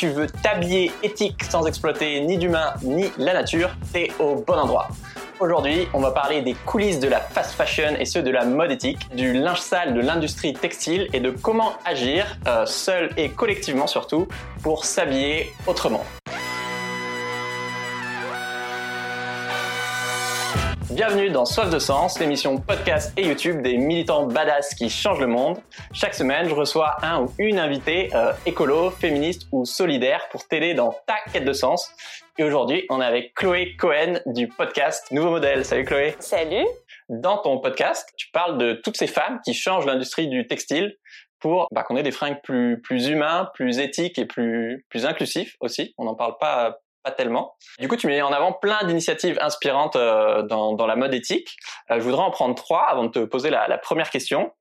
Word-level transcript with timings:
tu 0.00 0.08
veux 0.08 0.28
t'habiller 0.28 0.90
éthique 1.02 1.44
sans 1.44 1.66
exploiter 1.66 2.22
ni 2.22 2.38
d'humain 2.38 2.72
ni 2.82 3.10
la 3.18 3.34
nature, 3.34 3.68
t'es 3.92 4.10
au 4.18 4.36
bon 4.36 4.54
endroit. 4.54 4.88
Aujourd'hui, 5.40 5.88
on 5.92 6.00
va 6.00 6.10
parler 6.10 6.40
des 6.40 6.54
coulisses 6.54 7.00
de 7.00 7.08
la 7.08 7.20
fast 7.20 7.52
fashion 7.52 7.96
et 7.98 8.06
ceux 8.06 8.22
de 8.22 8.30
la 8.30 8.46
mode 8.46 8.70
éthique, 8.70 9.14
du 9.14 9.34
linge 9.34 9.60
sale 9.60 9.92
de 9.92 10.00
l'industrie 10.00 10.54
textile 10.54 11.10
et 11.12 11.20
de 11.20 11.30
comment 11.30 11.74
agir, 11.84 12.24
euh, 12.46 12.64
seul 12.64 13.10
et 13.18 13.28
collectivement 13.28 13.86
surtout, 13.86 14.26
pour 14.62 14.86
s'habiller 14.86 15.52
autrement. 15.66 16.02
Bienvenue 20.92 21.30
dans 21.30 21.44
Soif 21.44 21.70
de 21.70 21.78
Sens, 21.78 22.18
l'émission 22.18 22.58
podcast 22.58 23.12
et 23.16 23.24
YouTube 23.24 23.62
des 23.62 23.78
militants 23.78 24.26
badass 24.26 24.74
qui 24.74 24.90
changent 24.90 25.20
le 25.20 25.28
monde. 25.28 25.58
Chaque 25.92 26.14
semaine, 26.14 26.48
je 26.48 26.54
reçois 26.54 26.96
un 27.02 27.22
ou 27.22 27.32
une 27.38 27.60
invitée 27.60 28.10
euh, 28.12 28.32
écolo, 28.44 28.90
féministe 28.90 29.46
ou 29.52 29.64
solidaire 29.64 30.28
pour 30.32 30.48
t'aider 30.48 30.74
dans 30.74 30.92
ta 31.06 31.14
quête 31.32 31.44
de 31.44 31.52
sens. 31.52 31.92
Et 32.38 32.42
aujourd'hui, 32.42 32.86
on 32.90 33.00
est 33.00 33.04
avec 33.04 33.34
Chloé 33.34 33.76
Cohen 33.76 34.18
du 34.26 34.48
podcast 34.48 35.12
Nouveau 35.12 35.30
Modèle. 35.30 35.64
Salut 35.64 35.84
Chloé. 35.84 36.16
Salut. 36.18 36.66
Dans 37.08 37.38
ton 37.38 37.60
podcast, 37.60 38.08
tu 38.16 38.28
parles 38.32 38.58
de 38.58 38.72
toutes 38.72 38.96
ces 38.96 39.06
femmes 39.06 39.38
qui 39.44 39.54
changent 39.54 39.86
l'industrie 39.86 40.26
du 40.26 40.48
textile 40.48 40.96
pour 41.38 41.68
bah, 41.70 41.84
qu'on 41.84 41.96
ait 41.96 42.02
des 42.02 42.10
fringues 42.10 42.40
plus 42.42 42.82
plus 42.82 43.06
humains, 43.06 43.48
plus 43.54 43.78
éthiques 43.78 44.18
et 44.18 44.26
plus 44.26 44.84
plus 44.88 45.06
inclusifs 45.06 45.54
aussi. 45.60 45.94
On 45.98 46.04
n'en 46.04 46.16
parle 46.16 46.36
pas 46.40 46.80
pas 47.02 47.10
tellement. 47.10 47.56
Du 47.78 47.88
coup, 47.88 47.96
tu 47.96 48.06
mets 48.06 48.22
en 48.22 48.32
avant 48.32 48.52
plein 48.52 48.84
d'initiatives 48.84 49.38
inspirantes 49.40 49.96
euh, 49.96 50.42
dans, 50.42 50.74
dans, 50.74 50.86
la 50.86 50.96
mode 50.96 51.14
éthique. 51.14 51.56
Euh, 51.90 51.96
je 51.96 52.00
voudrais 52.00 52.22
en 52.22 52.30
prendre 52.30 52.54
trois 52.54 52.86
avant 52.88 53.04
de 53.04 53.10
te 53.10 53.24
poser 53.24 53.50
la, 53.50 53.68
la 53.68 53.78
première 53.78 54.10
question. 54.10 54.52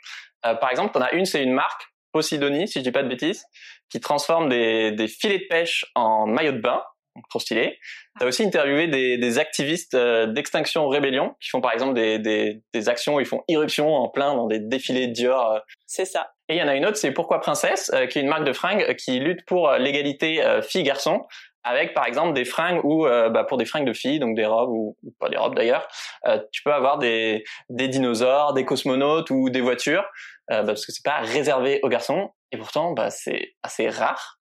Euh, 0.46 0.56
par 0.56 0.70
exemple, 0.72 0.94
tu 0.94 1.00
en 1.00 1.02
as 1.02 1.12
une, 1.14 1.26
c'est 1.26 1.44
une 1.44 1.54
marque, 1.54 1.84
Posidonie, 2.12 2.68
si 2.68 2.80
je 2.80 2.84
dis 2.84 2.92
pas 2.92 3.04
de 3.04 3.08
bêtises, 3.08 3.46
qui 3.90 4.00
transforme 4.00 4.50
des, 4.50 4.92
des 4.92 5.08
filets 5.08 5.40
de 5.40 5.46
pêche 5.48 5.86
en 5.94 6.26
maillots 6.26 6.54
de 6.54 6.62
bain. 6.62 6.82
trop 7.30 7.40
stylé. 7.40 7.78
Tu 8.18 8.26
as 8.26 8.28
aussi 8.28 8.44
interviewé 8.44 8.88
des, 8.88 9.18
des 9.18 9.38
activistes 9.38 9.96
d'Extinction 9.96 10.88
Rébellion 10.88 11.36
qui 11.40 11.50
font 11.50 11.62
par 11.62 11.72
exemple 11.72 11.94
des, 11.94 12.18
des, 12.18 12.64
des, 12.74 12.90
actions 12.90 13.16
où 13.16 13.20
ils 13.20 13.28
font 13.28 13.44
irruption 13.48 13.94
en 13.94 14.10
plein 14.10 14.34
dans 14.34 14.48
des 14.48 14.60
défilés 14.60 15.08
Dior. 15.08 15.60
C'est 15.86 16.06
ça. 16.06 16.32
Et 16.48 16.56
il 16.56 16.58
y 16.58 16.64
en 16.64 16.68
a 16.68 16.76
une 16.76 16.86
autre, 16.86 16.98
c'est 16.98 17.12
Pourquoi 17.12 17.42
Princesse, 17.42 17.92
qui 18.10 18.18
est 18.18 18.22
une 18.24 18.28
marque 18.28 18.46
de 18.46 18.54
fringues 18.54 18.96
qui 18.96 19.20
lutte 19.20 19.46
pour 19.46 19.72
l'égalité 19.74 20.44
filles-garçons 20.64 21.28
avec 21.64 21.94
par 21.94 22.06
exemple 22.06 22.34
des 22.34 22.46
fringues 22.46 22.84
ou 22.84 23.06
euh, 23.06 23.30
bah, 23.30 23.44
pour 23.44 23.58
des 23.58 23.66
fringues 23.66 23.86
de 23.86 23.94
filles, 23.94 24.20
donc 24.20 24.36
des 24.36 24.46
robes 24.46 24.70
ou, 24.70 24.98
pas 25.20 25.30
des 25.30 25.38
robes 25.38 25.56
d'ailleurs, 25.56 25.88
euh, 26.28 26.40
tu 26.52 26.64
peux 26.64 26.74
avoir 26.74 26.98
des, 26.98 27.44
des 27.70 27.88
dinosaures, 27.88 28.54
des 28.54 28.66
cosmonautes 28.66 29.30
ou 29.30 29.50
des 29.50 29.62
voitures, 29.62 30.06
euh, 30.52 30.62
bah, 30.62 30.68
parce 30.68 30.86
que 30.86 30.92
c'est 30.92 31.04
pas 31.04 31.20
réservé 31.20 31.80
aux 31.84 31.90
garçons 31.90 32.32
et 32.52 32.58
pourtant 32.58 32.94
bah, 32.94 33.10
c'est 33.10 33.56
assez 33.64 33.90
rare. 33.90 34.40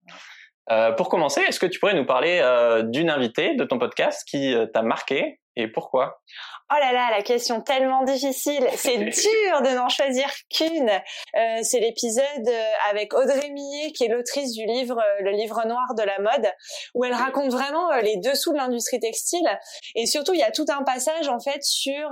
pour 0.98 1.10
commencer, 1.10 1.42
est-ce 1.42 1.60
que 1.60 1.66
tu 1.66 1.80
pourrais 1.80 1.95
nous 1.95 2.06
parler 2.06 2.42
d'une 2.86 3.10
invitée 3.10 3.56
de 3.56 3.64
ton 3.64 3.80
podcast 3.80 4.28
qui 4.28 4.56
t'a 4.73 4.82
marqué 4.82 5.40
et 5.56 5.68
pourquoi? 5.68 6.22
Oh 6.70 6.76
là 6.82 6.92
là, 6.92 7.12
la 7.12 7.23
question 7.23 7.62
tellement 7.62 8.04
difficile. 8.04 8.68
C'est 8.76 8.98
dur 8.98 9.62
de 9.62 9.73
n'en 9.73 9.88
choisir 9.88 10.30
qu'une. 10.50 10.90
Euh, 10.90 11.60
c'est 11.64 11.80
l'épisode 11.80 12.48
euh, 12.48 12.72
avec 12.90 13.14
Audrey 13.14 13.50
Millet, 13.52 13.94
qui 13.94 14.04
est 14.04 14.10
l'autrice 14.10 14.52
du 14.52 14.66
livre 14.66 15.00
euh, 15.00 15.23
Le 15.23 15.32
livre 15.32 15.66
noir 15.66 15.95
de 15.95 16.04
la 16.04 16.20
mode, 16.20 16.52
où 16.94 17.06
elle 17.06 17.14
raconte 17.14 17.52
vraiment 17.52 17.95
les 18.02 18.18
dessous 18.18 18.52
de 18.52 18.58
l'industrie 18.58 19.00
textile. 19.00 19.48
Et 19.95 20.06
surtout, 20.06 20.34
il 20.34 20.42
y 20.42 20.44
a 20.44 20.52
tout 20.52 20.66
un 20.68 20.84
passage 20.84 21.30
en 21.30 21.40
fait 21.40 21.64
sur 21.64 22.10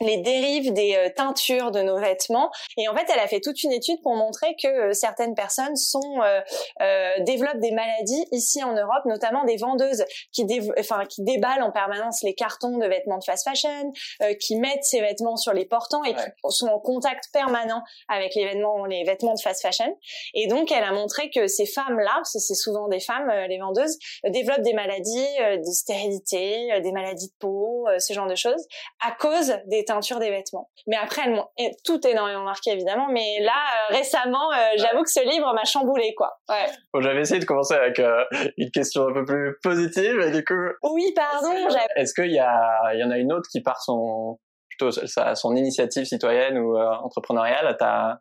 les 0.00 0.18
dérives 0.18 0.72
des 0.72 0.94
euh, 0.96 1.10
teintures 1.14 1.70
de 1.70 1.82
nos 1.82 1.98
vêtements. 1.98 2.50
Et 2.76 2.88
en 2.88 2.94
fait, 2.94 3.06
elle 3.12 3.20
a 3.20 3.26
fait 3.26 3.40
toute 3.40 3.62
une 3.62 3.72
étude 3.72 4.00
pour 4.02 4.14
montrer 4.14 4.56
que 4.60 4.68
euh, 4.68 4.92
certaines 4.92 5.34
personnes 5.34 5.76
sont 5.76 6.20
euh, 6.22 6.40
euh, 6.80 7.10
développent 7.20 7.60
des 7.60 7.72
maladies 7.72 8.24
ici 8.32 8.62
en 8.64 8.72
Europe, 8.72 9.04
notamment 9.04 9.44
des 9.44 9.56
vendeuses 9.56 10.04
qui, 10.32 10.46
enfin, 10.78 11.04
qui 11.06 11.22
déballent 11.22 11.62
en 11.62 11.70
permanence 11.70 12.22
les 12.22 12.34
cartons 12.34 12.78
de 12.78 12.86
vêtements 12.86 13.18
de 13.18 13.24
fast 13.24 13.44
fashion, 13.44 13.92
qui 14.40 14.56
mettent 14.56 14.84
ces 14.84 15.00
vêtements 15.00 15.36
sur 15.36 15.52
les 15.52 15.64
portants 15.64 16.04
et 16.04 16.14
qui 16.14 16.20
sont 16.50 16.68
en 16.68 16.78
contact 16.78 17.24
permanent 17.32 17.82
avec 18.08 18.34
les 18.34 18.46
vêtements, 18.46 18.84
les 18.84 19.04
vêtements 19.04 19.34
de 19.34 19.40
fast 19.40 19.62
fashion. 19.62 19.96
Et 20.34 20.46
donc, 20.46 20.72
elle 20.72 20.84
a 20.84 20.92
montré 20.92 21.30
que 21.30 21.46
ces 21.46 21.66
femmes-là, 21.66 22.12
parce 22.14 22.32
que 22.32 22.38
c'est 22.38 22.54
souvent 22.54 22.88
des 22.88 23.00
femmes, 23.00 23.30
les 23.48 23.58
vendeuses, 23.58 23.98
développent 24.24 24.62
des 24.62 24.74
maladies 24.74 25.26
de 25.38 25.70
stérilité, 25.70 26.80
des 26.80 26.92
maladies 26.92 27.28
de 27.28 27.34
peau, 27.38 27.86
ce 27.98 28.12
genre 28.12 28.28
de 28.28 28.34
choses, 28.34 28.66
à 29.04 29.12
cause 29.12 29.54
des 29.66 29.84
teinture 29.90 30.18
des 30.20 30.30
vêtements. 30.30 30.70
Mais 30.86 30.96
après, 30.96 31.22
elles 31.24 31.34
m'ont 31.34 31.48
tout 31.84 32.06
énormément 32.06 32.44
marqué 32.44 32.70
évidemment. 32.70 33.08
Mais 33.10 33.40
là, 33.40 33.52
euh, 33.52 33.96
récemment, 33.96 34.52
euh, 34.52 34.56
j'avoue 34.76 35.02
que 35.02 35.10
ce 35.10 35.20
livre 35.28 35.52
m'a 35.52 35.64
chamboulé 35.64 36.14
quoi. 36.16 36.38
Ouais. 36.48 36.66
Bon, 36.94 37.00
j'avais 37.00 37.20
essayé 37.20 37.40
de 37.40 37.44
commencer 37.44 37.74
avec 37.74 37.98
euh, 37.98 38.24
une 38.56 38.70
question 38.70 39.08
un 39.08 39.12
peu 39.12 39.24
plus 39.24 39.56
positive 39.62 40.20
et 40.20 40.30
du 40.30 40.44
coup. 40.44 40.54
Oui, 40.82 41.12
pardon. 41.14 41.52
Est-ce 41.96 42.14
qu'il 42.14 42.32
y 42.32 42.38
a, 42.38 42.94
il 42.94 43.00
y 43.00 43.04
en 43.04 43.10
a 43.10 43.18
une 43.18 43.32
autre 43.32 43.48
qui 43.50 43.60
part 43.60 43.82
son 43.82 44.38
plutôt 44.68 44.92
sa, 44.92 45.34
son 45.34 45.56
initiative 45.56 46.04
citoyenne 46.04 46.58
ou 46.58 46.78
entrepreneuriale 46.78 47.76
T'as 47.78 48.18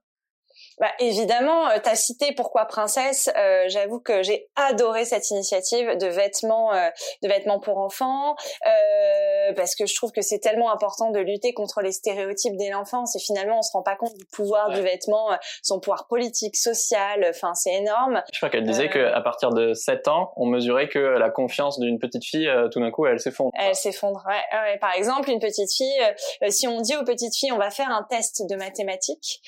bah, 0.79 0.91
évidemment, 0.99 1.67
tu 1.83 1.89
as 1.89 1.95
cité 1.95 2.33
Pourquoi 2.35 2.65
Princesse. 2.65 3.29
Euh, 3.35 3.65
J'avoue 3.67 3.99
que 3.99 4.23
j'ai 4.23 4.49
adoré 4.55 5.03
cette 5.03 5.29
initiative 5.29 5.97
de 5.97 6.07
vêtements, 6.07 6.73
euh, 6.73 6.89
de 7.21 7.27
vêtements 7.27 7.59
pour 7.59 7.79
enfants, 7.79 8.35
euh, 8.65 9.38
parce 9.55 9.75
que 9.75 9.85
je 9.85 9.95
trouve 9.95 10.11
que 10.11 10.21
c'est 10.21 10.39
tellement 10.39 10.71
important 10.71 11.11
de 11.11 11.19
lutter 11.19 11.53
contre 11.53 11.81
les 11.81 11.91
stéréotypes 11.91 12.55
dès 12.57 12.69
l'enfance. 12.69 13.15
Et 13.15 13.19
finalement, 13.19 13.59
on 13.59 13.61
se 13.61 13.71
rend 13.71 13.83
pas 13.83 13.95
compte 13.95 14.15
du 14.15 14.25
pouvoir 14.25 14.69
du 14.71 14.81
vêtement, 14.81 15.31
euh, 15.31 15.35
son 15.63 15.79
pouvoir 15.79 16.07
politique, 16.07 16.55
social. 16.55 17.25
Enfin, 17.29 17.53
c'est 17.53 17.73
énorme. 17.73 18.21
Je 18.31 18.39
crois 18.39 18.49
qu'elle 18.49 18.63
disait 18.63 18.89
que 18.89 18.99
à 19.13 19.21
partir 19.21 19.49
de 19.49 19.73
7 19.73 20.07
ans, 20.07 20.31
on 20.35 20.45
mesurait 20.45 20.89
que 20.89 20.99
la 20.99 21.29
confiance 21.29 21.79
d'une 21.79 21.99
petite 21.99 22.23
fille, 22.23 22.49
tout 22.71 22.79
d'un 22.79 22.91
coup, 22.91 23.05
elle 23.05 23.19
s'effondre. 23.19 23.51
Elle 23.59 23.75
s'effondre. 23.75 24.23
Ouais, 24.27 24.59
ouais. 24.59 24.77
Par 24.79 24.93
exemple, 24.95 25.29
une 25.29 25.39
petite 25.39 25.71
fille, 25.71 26.01
si 26.49 26.67
on 26.67 26.81
dit 26.81 26.95
aux 26.95 27.03
petites 27.03 27.35
filles, 27.35 27.51
on 27.51 27.57
va 27.57 27.69
faire 27.69 27.89
un 27.89 28.05
test 28.09 28.43
de 28.49 28.55
mathématiques, 28.55 29.41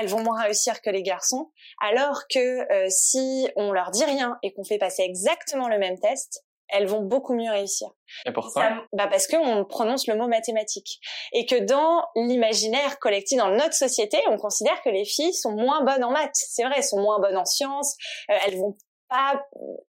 elles 0.00 0.08
vont 0.08 0.22
moins 0.22 0.42
réussir 0.42 0.80
que 0.80 0.90
les 0.90 1.02
garçons, 1.02 1.50
alors 1.80 2.22
que 2.28 2.72
euh, 2.72 2.86
si 2.88 3.48
on 3.56 3.72
leur 3.72 3.90
dit 3.90 4.04
rien 4.04 4.38
et 4.42 4.52
qu'on 4.52 4.64
fait 4.64 4.78
passer 4.78 5.02
exactement 5.02 5.68
le 5.68 5.78
même 5.78 5.98
test, 5.98 6.44
elles 6.68 6.86
vont 6.86 7.02
beaucoup 7.02 7.34
mieux 7.34 7.50
réussir. 7.50 7.88
Et 8.24 8.32
pourquoi? 8.32 8.84
Bah 8.92 9.06
Parce 9.08 9.26
qu'on 9.26 9.64
prononce 9.64 10.06
le 10.06 10.16
mot 10.16 10.28
mathématique. 10.28 11.00
Et 11.32 11.46
que 11.46 11.56
dans 11.56 12.04
l'imaginaire 12.14 12.98
collectif, 12.98 13.38
dans 13.38 13.50
notre 13.50 13.74
société, 13.74 14.18
on 14.30 14.36
considère 14.36 14.80
que 14.82 14.90
les 14.90 15.04
filles 15.04 15.34
sont 15.34 15.52
moins 15.52 15.84
bonnes 15.84 16.04
en 16.04 16.10
maths. 16.10 16.30
C'est 16.34 16.64
vrai, 16.64 16.74
elles 16.78 16.84
sont 16.84 17.00
moins 17.00 17.20
bonnes 17.20 17.36
en 17.36 17.44
sciences, 17.44 17.96
euh, 18.30 18.34
elles 18.46 18.56
vont 18.56 18.76
pas 19.08 19.40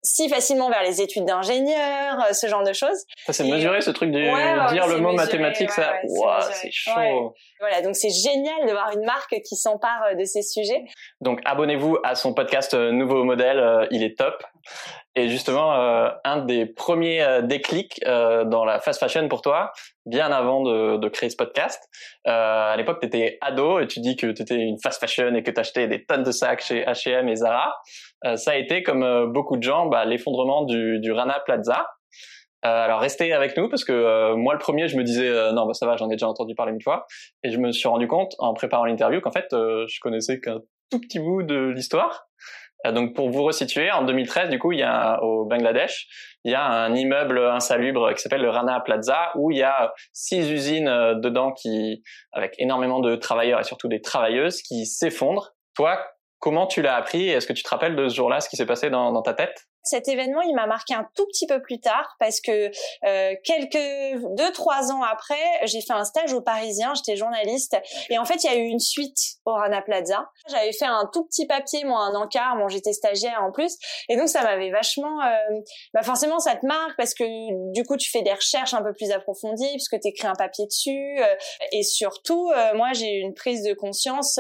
si 0.04 0.30
facilement 0.30 0.70
vers 0.70 0.84
les 0.84 1.02
études 1.02 1.26
d'ingénieur, 1.26 2.20
euh, 2.20 2.34
ce 2.34 2.46
genre 2.46 2.64
de 2.64 2.74
choses. 2.74 3.04
Ça 3.26 3.34
c'est 3.34 3.46
mesuré 3.46 3.82
ce 3.82 3.90
truc 3.90 4.12
de 4.12 4.20
dire 4.72 4.86
le 4.86 5.00
mot 5.00 5.12
mathématique, 5.12 5.72
ça, 5.72 5.94
c'est 6.52 6.70
chaud. 6.72 7.34
Voilà, 7.60 7.82
donc 7.82 7.96
c'est 7.96 8.12
génial 8.12 8.68
de 8.68 8.72
voir 8.72 8.92
une 8.96 9.06
marque 9.06 9.36
qui 9.44 9.56
s'empare 9.56 10.04
euh, 10.12 10.14
de 10.14 10.24
ces 10.24 10.44
sujets. 10.44 10.86
Donc 11.20 11.42
abonnez-vous 11.46 11.98
à 12.04 12.14
son 12.14 12.36
podcast 12.36 12.76
Nouveau 12.76 13.24
Modèle, 13.24 13.88
il 13.90 14.04
est 14.04 14.16
top. 14.16 14.44
Et 15.16 15.30
justement, 15.30 15.72
un 16.24 16.46
des 16.46 16.68
premiers 16.68 17.40
déclics 17.42 18.00
dans 18.06 18.66
la 18.66 18.80
fast 18.80 19.00
fashion 19.00 19.28
pour 19.28 19.42
toi, 19.42 19.72
bien 20.06 20.32
avant 20.32 20.62
de, 20.62 21.10
créer 21.10 21.32
ce 21.32 21.36
podcast, 21.36 21.82
à 22.26 22.76
l'époque 22.78 23.00
tu 23.02 23.08
étais 23.08 23.40
ado 23.42 23.80
et 23.80 23.88
tu 23.88 24.00
dis 24.00 24.16
que 24.16 24.28
tu 24.28 24.44
étais 24.44 24.58
une 24.58 24.78
fast 24.80 25.00
fashion 25.00 25.34
et 25.34 25.42
que 25.42 25.50
tu 25.50 25.60
achetais 25.60 25.88
des 25.88 26.06
tonnes 26.06 26.24
de 26.24 26.32
sacs 26.32 26.62
chez 26.62 26.84
H&M 26.84 27.28
et 27.28 27.36
Zara. 27.36 27.74
Euh, 28.26 28.36
ça 28.36 28.52
a 28.52 28.56
été, 28.56 28.84
comme 28.84 29.04
euh, 29.04 29.28
beaucoup 29.28 29.58
de 29.58 29.64
gens, 29.64 29.88
bah, 29.88 30.06
l'effondrement 30.06 30.64
du, 30.64 31.00
du 31.00 31.12
Rana 31.12 31.40
Plaza. 31.46 31.88
Euh, 32.66 32.70
alors 32.70 33.00
restez 33.00 33.34
avec 33.34 33.56
nous 33.56 33.70
parce 33.70 33.86
que 33.86 34.34
moi 34.34 34.52
le 34.56 34.60
premier 34.60 34.88
je 34.88 34.98
me 34.98 35.04
disais 35.04 35.30
non 35.54 35.68
bah 35.68 35.76
ça 35.76 35.86
va 35.86 35.96
j'en 35.96 36.10
ai 36.10 36.16
déjà 36.16 36.28
entendu 36.28 36.56
parler 36.56 36.74
une 36.74 36.82
fois 36.82 37.06
et 37.44 37.52
je 37.52 37.60
me 37.60 37.72
suis 37.72 37.88
rendu 37.88 38.08
compte 38.08 38.34
en 38.40 38.56
préparant 38.56 38.86
l'interview 38.86 39.22
qu'en 39.22 39.32
fait 39.32 39.46
je 39.52 40.00
connaissais 40.00 40.40
qu'un 40.40 40.58
tout 40.90 41.00
petit 41.00 41.20
bout 41.20 41.44
de 41.44 41.70
l'histoire 41.70 42.28
donc 42.86 43.16
pour 43.16 43.30
vous 43.30 43.44
resituer, 43.44 43.92
en 43.92 44.04
2013, 44.04 44.50
du 44.50 44.60
coup, 44.60 44.72
il 44.72 44.80
y 44.80 44.84
a 44.84 45.22
au 45.24 45.46
Bangladesh, 45.46 46.08
il 46.44 46.52
y 46.52 46.56
a 46.56 46.64
un 46.64 46.96
immeuble 46.96 47.40
insalubre 47.40 48.14
qui 48.14 48.22
s'appelle 48.22 48.42
le 48.42 48.50
Rana 48.50 48.80
Plaza 48.80 49.32
où 49.36 49.52
il 49.52 49.58
y 49.58 49.64
a 49.64 49.94
six 50.14 50.50
usines 50.52 51.20
dedans 51.22 51.52
qui, 51.52 52.04
avec 52.32 52.54
énormément 52.60 53.00
de 53.00 53.16
travailleurs 53.16 53.60
et 53.60 53.64
surtout 53.64 53.88
des 53.88 54.02
travailleuses, 54.02 54.62
qui 54.62 54.86
s'effondrent. 54.86 55.54
Toi, 55.76 56.00
Comment 56.40 56.68
tu 56.68 56.82
l'as 56.82 56.96
appris 56.96 57.30
Est-ce 57.30 57.48
que 57.48 57.54
tu 57.54 57.64
te 57.64 57.70
rappelles 57.70 57.96
de 57.96 58.08
ce 58.08 58.16
jour-là, 58.16 58.42
ce 58.42 58.50
qui 58.50 58.58
s'est 58.58 58.66
passé 58.66 58.90
dans 58.90 59.22
ta 59.22 59.34
tête? 59.34 59.66
Cet 59.88 60.08
événement, 60.08 60.42
il 60.42 60.54
m'a 60.56 60.68
marqué 60.68 60.94
un 60.94 61.08
tout 61.16 61.26
petit 61.28 61.48
peu 61.48 61.62
plus 61.62 61.80
tard 61.80 62.16
parce 62.20 62.42
que 62.42 62.72
euh, 63.06 63.36
quelques 63.44 64.22
deux 64.36 64.52
trois 64.52 64.92
ans 64.92 65.04
après, 65.04 65.36
j'ai 65.64 65.82
fait 65.82 65.94
un 65.94 66.06
stage 66.06 66.34
au 66.34 66.42
Parisien. 66.42 66.94
J'étais 66.96 67.16
journaliste 67.16 67.78
et 68.10 68.18
en 68.18 68.26
fait, 68.26 68.44
il 68.44 68.48
y 68.48 68.54
a 68.54 68.56
eu 68.56 68.66
une 68.66 68.80
suite 68.80 69.18
au 69.46 69.54
Rana 69.54 69.82
Plaza. 69.82 70.30
J'avais 70.50 70.74
fait 70.74 70.86
un 70.86 71.10
tout 71.12 71.26
petit 71.26 71.46
papier, 71.46 71.84
moi, 71.86 72.02
un 72.02 72.16
encart. 72.16 72.58
Bon, 72.58 72.68
j'étais 72.68 72.94
stagiaire 72.94 73.42
en 73.44 73.52
plus 73.52 73.78
et 74.10 74.18
donc 74.18 74.30
ça 74.30 74.44
m'avait 74.44 74.72
vachement. 74.72 75.22
Euh, 75.22 75.60
bah 75.94 76.04
forcément, 76.04 76.40
ça 76.40 76.56
te 76.56 76.66
marque 76.66 76.96
parce 76.98 77.14
que 77.14 77.24
du 77.74 77.84
coup, 77.84 77.98
tu 77.98 78.10
fais 78.10 78.22
des 78.22 78.34
recherches 78.34 78.74
un 78.74 78.84
peu 78.84 78.94
plus 78.94 79.12
approfondies 79.12 79.72
puisque 79.72 80.00
tu 80.00 80.10
écris 80.10 80.28
un 80.28 80.36
papier 80.36 80.66
dessus 80.66 81.18
euh, 81.20 81.36
et 81.72 81.84
surtout, 81.84 82.50
euh, 82.52 82.74
moi, 82.76 82.94
j'ai 82.94 83.18
eu 83.18 83.22
une 83.22 83.34
prise 83.34 83.64
de 83.64 83.74
conscience 83.74 84.40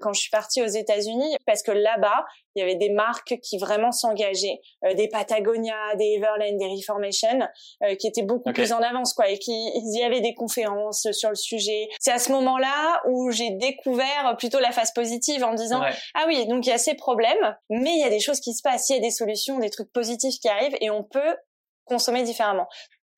quand 0.00 0.12
je 0.12 0.20
suis 0.20 0.30
partie 0.30 0.62
aux 0.62 0.66
États-Unis 0.66 1.36
parce 1.46 1.62
que 1.62 1.70
là-bas, 1.70 2.24
il 2.56 2.60
y 2.60 2.62
avait 2.62 2.76
des 2.76 2.90
marques 2.90 3.38
qui 3.42 3.58
vraiment 3.58 3.92
s'engageaient, 3.92 4.39
euh, 4.84 4.94
des 4.94 5.08
Patagonia, 5.08 5.94
des 5.96 6.16
Everland, 6.16 6.58
des 6.58 6.66
Reformation, 6.66 7.40
euh, 7.82 7.94
qui 7.96 8.06
étaient 8.06 8.22
beaucoup 8.22 8.52
plus 8.52 8.72
en 8.72 8.78
avance, 8.78 9.14
quoi, 9.14 9.28
et 9.28 9.38
qui 9.38 9.52
y 9.52 10.02
avait 10.02 10.20
des 10.20 10.34
conférences 10.34 11.10
sur 11.12 11.30
le 11.30 11.34
sujet. 11.34 11.88
C'est 11.98 12.12
à 12.12 12.18
ce 12.18 12.32
moment-là 12.32 13.02
où 13.08 13.30
j'ai 13.30 13.50
découvert 13.50 14.36
plutôt 14.38 14.60
la 14.60 14.72
phase 14.72 14.92
positive 14.92 15.44
en 15.44 15.54
disant 15.54 15.82
ah 16.14 16.24
oui, 16.26 16.46
donc 16.46 16.66
il 16.66 16.70
y 16.70 16.72
a 16.72 16.78
ces 16.78 16.94
problèmes, 16.94 17.56
mais 17.68 17.90
il 17.90 18.00
y 18.00 18.04
a 18.04 18.10
des 18.10 18.20
choses 18.20 18.40
qui 18.40 18.54
se 18.54 18.62
passent, 18.62 18.88
il 18.90 18.96
y 18.96 18.98
a 18.98 19.02
des 19.02 19.10
solutions, 19.10 19.58
des 19.58 19.70
trucs 19.70 19.92
positifs 19.92 20.38
qui 20.40 20.48
arrivent, 20.48 20.76
et 20.80 20.90
on 20.90 21.04
peut 21.04 21.36
consommer 21.84 22.22
différemment. 22.22 22.68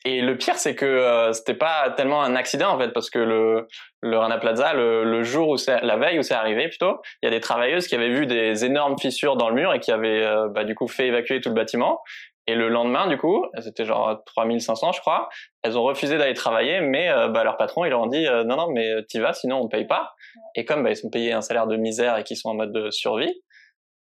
Et 0.04 0.20
le 0.20 0.36
pire, 0.36 0.58
c'est 0.58 0.74
que 0.74 0.84
euh, 0.84 1.32
c'était 1.32 1.54
pas 1.54 1.90
tellement 1.96 2.22
un 2.22 2.34
accident 2.34 2.74
en 2.74 2.78
fait, 2.78 2.88
parce 2.88 3.08
que 3.08 3.20
le, 3.20 3.69
le 4.02 4.19
Rana 4.19 4.38
Plaza, 4.38 4.75
le, 4.75 5.04
le 5.04 5.22
jour 5.22 5.49
où 5.49 5.56
c'est 5.56 5.81
la 5.81 5.96
veille 5.96 6.19
où 6.19 6.22
c'est 6.22 6.34
arrivé 6.34 6.69
plutôt, 6.69 7.00
il 7.22 7.26
y 7.26 7.28
a 7.28 7.31
des 7.31 7.40
travailleuses 7.40 7.87
qui 7.87 7.94
avaient 7.94 8.10
vu 8.10 8.26
des 8.26 8.64
énormes 8.64 8.99
fissures 8.99 9.37
dans 9.37 9.49
le 9.49 9.54
mur 9.54 9.72
et 9.72 9.81
qui 9.81 9.93
avaient 9.93 10.25
euh, 10.25 10.49
bah, 10.49 10.64
du 10.64 10.75
coup 10.75 10.88
fait 10.88 11.06
évacuer 11.06 11.40
tout 11.40 11.49
le 11.49 11.54
bâtiment. 11.54 12.00
Et 12.49 12.56
le 12.56 12.69
lendemain, 12.69 13.06
du 13.06 13.16
coup, 13.16 13.46
c'était 13.60 13.84
genre 13.84 14.20
3500, 14.26 14.90
je 14.93 15.00
crois, 15.00 15.28
elles 15.62 15.78
ont 15.78 15.84
refusé 15.84 16.19
d'aller 16.19 16.34
travailler, 16.34 16.81
mais 16.81 17.08
euh, 17.08 17.28
bah, 17.28 17.44
leur 17.44 17.56
patron, 17.56 17.84
ils 17.84 17.90
leur 17.90 18.00
ont 18.00 18.08
dit 18.08 18.26
non, 18.44 18.56
non, 18.56 18.69
mais 18.70 19.04
t'y 19.08 19.20
vas, 19.20 19.32
sinon 19.32 19.60
on 19.60 19.64
ne 19.64 19.69
paye 19.69 19.87
pas. 19.87 20.12
Et 20.56 20.64
comme 20.64 20.82
bah, 20.82 20.90
ils 20.90 20.96
sont 20.96 21.08
payés 21.08 21.32
un 21.32 21.40
salaire 21.40 21.69
de 21.69 21.76
misère 21.76 22.19
et 22.19 22.25
qu'ils 22.25 22.37
sont 22.37 22.48
en 22.48 22.55
mode 22.55 22.72
de 22.72 22.90
survie, 22.90 23.32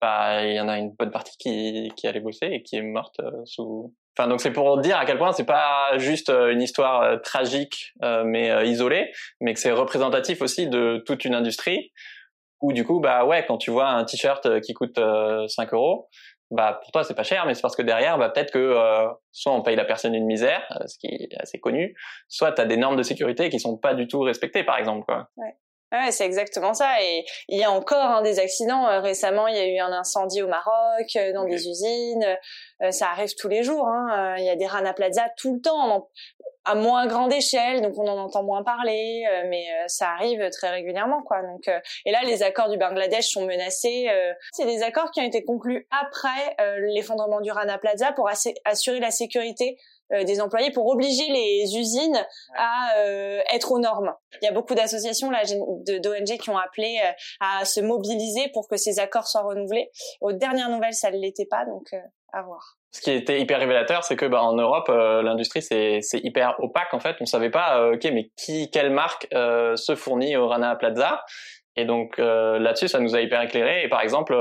bah 0.01 0.43
il 0.43 0.55
y 0.55 0.59
en 0.59 0.67
a 0.67 0.79
une 0.79 0.91
bonne 0.97 1.11
partie 1.11 1.37
qui, 1.37 1.91
qui 1.95 2.07
allait 2.07 2.21
bosser 2.21 2.47
et 2.47 2.63
qui 2.63 2.77
est 2.77 2.81
morte 2.81 3.21
sous 3.45 3.93
Enfin, 4.17 4.27
donc 4.27 4.41
c'est 4.41 4.51
pour 4.51 4.77
dire 4.79 4.97
à 4.97 5.05
quel 5.05 5.17
point 5.17 5.31
c'est 5.31 5.45
pas 5.45 5.97
juste 5.97 6.29
euh, 6.29 6.51
une 6.51 6.61
histoire 6.61 7.01
euh, 7.01 7.17
tragique 7.17 7.93
euh, 8.03 8.23
mais 8.25 8.67
isolée, 8.67 9.11
mais 9.39 9.53
que 9.53 9.59
c'est 9.59 9.71
représentatif 9.71 10.41
aussi 10.41 10.67
de 10.67 11.01
toute 11.05 11.23
une 11.23 11.33
industrie 11.33 11.91
où 12.61 12.73
du 12.73 12.85
coup 12.85 12.99
bah 12.99 13.25
ouais 13.25 13.45
quand 13.47 13.57
tu 13.57 13.71
vois 13.71 13.87
un 13.87 14.03
t-shirt 14.03 14.59
qui 14.61 14.73
coûte 14.73 14.99
5 15.47 15.73
euros, 15.73 16.09
bah 16.51 16.79
pour 16.83 16.91
toi 16.91 17.03
c'est 17.03 17.15
pas 17.15 17.23
cher, 17.23 17.45
mais 17.45 17.55
c'est 17.55 17.61
parce 17.61 17.75
que 17.75 17.81
derrière 17.81 18.17
bah 18.17 18.29
peut-être 18.29 18.51
que 18.51 18.75
soit 19.31 19.53
on 19.53 19.63
paye 19.63 19.75
la 19.75 19.85
personne 19.85 20.13
une 20.13 20.27
misère, 20.27 20.61
ce 20.85 20.97
qui 20.99 21.07
est 21.07 21.29
assez 21.39 21.59
connu, 21.59 21.95
soit 22.27 22.51
tu 22.51 22.61
as 22.61 22.65
des 22.65 22.77
normes 22.77 22.97
de 22.97 23.03
sécurité 23.03 23.49
qui 23.49 23.59
sont 23.59 23.77
pas 23.77 23.95
du 23.95 24.07
tout 24.07 24.19
respectées 24.19 24.63
par 24.63 24.77
exemple 24.77 25.05
quoi. 25.05 25.29
Ouais. 25.37 25.55
Ouais, 25.91 26.11
c'est 26.11 26.25
exactement 26.25 26.73
ça. 26.73 27.01
Et 27.01 27.25
il 27.49 27.59
y 27.59 27.63
a 27.65 27.71
encore 27.71 27.97
hein, 27.97 28.21
des 28.21 28.39
accidents. 28.39 28.87
Euh, 28.87 29.01
récemment, 29.01 29.47
il 29.47 29.55
y 29.55 29.59
a 29.59 29.67
eu 29.67 29.79
un 29.79 29.91
incendie 29.91 30.41
au 30.41 30.47
Maroc, 30.47 31.15
euh, 31.17 31.33
dans 31.33 31.43
des 31.43 31.67
usines. 31.67 32.37
Euh, 32.81 32.91
ça 32.91 33.09
arrive 33.09 33.35
tous 33.35 33.49
les 33.49 33.63
jours. 33.63 33.85
Hein. 33.87 34.35
Il 34.37 34.45
y 34.45 34.49
a 34.49 34.55
des 34.55 34.67
Rana 34.67 34.93
Plaza 34.93 35.29
tout 35.35 35.55
le 35.55 35.61
temps, 35.61 36.09
à 36.63 36.75
moins 36.75 37.07
grande 37.07 37.33
échelle, 37.33 37.81
donc 37.81 37.93
on 37.97 38.07
en 38.07 38.17
entend 38.17 38.43
moins 38.43 38.63
parler, 38.63 39.23
mais 39.49 39.65
ça 39.87 40.09
arrive 40.09 40.49
très 40.49 40.69
régulièrement, 40.69 41.21
quoi. 41.23 41.41
Donc, 41.41 41.67
et 42.05 42.11
là, 42.11 42.19
les 42.23 42.43
accords 42.43 42.69
du 42.69 42.77
Bangladesh 42.77 43.27
sont 43.29 43.45
menacés. 43.45 44.09
c'est 44.51 44.65
des 44.65 44.81
accords 44.81 45.11
qui 45.11 45.21
ont 45.21 45.25
été 45.25 45.43
conclus 45.43 45.87
après 45.91 46.55
l'effondrement 46.79 47.41
du 47.41 47.51
Rana 47.51 47.77
Plaza 47.77 48.13
pour 48.13 48.29
assurer 48.65 48.99
la 48.99 49.11
sécurité 49.11 49.77
euh, 49.77 49.90
des 50.23 50.41
employés 50.41 50.71
pour 50.71 50.87
obliger 50.87 51.31
les 51.31 51.77
usines 51.77 52.25
à 52.55 52.97
euh, 52.97 53.39
être 53.53 53.71
aux 53.71 53.79
normes. 53.79 54.13
Il 54.41 54.45
y 54.45 54.47
a 54.47 54.51
beaucoup 54.51 54.75
d'associations 54.75 55.29
là 55.29 55.43
d'ONG 55.45 56.37
qui 56.37 56.49
ont 56.49 56.57
appelé 56.57 56.99
euh, 57.03 57.11
à 57.39 57.65
se 57.65 57.79
mobiliser 57.79 58.49
pour 58.53 58.67
que 58.67 58.77
ces 58.77 58.99
accords 58.99 59.27
soient 59.27 59.43
renouvelés. 59.43 59.89
Aux 60.19 60.33
dernières 60.33 60.69
nouvelles, 60.69 60.93
ça 60.93 61.11
ne 61.11 61.17
l'était 61.17 61.47
pas, 61.49 61.65
donc 61.65 61.93
à 62.33 62.41
voir. 62.41 62.77
Ce 62.91 63.01
qui 63.01 63.11
était 63.11 63.39
hyper 63.39 63.59
révélateur, 63.59 64.03
c'est 64.03 64.17
que 64.17 64.25
bah, 64.25 64.43
en 64.43 64.53
Europe, 64.53 64.89
l'industrie 64.89 65.61
c'est 65.61 66.01
hyper 66.13 66.55
opaque 66.59 66.93
en 66.93 66.99
fait. 66.99 67.15
On 67.21 67.25
savait 67.25 67.49
pas, 67.49 67.91
ok, 67.91 68.03
mais 68.11 68.31
qui, 68.35 68.69
quelle 68.69 68.91
marque 68.91 69.27
se 69.31 69.95
fournit 69.95 70.35
au 70.35 70.47
Rana 70.47 70.75
Plaza 70.75 71.23
Et 71.77 71.85
donc 71.85 72.17
là-dessus, 72.17 72.89
ça 72.89 72.99
nous 72.99 73.15
a 73.15 73.21
hyper 73.21 73.41
éclairé. 73.41 73.83
Et 73.83 73.89
par 73.89 74.01
exemple, 74.01 74.35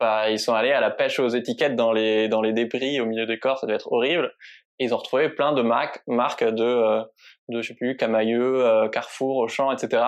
bah, 0.00 0.30
ils 0.30 0.38
sont 0.38 0.54
allés 0.54 0.72
à 0.72 0.80
la 0.80 0.90
pêche 0.90 1.18
aux 1.18 1.28
étiquettes 1.28 1.74
dans 1.74 1.92
les 1.92 2.28
dans 2.28 2.42
les 2.42 2.52
débris 2.52 3.00
au 3.00 3.06
milieu 3.06 3.26
des 3.26 3.38
corps, 3.38 3.58
ça 3.58 3.66
devait 3.66 3.76
être 3.76 3.90
horrible. 3.90 4.32
Et 4.78 4.84
ils 4.84 4.94
ont 4.94 4.98
retrouvé 4.98 5.28
plein 5.28 5.52
de 5.52 5.62
marques, 5.62 6.02
marques 6.06 6.44
de, 6.44 6.62
euh, 6.62 7.02
de 7.48 7.62
je 7.62 7.68
sais 7.68 7.74
plus, 7.74 7.96
Camailleux, 7.96 8.64
euh, 8.64 8.88
Carrefour, 8.88 9.38
Auchan, 9.38 9.72
etc. 9.72 10.02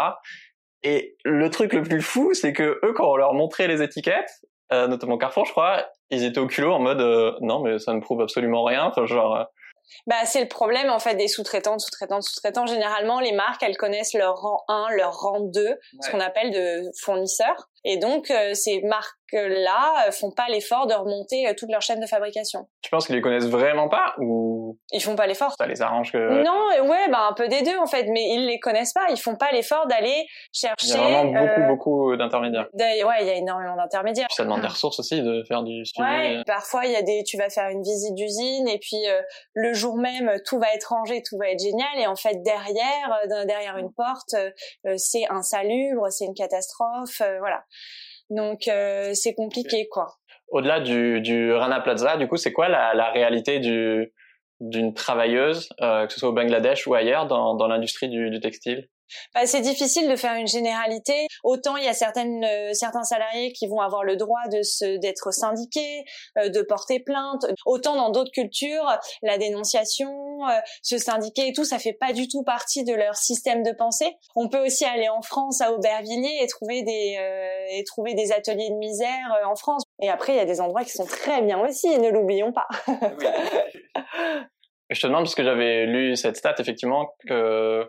Et 0.82 1.16
le 1.24 1.50
truc 1.50 1.72
le 1.72 1.82
plus 1.82 2.00
fou, 2.00 2.32
c'est 2.34 2.52
que 2.52 2.78
eux, 2.84 2.92
quand 2.94 3.10
on 3.10 3.16
leur 3.16 3.34
montrait 3.34 3.68
les 3.68 3.82
étiquettes, 3.82 4.30
euh, 4.72 4.86
notamment 4.86 5.18
Carrefour, 5.18 5.44
je 5.44 5.50
crois, 5.50 5.86
ils 6.10 6.24
étaient 6.24 6.38
au 6.38 6.46
culot 6.46 6.72
en 6.72 6.78
mode 6.78 7.36
non, 7.40 7.60
mais 7.60 7.78
ça 7.78 7.92
ne 7.92 8.00
prouve 8.00 8.22
absolument 8.22 8.64
rien. 8.64 8.84
Enfin, 8.84 9.06
genre. 9.06 9.46
Bah, 10.06 10.24
c'est 10.24 10.40
le 10.40 10.48
problème 10.48 10.88
en 10.88 11.00
fait 11.00 11.16
des 11.16 11.26
sous-traitants, 11.26 11.78
sous-traitants, 11.78 12.20
sous-traitants. 12.20 12.66
Généralement, 12.66 13.18
les 13.18 13.32
marques, 13.32 13.62
elles 13.62 13.76
connaissent 13.76 14.14
leur 14.14 14.36
rang 14.36 14.62
1, 14.68 14.86
leur 14.96 15.12
rang 15.12 15.40
2, 15.40 15.78
ce 16.00 16.10
qu'on 16.10 16.20
appelle 16.20 16.52
de 16.52 16.88
fournisseurs. 17.02 17.68
Et 17.84 17.96
donc, 17.96 18.32
ces 18.54 18.82
marques 18.82 19.20
là 19.36 20.06
euh, 20.06 20.12
font 20.12 20.30
pas 20.30 20.48
l'effort 20.48 20.86
de 20.86 20.94
remonter 20.94 21.46
euh, 21.46 21.54
toute 21.56 21.70
leur 21.70 21.82
chaîne 21.82 22.00
de 22.00 22.06
fabrication. 22.06 22.66
Tu 22.82 22.90
penses 22.90 23.06
qu'ils 23.06 23.16
les 23.16 23.22
connaissent 23.22 23.48
vraiment 23.48 23.88
pas 23.88 24.14
ou 24.18 24.78
ils 24.92 25.02
font 25.02 25.16
pas 25.16 25.26
l'effort 25.26 25.54
Ça 25.58 25.66
les 25.66 25.82
arrange 25.82 26.12
que 26.12 26.42
Non, 26.42 26.88
ouais, 26.88 27.08
bah 27.10 27.28
un 27.30 27.34
peu 27.34 27.48
des 27.48 27.62
deux 27.62 27.76
en 27.78 27.86
fait, 27.86 28.06
mais 28.08 28.34
ils 28.34 28.46
les 28.46 28.58
connaissent 28.58 28.92
pas, 28.92 29.06
ils 29.10 29.20
font 29.20 29.36
pas 29.36 29.50
l'effort 29.52 29.86
d'aller 29.86 30.26
chercher. 30.52 30.74
Il 30.82 30.88
y 30.88 30.92
a 30.92 30.96
vraiment 30.96 31.24
beaucoup, 31.24 31.60
euh, 31.60 31.66
beaucoup 31.66 32.16
d'intermédiaires. 32.16 32.68
Ouais, 32.74 33.18
il 33.20 33.26
y 33.26 33.30
a 33.30 33.34
énormément 33.34 33.76
d'intermédiaires. 33.76 34.28
Ça 34.30 34.44
demande 34.44 34.62
des 34.62 34.68
ressources 34.68 34.98
aussi 35.00 35.22
de 35.22 35.44
faire 35.46 35.62
du 35.62 35.84
suivi. 35.84 36.08
Ouais, 36.08 36.42
parfois 36.46 36.86
il 36.86 36.92
y 36.92 36.96
a 36.96 37.02
des, 37.02 37.22
tu 37.24 37.36
vas 37.36 37.50
faire 37.50 37.68
une 37.68 37.82
visite 37.82 38.14
d'usine 38.14 38.68
et 38.68 38.78
puis 38.78 39.04
le 39.54 39.72
jour 39.72 39.96
même 39.96 40.32
tout 40.44 40.58
va 40.58 40.74
être 40.74 40.90
rangé, 40.90 41.22
tout 41.28 41.36
va 41.38 41.48
être 41.50 41.60
génial 41.60 41.98
et 41.98 42.06
en 42.06 42.16
fait 42.16 42.42
derrière, 42.42 43.20
derrière 43.46 43.76
une 43.76 43.92
porte, 43.92 44.34
c'est 44.96 45.24
insalubre, 45.30 46.10
c'est 46.10 46.24
une 46.24 46.34
catastrophe, 46.34 47.22
voilà. 47.38 47.64
Donc 48.30 48.68
euh, 48.68 49.12
c'est 49.14 49.34
compliqué 49.34 49.88
quoi. 49.90 50.14
Au-delà 50.48 50.80
du, 50.80 51.20
du 51.20 51.52
Rana 51.52 51.80
Plaza, 51.80 52.16
du 52.16 52.26
coup, 52.26 52.36
c'est 52.36 52.52
quoi 52.52 52.68
la, 52.68 52.92
la 52.94 53.10
réalité 53.10 53.60
du 53.60 54.12
d'une 54.60 54.94
travailleuse, 54.94 55.68
euh, 55.80 56.06
que 56.06 56.12
ce 56.12 56.20
soit 56.20 56.28
au 56.28 56.32
Bangladesh 56.32 56.86
ou 56.86 56.94
ailleurs, 56.94 57.26
dans, 57.26 57.54
dans 57.54 57.66
l'industrie 57.66 58.08
du, 58.08 58.30
du 58.30 58.40
textile 58.40 58.88
bah, 59.34 59.46
c'est 59.46 59.60
difficile 59.60 60.08
de 60.08 60.16
faire 60.16 60.34
une 60.34 60.46
généralité. 60.46 61.26
Autant 61.42 61.76
il 61.76 61.84
y 61.84 61.88
a 61.88 61.94
certaines, 61.94 62.44
euh, 62.44 62.72
certains 62.74 63.02
salariés 63.02 63.52
qui 63.52 63.66
vont 63.66 63.80
avoir 63.80 64.04
le 64.04 64.16
droit 64.16 64.46
de 64.52 64.62
se, 64.62 64.98
d'être 64.98 65.32
syndiqués, 65.32 66.04
euh, 66.38 66.48
de 66.48 66.62
porter 66.62 67.00
plainte. 67.00 67.46
Autant 67.66 67.96
dans 67.96 68.10
d'autres 68.10 68.32
cultures, 68.32 68.86
la 69.22 69.38
dénonciation, 69.38 70.10
euh, 70.48 70.60
se 70.82 70.98
syndiquer 70.98 71.48
et 71.48 71.52
tout, 71.52 71.64
ça 71.64 71.78
fait 71.78 71.92
pas 71.92 72.12
du 72.12 72.28
tout 72.28 72.42
partie 72.42 72.84
de 72.84 72.94
leur 72.94 73.16
système 73.16 73.62
de 73.62 73.72
pensée. 73.72 74.16
On 74.36 74.48
peut 74.48 74.64
aussi 74.64 74.84
aller 74.84 75.08
en 75.08 75.22
France, 75.22 75.60
à 75.60 75.72
Aubervilliers, 75.72 76.38
et 76.42 76.46
trouver 76.46 76.82
des, 76.82 77.18
et 77.70 77.84
trouver 77.84 78.14
des 78.14 78.32
ateliers 78.32 78.70
de 78.70 78.76
misère 78.76 79.36
en 79.46 79.54
France. 79.54 79.82
Et 80.02 80.08
après, 80.08 80.34
il 80.34 80.36
y 80.36 80.40
a 80.40 80.44
des 80.44 80.60
endroits 80.60 80.84
qui 80.84 80.92
sont 80.92 81.04
très 81.04 81.42
bien 81.42 81.58
aussi, 81.60 81.88
ne 81.98 82.08
l'oublions 82.08 82.52
pas. 82.52 82.68
Je 84.90 85.00
te 85.00 85.06
demande 85.06 85.24
parce 85.24 85.34
que 85.34 85.44
j'avais 85.44 85.86
lu 85.86 86.16
cette 86.16 86.36
stat 86.36 86.54
effectivement 86.58 87.14
que 87.28 87.88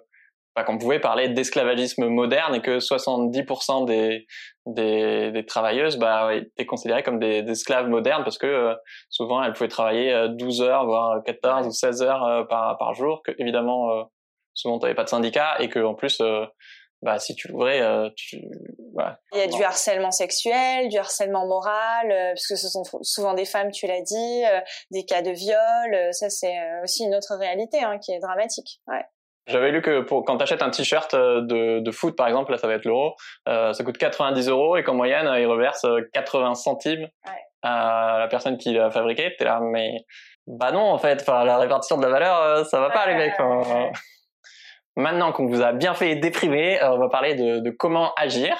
qu'on 0.65 0.77
pouvait 0.77 0.99
parler 0.99 1.29
d'esclavagisme 1.29 2.07
moderne 2.07 2.55
et 2.55 2.61
que 2.61 2.79
70% 2.79 3.85
des, 3.85 4.27
des, 4.65 5.45
travailleuses 5.45 5.97
bah, 5.97 6.35
étaient 6.35 6.65
considérées 6.65 7.03
comme 7.03 7.19
des, 7.19 7.39
esclaves 7.49 7.87
modernes 7.87 8.23
parce 8.23 8.37
que 8.37 8.47
euh, 8.47 8.75
souvent 9.09 9.41
elles 9.41 9.53
pouvaient 9.53 9.69
travailler 9.69 10.27
12 10.29 10.61
euh, 10.61 10.65
heures, 10.65 10.85
voire 10.85 11.23
14 11.23 11.67
ou 11.67 11.71
16 11.71 12.03
heures 12.03 12.23
euh, 12.25 12.43
par, 12.43 12.77
par 12.77 12.93
jour, 12.93 13.21
que 13.23 13.31
évidemment 13.37 14.09
souvent 14.53 14.77
tu 14.77 14.83
n'avais 14.83 14.95
pas 14.95 15.05
de 15.05 15.09
syndicat 15.09 15.55
et 15.59 15.69
que 15.69 15.79
en 15.79 15.95
plus 15.95 16.21
bah 17.01 17.17
si 17.19 17.35
tu 17.35 17.47
l'ouvrais 17.47 17.81
tu 18.15 18.41
voilà. 18.93 19.19
il 19.33 19.39
y 19.39 19.41
a 19.41 19.47
du 19.47 19.63
harcèlement 19.63 20.11
sexuel 20.11 20.89
du 20.89 20.97
harcèlement 20.97 21.47
moral 21.47 22.33
puisque 22.33 22.57
ce 22.57 22.67
sont 22.67 22.83
souvent 23.01 23.33
des 23.33 23.45
femmes 23.45 23.71
tu 23.71 23.87
l'as 23.87 24.01
dit 24.01 24.43
des 24.91 25.05
cas 25.05 25.21
de 25.21 25.31
viol 25.31 26.13
ça 26.13 26.29
c'est 26.29 26.55
aussi 26.83 27.05
une 27.05 27.15
autre 27.15 27.35
réalité 27.35 27.79
hein, 27.81 27.97
qui 27.97 28.11
est 28.11 28.19
dramatique 28.19 28.81
ouais 28.87 29.03
j'avais 29.47 29.71
lu 29.71 29.81
que 29.81 30.01
pour 30.01 30.23
quand 30.23 30.37
t'achètes 30.37 30.61
un 30.61 30.69
t-shirt 30.69 31.13
euh, 31.13 31.41
de, 31.41 31.79
de 31.79 31.91
foot 31.91 32.15
par 32.15 32.27
exemple, 32.27 32.51
là 32.51 32.57
ça 32.57 32.67
va 32.67 32.73
être 32.75 32.85
l'euro, 32.85 33.15
euh, 33.47 33.73
ça 33.73 33.83
coûte 33.83 33.97
90 33.97 34.47
euros 34.49 34.77
et 34.77 34.83
qu'en 34.83 34.93
moyenne 34.93 35.29
ils 35.37 35.45
reversent 35.45 35.87
80 36.13 36.51
euh, 36.51 36.53
centimes 36.53 37.07
à 37.63 38.17
la 38.19 38.27
personne 38.27 38.57
qui 38.57 38.73
l'a 38.73 38.91
fabriqué. 38.91 39.35
T'es 39.37 39.45
là, 39.45 39.59
mais 39.61 40.05
bah 40.47 40.71
non 40.71 40.91
en 40.91 40.97
fait, 40.97 41.21
enfin 41.21 41.43
la 41.43 41.57
répartition 41.57 41.97
de 41.97 42.03
la 42.03 42.09
valeur, 42.09 42.41
euh, 42.41 42.63
ça 42.65 42.79
va 42.79 42.89
pas 42.91 43.07
les 43.07 43.15
mecs. 43.15 43.39
Maintenant 44.95 45.31
qu'on 45.31 45.47
vous 45.47 45.61
a 45.61 45.71
bien 45.71 45.93
fait 45.93 46.15
déprimer, 46.15 46.79
on 46.83 46.97
va 46.97 47.09
parler 47.09 47.35
de, 47.35 47.59
de 47.59 47.69
comment 47.69 48.13
agir. 48.15 48.57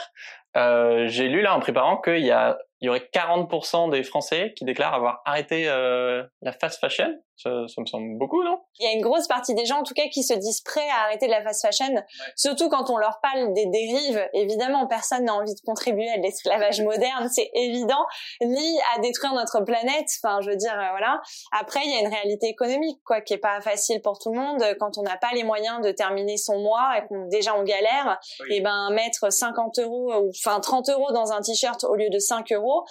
J'ai 0.55 1.27
lu 1.27 1.41
là 1.41 1.55
en 1.55 1.59
préparant 1.59 1.97
qu'il 1.97 2.25
y 2.25 2.31
a 2.31 2.57
il 2.81 2.87
y 2.87 2.89
aurait 2.89 3.07
40% 3.13 3.91
des 3.91 4.03
Français 4.03 4.53
qui 4.55 4.65
déclarent 4.65 4.95
avoir 4.95 5.21
arrêté 5.25 5.65
euh, 5.67 6.23
la 6.41 6.51
fast 6.51 6.79
fashion. 6.79 7.13
Ça, 7.41 7.49
ça, 7.67 7.81
me 7.81 7.85
semble 7.85 8.17
beaucoup, 8.17 8.43
non? 8.43 8.59
Il 8.79 8.85
y 8.85 8.87
a 8.87 8.91
une 8.91 9.01
grosse 9.01 9.27
partie 9.27 9.55
des 9.55 9.65
gens, 9.65 9.79
en 9.79 9.83
tout 9.83 9.93
cas, 9.93 10.07
qui 10.11 10.23
se 10.23 10.33
disent 10.33 10.61
prêts 10.61 10.87
à 10.89 11.05
arrêter 11.05 11.27
la 11.27 11.41
fast 11.41 11.61
fashion, 11.61 11.93
surtout 12.35 12.69
quand 12.69 12.89
on 12.89 12.97
leur 12.97 13.19
parle 13.21 13.53
des 13.53 13.65
dérives. 13.65 14.29
Évidemment, 14.33 14.87
personne 14.87 15.25
n'a 15.25 15.33
envie 15.33 15.53
de 15.53 15.61
contribuer 15.65 16.09
à 16.09 16.17
l'esclavage 16.17 16.81
moderne, 16.81 17.29
c'est 17.31 17.49
évident, 17.53 18.05
ni 18.43 18.79
à 18.95 18.99
détruire 18.99 19.33
notre 19.33 19.61
planète. 19.61 20.07
Enfin, 20.23 20.41
je 20.41 20.49
veux 20.49 20.55
dire, 20.55 20.73
euh, 20.73 20.89
voilà. 20.91 21.21
Après, 21.51 21.79
il 21.83 21.91
y 21.91 21.95
a 21.95 21.99
une 22.01 22.13
réalité 22.13 22.47
économique, 22.47 22.99
quoi, 23.05 23.21
qui 23.21 23.33
est 23.33 23.39
pas 23.39 23.61
facile 23.61 24.01
pour 24.01 24.19
tout 24.19 24.31
le 24.31 24.39
monde. 24.39 24.63
Quand 24.79 24.97
on 24.97 25.03
n'a 25.03 25.17
pas 25.17 25.31
les 25.33 25.43
moyens 25.43 25.81
de 25.81 25.91
terminer 25.91 26.37
son 26.37 26.59
mois 26.59 26.97
et 26.97 27.07
qu'on 27.07 27.27
déjà 27.27 27.55
on 27.55 27.63
galère, 27.63 28.19
et 28.49 28.57
eh 28.57 28.61
ben 28.61 28.89
mettre 28.91 29.31
50 29.31 29.79
euros 29.79 30.13
ou 30.13 30.29
enfin 30.29 30.59
30 30.59 30.89
euros 30.89 31.11
dans 31.11 31.31
un 31.31 31.41
t-shirt 31.41 31.83
au 31.83 31.95
lieu 31.95 32.09
de 32.09 32.19
5 32.19 32.51
euros, 32.51 32.85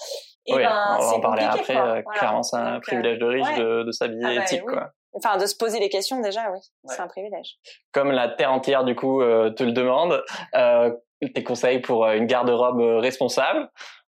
et 0.46 0.54
oui, 0.54 0.62
ben, 0.62 0.96
on 0.98 1.02
va 1.02 1.12
en 1.14 1.20
parler 1.20 1.44
après. 1.44 1.76
Euh, 1.76 2.02
clairement, 2.14 2.42
c'est 2.42 2.56
un 2.56 2.80
privilège 2.80 3.18
de 3.18 3.26
riche 3.26 3.58
de, 3.58 3.82
de 3.84 3.90
s'habiller 3.92 4.24
ah 4.24 4.34
bah 4.36 4.42
éthique, 4.42 4.64
quoi. 4.64 4.90
Enfin, 5.12 5.36
de 5.38 5.46
se 5.46 5.56
poser 5.56 5.80
les 5.80 5.88
questions 5.88 6.20
déjà, 6.20 6.50
oui, 6.52 6.58
c'est 6.84 7.00
un 7.00 7.08
privilège. 7.08 7.56
Comme 7.92 8.12
la 8.12 8.28
terre 8.28 8.52
entière 8.52 8.84
du 8.84 8.94
coup 8.94 9.20
euh, 9.20 9.50
te 9.50 9.64
le 9.64 9.72
demande, 9.72 10.22
euh, 10.54 10.92
tes 11.34 11.42
conseils 11.42 11.80
pour 11.80 12.04
euh, 12.04 12.14
une 12.14 12.26
garde-robe 12.26 12.80
responsable. 13.00 13.68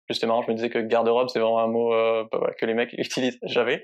Justement, 0.09 0.41
je 0.41 0.51
me 0.51 0.55
disais 0.55 0.69
que 0.69 0.79
garde-robe, 0.79 1.29
c'est 1.29 1.39
vraiment 1.39 1.59
un 1.59 1.67
mot 1.67 1.93
euh, 1.93 2.25
bah, 2.31 2.51
que 2.59 2.65
les 2.65 2.73
mecs 2.73 2.91
utilisent. 2.97 3.39
J'avais. 3.43 3.81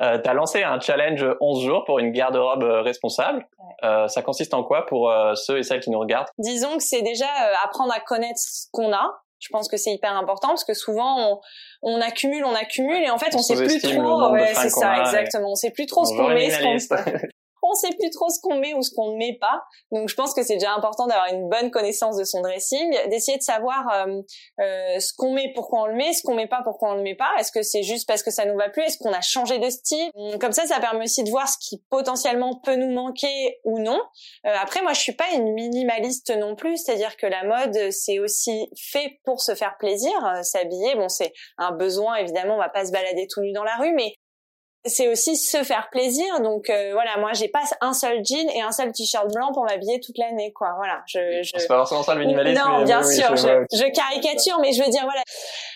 Euh, 0.00 0.18
tu 0.18 0.28
as 0.28 0.34
lancé 0.34 0.62
un 0.62 0.80
challenge 0.80 1.24
11 1.40 1.64
jours 1.64 1.84
pour 1.84 1.98
une 1.98 2.12
garde-robe 2.12 2.62
responsable. 2.62 3.46
Euh, 3.84 4.08
ça 4.08 4.22
consiste 4.22 4.54
en 4.54 4.64
quoi 4.64 4.86
pour 4.86 5.12
ceux 5.34 5.58
et 5.58 5.62
celles 5.62 5.80
qui 5.80 5.90
nous 5.90 5.98
regardent? 5.98 6.28
Disons 6.38 6.78
que 6.78 6.82
c'est 6.82 7.02
déjà 7.02 7.28
apprendre 7.62 7.92
à 7.92 8.00
connaître 8.00 8.38
ce 8.38 8.68
qu'on 8.72 8.92
a, 8.92 9.20
je 9.38 9.48
pense 9.50 9.68
que 9.68 9.76
c'est 9.76 9.92
hyper 9.92 10.12
important 10.16 10.48
parce 10.48 10.64
que 10.64 10.74
souvent 10.74 11.30
on, 11.30 11.40
on, 11.82 12.00
accumule, 12.00 12.44
on 12.44 12.54
accumule 12.54 13.02
et 13.02 13.10
en 13.10 13.18
fait 13.18 13.34
on, 13.34 13.42
sait 13.42 13.54
plus 13.54 13.80
trop. 13.80 14.32
Ouais, 14.32 14.54
c'est 14.54 14.70
ça, 14.70 15.00
exactement. 15.00 15.52
On 15.52 15.54
sait 15.54 15.70
plus 15.70 15.86
trop 15.86 16.04
ce 16.04 16.16
qu'on 16.16 16.28
met, 16.28 16.50
ce 16.50 16.88
qu'on 16.88 17.28
on 17.70 17.74
sait 17.74 17.94
plus 17.98 18.10
trop 18.10 18.28
ce 18.28 18.40
qu'on 18.40 18.56
met 18.58 18.74
ou 18.74 18.82
ce 18.82 18.94
qu'on 18.94 19.12
ne 19.12 19.16
met 19.16 19.38
pas. 19.40 19.62
Donc 19.92 20.08
je 20.08 20.14
pense 20.14 20.34
que 20.34 20.42
c'est 20.42 20.54
déjà 20.54 20.72
important 20.74 21.06
d'avoir 21.06 21.32
une 21.32 21.48
bonne 21.48 21.70
connaissance 21.70 22.16
de 22.16 22.24
son 22.24 22.40
dressing, 22.40 22.90
d'essayer 23.08 23.38
de 23.38 23.42
savoir 23.42 23.88
euh, 23.92 24.20
euh, 24.60 25.00
ce 25.00 25.12
qu'on 25.16 25.32
met, 25.32 25.52
pourquoi 25.54 25.82
on 25.82 25.86
le 25.86 25.94
met, 25.94 26.12
ce 26.12 26.22
qu'on 26.22 26.34
met 26.34 26.46
pas, 26.46 26.60
pourquoi 26.64 26.92
on 26.92 26.94
le 26.94 27.02
met 27.02 27.14
pas. 27.14 27.30
Est-ce 27.38 27.52
que 27.52 27.62
c'est 27.62 27.82
juste 27.82 28.06
parce 28.06 28.22
que 28.22 28.30
ça 28.30 28.44
nous 28.44 28.56
va 28.56 28.68
plus? 28.68 28.82
Est-ce 28.82 28.98
qu'on 28.98 29.12
a 29.12 29.20
changé 29.20 29.58
de 29.58 29.70
style? 29.70 30.10
Comme 30.40 30.52
ça, 30.52 30.66
ça 30.66 30.80
permet 30.80 31.04
aussi 31.04 31.24
de 31.24 31.30
voir 31.30 31.48
ce 31.48 31.56
qui 31.58 31.82
potentiellement 31.90 32.60
peut 32.62 32.76
nous 32.76 32.92
manquer 32.92 33.58
ou 33.64 33.78
non. 33.78 34.00
Euh, 34.46 34.54
après, 34.60 34.82
moi, 34.82 34.92
je 34.92 35.00
suis 35.00 35.14
pas 35.14 35.30
une 35.34 35.52
minimaliste 35.52 36.36
non 36.36 36.56
plus, 36.56 36.76
c'est-à-dire 36.76 37.16
que 37.16 37.26
la 37.26 37.44
mode, 37.44 37.90
c'est 37.90 38.18
aussi 38.18 38.68
fait 38.76 39.18
pour 39.24 39.40
se 39.40 39.54
faire 39.54 39.76
plaisir. 39.78 40.12
S'habiller, 40.42 40.94
bon, 40.94 41.08
c'est 41.08 41.32
un 41.58 41.72
besoin 41.72 42.16
évidemment. 42.16 42.54
On 42.54 42.58
va 42.58 42.68
pas 42.68 42.84
se 42.84 42.92
balader 42.92 43.26
tout 43.28 43.40
nu 43.40 43.52
dans 43.52 43.64
la 43.64 43.76
rue, 43.76 43.92
mais 43.92 44.14
c'est 44.86 45.08
aussi 45.08 45.36
se 45.36 45.62
faire 45.62 45.88
plaisir. 45.90 46.40
Donc 46.40 46.70
euh, 46.70 46.90
voilà, 46.92 47.16
moi 47.18 47.32
j'ai 47.32 47.48
pas 47.48 47.62
un 47.80 47.92
seul 47.92 48.24
jean 48.24 48.48
et 48.50 48.60
un 48.60 48.72
seul 48.72 48.92
t-shirt 48.92 49.32
blanc 49.32 49.52
pour 49.52 49.64
m'habiller 49.64 50.00
toute 50.00 50.18
l'année, 50.18 50.52
quoi. 50.52 50.74
Voilà. 50.76 51.02
Je, 51.06 51.42
je... 51.42 51.50
C'est 51.56 51.66
pas 51.66 51.78
forcément 51.78 52.02
ça 52.02 52.14
le 52.14 52.20
minimalisme. 52.20 52.62
Non, 52.62 52.84
bien 52.84 53.02
sûr, 53.02 53.36
je, 53.36 53.64
je, 53.72 53.92
caricature, 53.92 54.58
mais 54.60 54.72
je 54.72 54.82
veux 54.82 54.90
dire 54.90 55.02
voilà. 55.02 55.22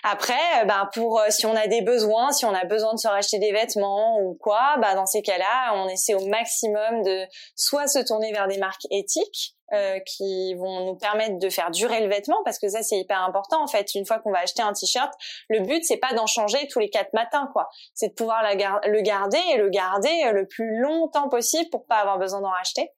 Après, 0.02 0.64
ben 0.66 0.88
pour 0.94 1.20
euh, 1.20 1.26
si 1.28 1.46
on 1.46 1.54
a 1.54 1.66
des 1.66 1.82
besoins, 1.82 2.32
si 2.32 2.44
on 2.44 2.54
a 2.54 2.64
besoin 2.64 2.94
de 2.94 2.98
se 2.98 3.08
racheter 3.08 3.38
des 3.38 3.52
vêtements 3.52 4.18
ou 4.20 4.36
quoi, 4.40 4.76
bah 4.80 4.94
dans 4.94 5.06
ces 5.06 5.22
cas-là, 5.22 5.74
on 5.74 5.88
essaie 5.88 6.14
au 6.14 6.26
maximum 6.26 7.02
de 7.02 7.24
soit 7.56 7.86
se 7.86 7.98
tourner 7.98 8.32
vers 8.32 8.48
des 8.48 8.58
marques 8.58 8.86
éthiques 8.90 9.54
euh, 9.72 9.98
qui 10.00 10.54
vont 10.54 10.86
nous 10.86 10.96
permettre 10.96 11.38
de 11.38 11.48
faire 11.48 11.70
durer 11.70 12.00
le 12.00 12.08
vêtement 12.08 12.38
parce 12.44 12.58
que 12.58 12.68
ça 12.68 12.82
c'est 12.82 12.98
hyper 12.98 13.22
important 13.22 13.62
en 13.62 13.66
fait. 13.66 13.94
Une 13.94 14.06
fois 14.06 14.18
qu'on 14.18 14.32
va 14.32 14.40
acheter 14.40 14.62
un 14.62 14.72
t-shirt 14.72 15.12
le 15.48 15.60
but 15.60 15.84
c'est 15.84 15.96
pas 15.96 16.12
d'en 16.14 16.26
changer 16.26 16.58
tous 16.68 16.78
les 16.78 16.90
quatre 16.90 17.12
matins 17.12 17.48
quoi. 17.52 17.68
C'est 17.94 18.08
de 18.08 18.14
pouvoir 18.14 18.42
la 18.42 18.54
le 18.54 19.00
garder 19.00 19.38
et 19.52 19.58
le 19.58 19.68
garder 19.68 20.08
euh, 20.26 20.32
le 20.32 20.46
plus 20.46 20.80
longtemps 20.80 21.28
possible 21.28 21.68
pour 21.70 21.86
pas 21.86 21.96
avoir 21.96 22.18
besoin 22.18 22.40
d'en 22.40 22.50
racheter. 22.50 22.90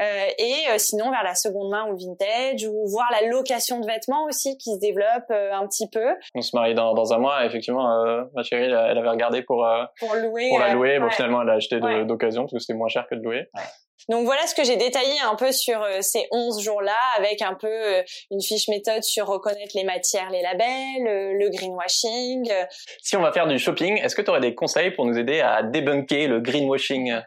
Euh, 0.00 0.26
et 0.38 0.54
euh, 0.70 0.78
sinon 0.78 1.10
vers 1.10 1.22
la 1.22 1.34
seconde 1.34 1.70
main 1.70 1.86
ou 1.90 1.96
vintage 1.96 2.64
ou 2.66 2.88
voir 2.88 3.08
la 3.10 3.28
location 3.28 3.80
de 3.80 3.86
vêtements 3.86 4.24
aussi 4.24 4.56
qui 4.58 4.74
se 4.74 4.80
développe 4.80 5.30
un 5.30 5.66
petit 5.66 5.88
peu. 5.88 6.14
On 6.34 6.42
se 6.42 6.54
marie 6.54 6.74
dans, 6.74 6.94
dans 6.94 7.12
un 7.12 7.18
mois 7.18 7.44
effectivement 7.44 7.88
ma 8.34 8.42
chérie 8.42 8.64
elle 8.64 8.98
avait 8.98 9.08
regardé 9.08 9.42
pour 9.42 9.66
pour 9.98 10.14
louer 10.14 10.48
pour 10.50 10.58
la 10.58 10.74
louer 10.74 10.98
bon 10.98 11.10
finalement 11.10 11.42
elle 11.42 11.50
a 11.50 11.54
acheté 11.54 11.80
d'occasion 12.04 12.42
parce 12.42 12.52
que 12.52 12.58
c'était 12.58 12.74
moins 12.74 12.88
cher 12.88 13.06
que 13.08 13.14
de 13.14 13.22
louer 13.22 13.48
donc 14.08 14.24
voilà 14.24 14.46
ce 14.46 14.54
que 14.54 14.64
j'ai 14.64 14.76
détaillé 14.76 15.20
un 15.24 15.34
peu 15.34 15.52
sur 15.52 15.82
euh, 15.82 16.00
ces 16.00 16.26
11 16.30 16.62
jours-là, 16.62 16.96
avec 17.18 17.42
un 17.42 17.54
peu 17.54 17.68
euh, 17.68 18.02
une 18.30 18.40
fiche 18.40 18.68
méthode 18.68 19.02
sur 19.02 19.26
reconnaître 19.26 19.72
les 19.74 19.84
matières, 19.84 20.30
les 20.30 20.40
labels, 20.40 21.06
euh, 21.06 21.32
le 21.34 21.50
greenwashing. 21.50 22.50
Si 23.02 23.16
on 23.16 23.20
va 23.20 23.32
faire 23.32 23.46
du 23.46 23.58
shopping, 23.58 23.98
est-ce 23.98 24.16
que 24.16 24.22
tu 24.22 24.30
aurais 24.30 24.40
des 24.40 24.54
conseils 24.54 24.92
pour 24.92 25.04
nous 25.04 25.18
aider 25.18 25.40
à 25.40 25.62
débunker 25.62 26.26
le 26.26 26.40
greenwashing? 26.40 27.14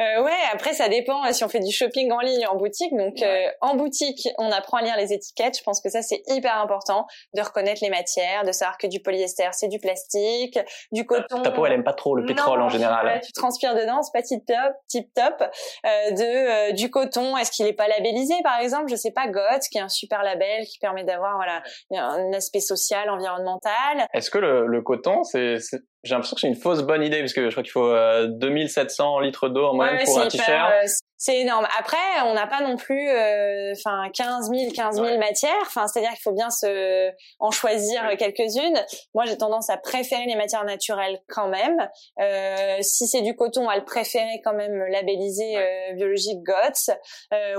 Euh, 0.00 0.22
Ouais, 0.24 0.32
après 0.52 0.72
ça 0.72 0.88
dépend 0.88 1.30
si 1.32 1.44
on 1.44 1.48
fait 1.48 1.60
du 1.60 1.72
shopping 1.72 2.10
en 2.12 2.20
ligne 2.20 2.46
ou 2.46 2.54
en 2.54 2.56
boutique. 2.56 2.96
Donc 2.96 3.16
en 3.60 3.74
boutique, 3.76 4.28
on 4.38 4.50
apprend 4.50 4.78
à 4.78 4.82
lire 4.82 4.96
les 4.96 5.12
étiquettes. 5.12 5.58
Je 5.58 5.62
pense 5.62 5.80
que 5.80 5.88
ça 5.88 6.02
c'est 6.02 6.22
hyper 6.28 6.56
important 6.58 7.06
de 7.34 7.42
reconnaître 7.42 7.80
les 7.82 7.90
matières, 7.90 8.44
de 8.44 8.52
savoir 8.52 8.78
que 8.78 8.86
du 8.86 9.00
polyester 9.00 9.48
c'est 9.52 9.68
du 9.68 9.78
plastique, 9.78 10.58
du 10.92 11.04
coton. 11.04 11.42
Ta 11.42 11.50
peau 11.50 11.66
elle 11.66 11.72
aime 11.72 11.84
pas 11.84 11.92
trop 11.92 12.16
le 12.16 12.24
pétrole 12.24 12.62
en 12.62 12.68
général. 12.68 13.20
tu 13.24 13.32
transpires 13.32 13.74
dedans, 13.74 14.02
c'est 14.02 14.12
pas 14.12 14.22
tip 14.22 14.44
top, 14.46 14.74
tip 14.88 15.12
top. 15.14 15.42
Euh, 15.86 16.03
de 16.12 16.70
euh, 16.70 16.72
du 16.72 16.90
coton. 16.90 17.36
Est-ce 17.36 17.50
qu'il 17.50 17.66
est 17.66 17.72
pas 17.72 17.88
labellisé, 17.88 18.34
par 18.42 18.58
exemple? 18.60 18.88
Je 18.88 18.96
sais 18.96 19.12
pas, 19.12 19.28
GOTS, 19.28 19.68
qui 19.70 19.78
est 19.78 19.82
un 19.82 19.88
super 19.88 20.22
label 20.22 20.64
qui 20.66 20.78
permet 20.78 21.04
d'avoir 21.04 21.36
voilà 21.36 21.62
un 21.92 22.32
aspect 22.32 22.60
social, 22.60 23.08
environnemental. 23.10 24.06
Est-ce 24.12 24.30
que 24.30 24.38
le, 24.38 24.66
le 24.66 24.82
coton, 24.82 25.22
c'est 25.22 25.58
j'ai 26.04 26.14
l'impression 26.14 26.34
que 26.34 26.40
c'est 26.40 26.48
une 26.48 26.54
fausse 26.54 26.82
bonne 26.82 27.02
idée 27.02 27.20
parce 27.20 27.32
que 27.32 27.46
je 27.46 27.50
crois 27.50 27.62
qu'il 27.62 27.72
faut 27.72 27.94
2700 28.28 29.18
euh, 29.18 29.22
litres 29.22 29.48
d'eau 29.48 29.66
en 29.66 29.74
moyenne 29.74 30.04
pour 30.04 30.20
un 30.20 30.28
t-shirt. 30.28 30.72
Euh, 30.72 30.86
c'est 31.24 31.40
énorme. 31.40 31.66
Après, 31.78 31.96
on 32.26 32.34
n'a 32.34 32.46
pas 32.46 32.60
non 32.60 32.76
plus, 32.76 33.08
euh, 33.08 33.72
enfin, 33.72 34.10
15 34.12 34.50
000, 34.50 34.72
15 34.74 34.96
000 34.96 35.18
matières. 35.18 35.52
Enfin, 35.62 35.86
c'est-à-dire 35.86 36.10
qu'il 36.10 36.20
faut 36.20 36.34
bien 36.34 36.50
se 36.50 37.10
en 37.38 37.50
choisir 37.50 38.02
quelques-unes. 38.18 38.78
Moi, 39.14 39.24
j'ai 39.24 39.38
tendance 39.38 39.70
à 39.70 39.78
préférer 39.78 40.26
les 40.26 40.36
matières 40.36 40.66
naturelles 40.66 41.22
quand 41.28 41.48
même. 41.48 41.88
Euh, 42.20 42.76
si 42.82 43.06
c'est 43.06 43.22
du 43.22 43.34
coton, 43.34 43.70
à 43.70 43.76
le 43.76 43.86
préférer 43.86 44.42
quand 44.44 44.52
même 44.52 44.84
labellisé 44.90 45.56
euh, 45.56 45.94
biologique 45.94 46.42
GOTS. 46.42 46.90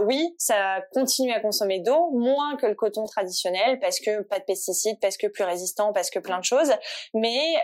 oui, 0.03 0.35
ça 0.37 0.81
continue 0.93 1.33
à 1.33 1.39
consommer 1.39 1.79
d'eau, 1.79 2.11
moins 2.11 2.57
que 2.57 2.67
le 2.67 2.75
coton 2.75 3.05
traditionnel 3.05 3.79
parce 3.79 3.99
que 3.99 4.21
pas 4.21 4.37
de 4.37 4.43
pesticides, 4.43 4.99
parce 5.01 5.17
que 5.17 5.25
plus 5.25 5.43
résistant, 5.43 5.91
parce 5.91 6.11
que 6.11 6.19
plein 6.19 6.37
de 6.37 6.45
choses. 6.45 6.71
Mais 7.15 7.55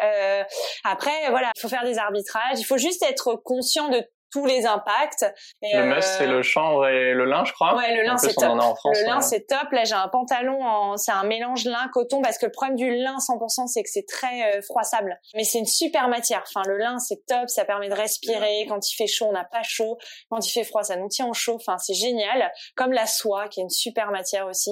après, 0.84 1.30
voilà, 1.30 1.52
il 1.56 1.62
faut 1.62 1.70
faire 1.70 1.84
des 1.84 1.98
arbitrages. 1.98 2.60
Il 2.60 2.66
faut 2.66 2.78
juste 2.78 3.04
être 3.04 3.36
conscient 3.44 3.90
de 3.90 4.02
tous 4.32 4.46
les 4.46 4.66
impacts. 4.66 5.26
Et 5.62 5.76
le 5.76 5.86
must, 5.86 6.08
c'est 6.18 6.28
euh, 6.28 6.38
le 6.38 6.42
chanvre 6.42 6.88
et 6.88 7.14
le 7.14 7.26
lin, 7.26 7.44
je 7.44 7.52
crois. 7.52 7.76
Ouais, 7.76 7.96
le 7.96 8.04
lin, 8.04 8.18
c'est 8.18 8.34
top. 8.34 8.56
le 8.56 9.06
lin, 9.06 9.22
c'est 9.22 9.46
top. 9.46 9.72
Là, 9.72 9.84
j'ai 9.84 9.94
un 9.94 10.08
pantalon 10.08 10.64
en, 10.64 10.98
c'est 10.98 11.12
un 11.12 11.24
mélange 11.24 11.66
lin-coton 11.66 12.22
parce 12.22 12.38
que 12.38 12.46
le 12.46 12.52
problème 12.52 12.78
du 12.78 12.90
lin 12.96 13.18
100%, 13.18 13.68
c'est 13.68 13.84
que 13.84 13.90
c'est 13.90 14.06
très 14.08 14.58
euh, 14.58 14.62
froissable. 14.62 15.20
Mais 15.36 15.44
c'est 15.44 15.60
une 15.60 15.66
super 15.66 16.08
matière. 16.08 16.44
Enfin, 16.48 16.64
le 16.68 16.78
lin, 16.78 16.98
c'est 17.00 17.26
top. 17.28 17.50
Ça 17.50 17.66
permet 17.66 17.90
de 17.90 17.96
respirer. 17.96 18.66
Quand 18.68 18.90
il 18.90 18.96
fait 18.96 19.08
chaud, 19.08 19.28
on 19.30 19.34
n'a 19.34 19.46
pas 19.46 19.64
chaud. 19.64 19.98
Quand 20.30 20.46
il 20.46 20.52
fait 20.52 20.64
froid, 20.64 20.84
ça 20.84 20.96
nous 20.96 21.10
tient 21.10 21.28
au 21.28 21.34
chaud. 21.34 21.56
Enfin, 21.56 21.78
c'est 21.78 21.94
génial. 21.94 22.52
Comme 22.76 22.94
la 22.94 23.08
soie, 23.08 23.48
qui 23.50 23.60
est 23.60 23.64
une 23.64 23.70
super 23.70 24.12
matière 24.12 24.48
aussi 24.48 24.72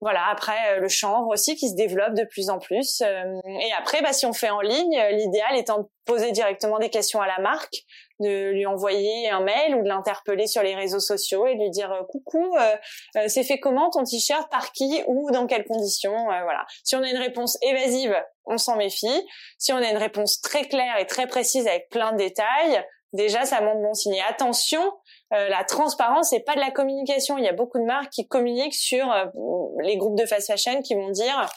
voilà 0.00 0.28
après 0.30 0.56
euh, 0.72 0.80
le 0.80 0.88
chanvre 0.88 1.28
aussi 1.28 1.56
qui 1.56 1.68
se 1.68 1.74
développe 1.74 2.14
de 2.14 2.24
plus 2.24 2.48
en 2.50 2.58
plus 2.58 3.02
euh, 3.02 3.40
et 3.46 3.72
après 3.78 4.00
bah, 4.02 4.12
si 4.12 4.26
on 4.26 4.32
fait 4.32 4.50
en 4.50 4.60
ligne 4.60 4.98
euh, 4.98 5.10
l'idéal 5.10 5.56
étant 5.56 5.80
de 5.80 5.86
poser 6.06 6.32
directement 6.32 6.78
des 6.78 6.88
questions 6.88 7.20
à 7.20 7.26
la 7.26 7.38
marque 7.38 7.76
de 8.18 8.50
lui 8.50 8.66
envoyer 8.66 9.28
un 9.30 9.40
mail 9.40 9.74
ou 9.74 9.82
de 9.82 9.88
l'interpeller 9.88 10.46
sur 10.46 10.62
les 10.62 10.74
réseaux 10.74 11.00
sociaux 11.00 11.46
et 11.46 11.54
de 11.54 11.60
lui 11.60 11.70
dire 11.70 12.04
coucou 12.08 12.54
c'est 13.28 13.44
fait 13.44 13.58
comment 13.58 13.88
ton 13.88 14.04
t-shirt? 14.04 14.50
Par 14.50 14.72
qui? 14.72 15.02
Ou 15.06 15.30
dans 15.30 15.46
quelles 15.46 15.64
conditions? 15.64 16.24
Voilà. 16.24 16.66
Si 16.84 16.96
on 16.96 17.02
a 17.02 17.08
une 17.08 17.16
réponse 17.16 17.56
évasive 17.62 18.14
on 18.44 18.58
s'en 18.58 18.76
méfie. 18.76 19.26
Si 19.56 19.72
on 19.72 19.76
a 19.76 19.88
une 19.88 19.96
réponse 19.96 20.42
très 20.42 20.64
claire 20.64 20.98
et 20.98 21.06
très 21.06 21.28
précise 21.28 21.66
avec 21.66 21.88
plein 21.88 22.12
de 22.12 22.18
détails 22.18 22.84
déjà 23.12 23.44
ça 23.44 23.60
montre 23.60 23.80
bon 23.80 23.94
signe. 23.94 24.20
Attention 24.28 24.82
euh, 25.32 25.48
la 25.48 25.64
transparence 25.64 26.30
c'est 26.30 26.40
pas 26.40 26.54
de 26.54 26.60
la 26.60 26.70
communication. 26.70 27.38
Il 27.38 27.44
y 27.44 27.48
a 27.48 27.52
beaucoup 27.52 27.78
de 27.78 27.84
marques 27.84 28.10
qui 28.10 28.26
communiquent 28.26 28.74
sur 28.74 29.10
euh, 29.10 29.26
les 29.82 29.96
groupes 29.96 30.18
de 30.18 30.26
fast 30.26 30.48
fashion 30.48 30.82
qui 30.82 30.94
vont 30.94 31.10
dire 31.10 31.48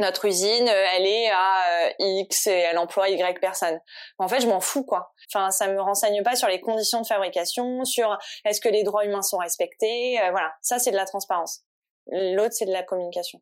notre 0.00 0.26
usine, 0.26 0.68
euh, 0.68 0.84
elle 0.96 1.06
est 1.06 1.28
à 1.30 1.90
X 1.98 2.46
et 2.46 2.50
elle 2.70 2.78
emploie 2.78 3.08
Y 3.08 3.40
personnes. 3.40 3.80
En 4.18 4.28
fait, 4.28 4.40
je 4.40 4.48
m'en 4.48 4.60
fous 4.60 4.84
quoi. 4.84 5.12
Enfin, 5.32 5.50
ça 5.50 5.68
me 5.68 5.80
renseigne 5.80 6.22
pas 6.22 6.36
sur 6.36 6.48
les 6.48 6.60
conditions 6.60 7.00
de 7.00 7.06
fabrication, 7.06 7.84
sur 7.84 8.16
est-ce 8.44 8.60
que 8.60 8.68
les 8.68 8.82
droits 8.82 9.04
humains 9.04 9.22
sont 9.22 9.38
respectés. 9.38 10.18
voilà, 10.30 10.52
ça 10.60 10.78
c'est 10.78 10.90
de 10.90 10.96
la 10.96 11.04
transparence. 11.04 11.62
L'autre 12.10 12.52
c'est 12.52 12.66
de 12.66 12.72
la 12.72 12.82
communication. 12.82 13.40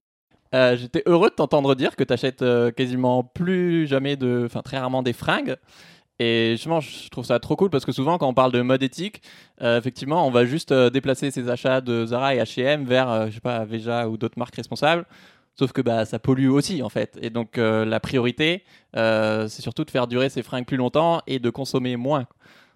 J'étais 0.52 1.02
heureux 1.04 1.28
de 1.28 1.34
t'entendre 1.34 1.74
dire 1.74 1.96
que 1.96 2.04
tu 2.04 2.12
achètes 2.12 2.42
quasiment 2.74 3.22
plus 3.22 3.86
jamais 3.86 4.16
de, 4.16 4.44
enfin 4.46 4.62
très 4.62 4.78
rarement 4.78 5.02
des 5.02 5.12
fringues. 5.12 5.56
Et 6.18 6.52
justement, 6.52 6.80
je 6.80 7.08
trouve 7.10 7.24
ça 7.24 7.38
trop 7.40 7.56
cool 7.56 7.68
parce 7.68 7.84
que 7.84 7.92
souvent, 7.92 8.16
quand 8.16 8.28
on 8.28 8.34
parle 8.34 8.52
de 8.52 8.62
mode 8.62 8.82
éthique, 8.82 9.22
euh, 9.60 9.78
effectivement, 9.78 10.26
on 10.26 10.30
va 10.30 10.46
juste 10.46 10.72
euh, 10.72 10.88
déplacer 10.88 11.30
ses 11.30 11.50
achats 11.50 11.80
de 11.80 12.06
Zara 12.06 12.34
et 12.34 12.38
H&M 12.38 12.84
vers, 12.84 13.10
euh, 13.10 13.26
je 13.28 13.34
sais 13.34 13.40
pas, 13.40 13.64
Veja 13.64 14.08
ou 14.08 14.16
d'autres 14.16 14.38
marques 14.38 14.56
responsables. 14.56 15.04
Sauf 15.58 15.72
que 15.72 15.80
bah, 15.82 16.04
ça 16.04 16.18
pollue 16.18 16.48
aussi, 16.48 16.82
en 16.82 16.88
fait. 16.88 17.18
Et 17.20 17.30
donc, 17.30 17.58
euh, 17.58 17.84
la 17.84 18.00
priorité, 18.00 18.64
c'est 18.94 19.62
surtout 19.62 19.84
de 19.84 19.90
faire 19.90 20.06
durer 20.06 20.28
ces 20.28 20.42
fringues 20.42 20.66
plus 20.66 20.76
longtemps 20.76 21.22
et 21.26 21.38
de 21.38 21.50
consommer 21.50 21.96
moins. 21.96 22.26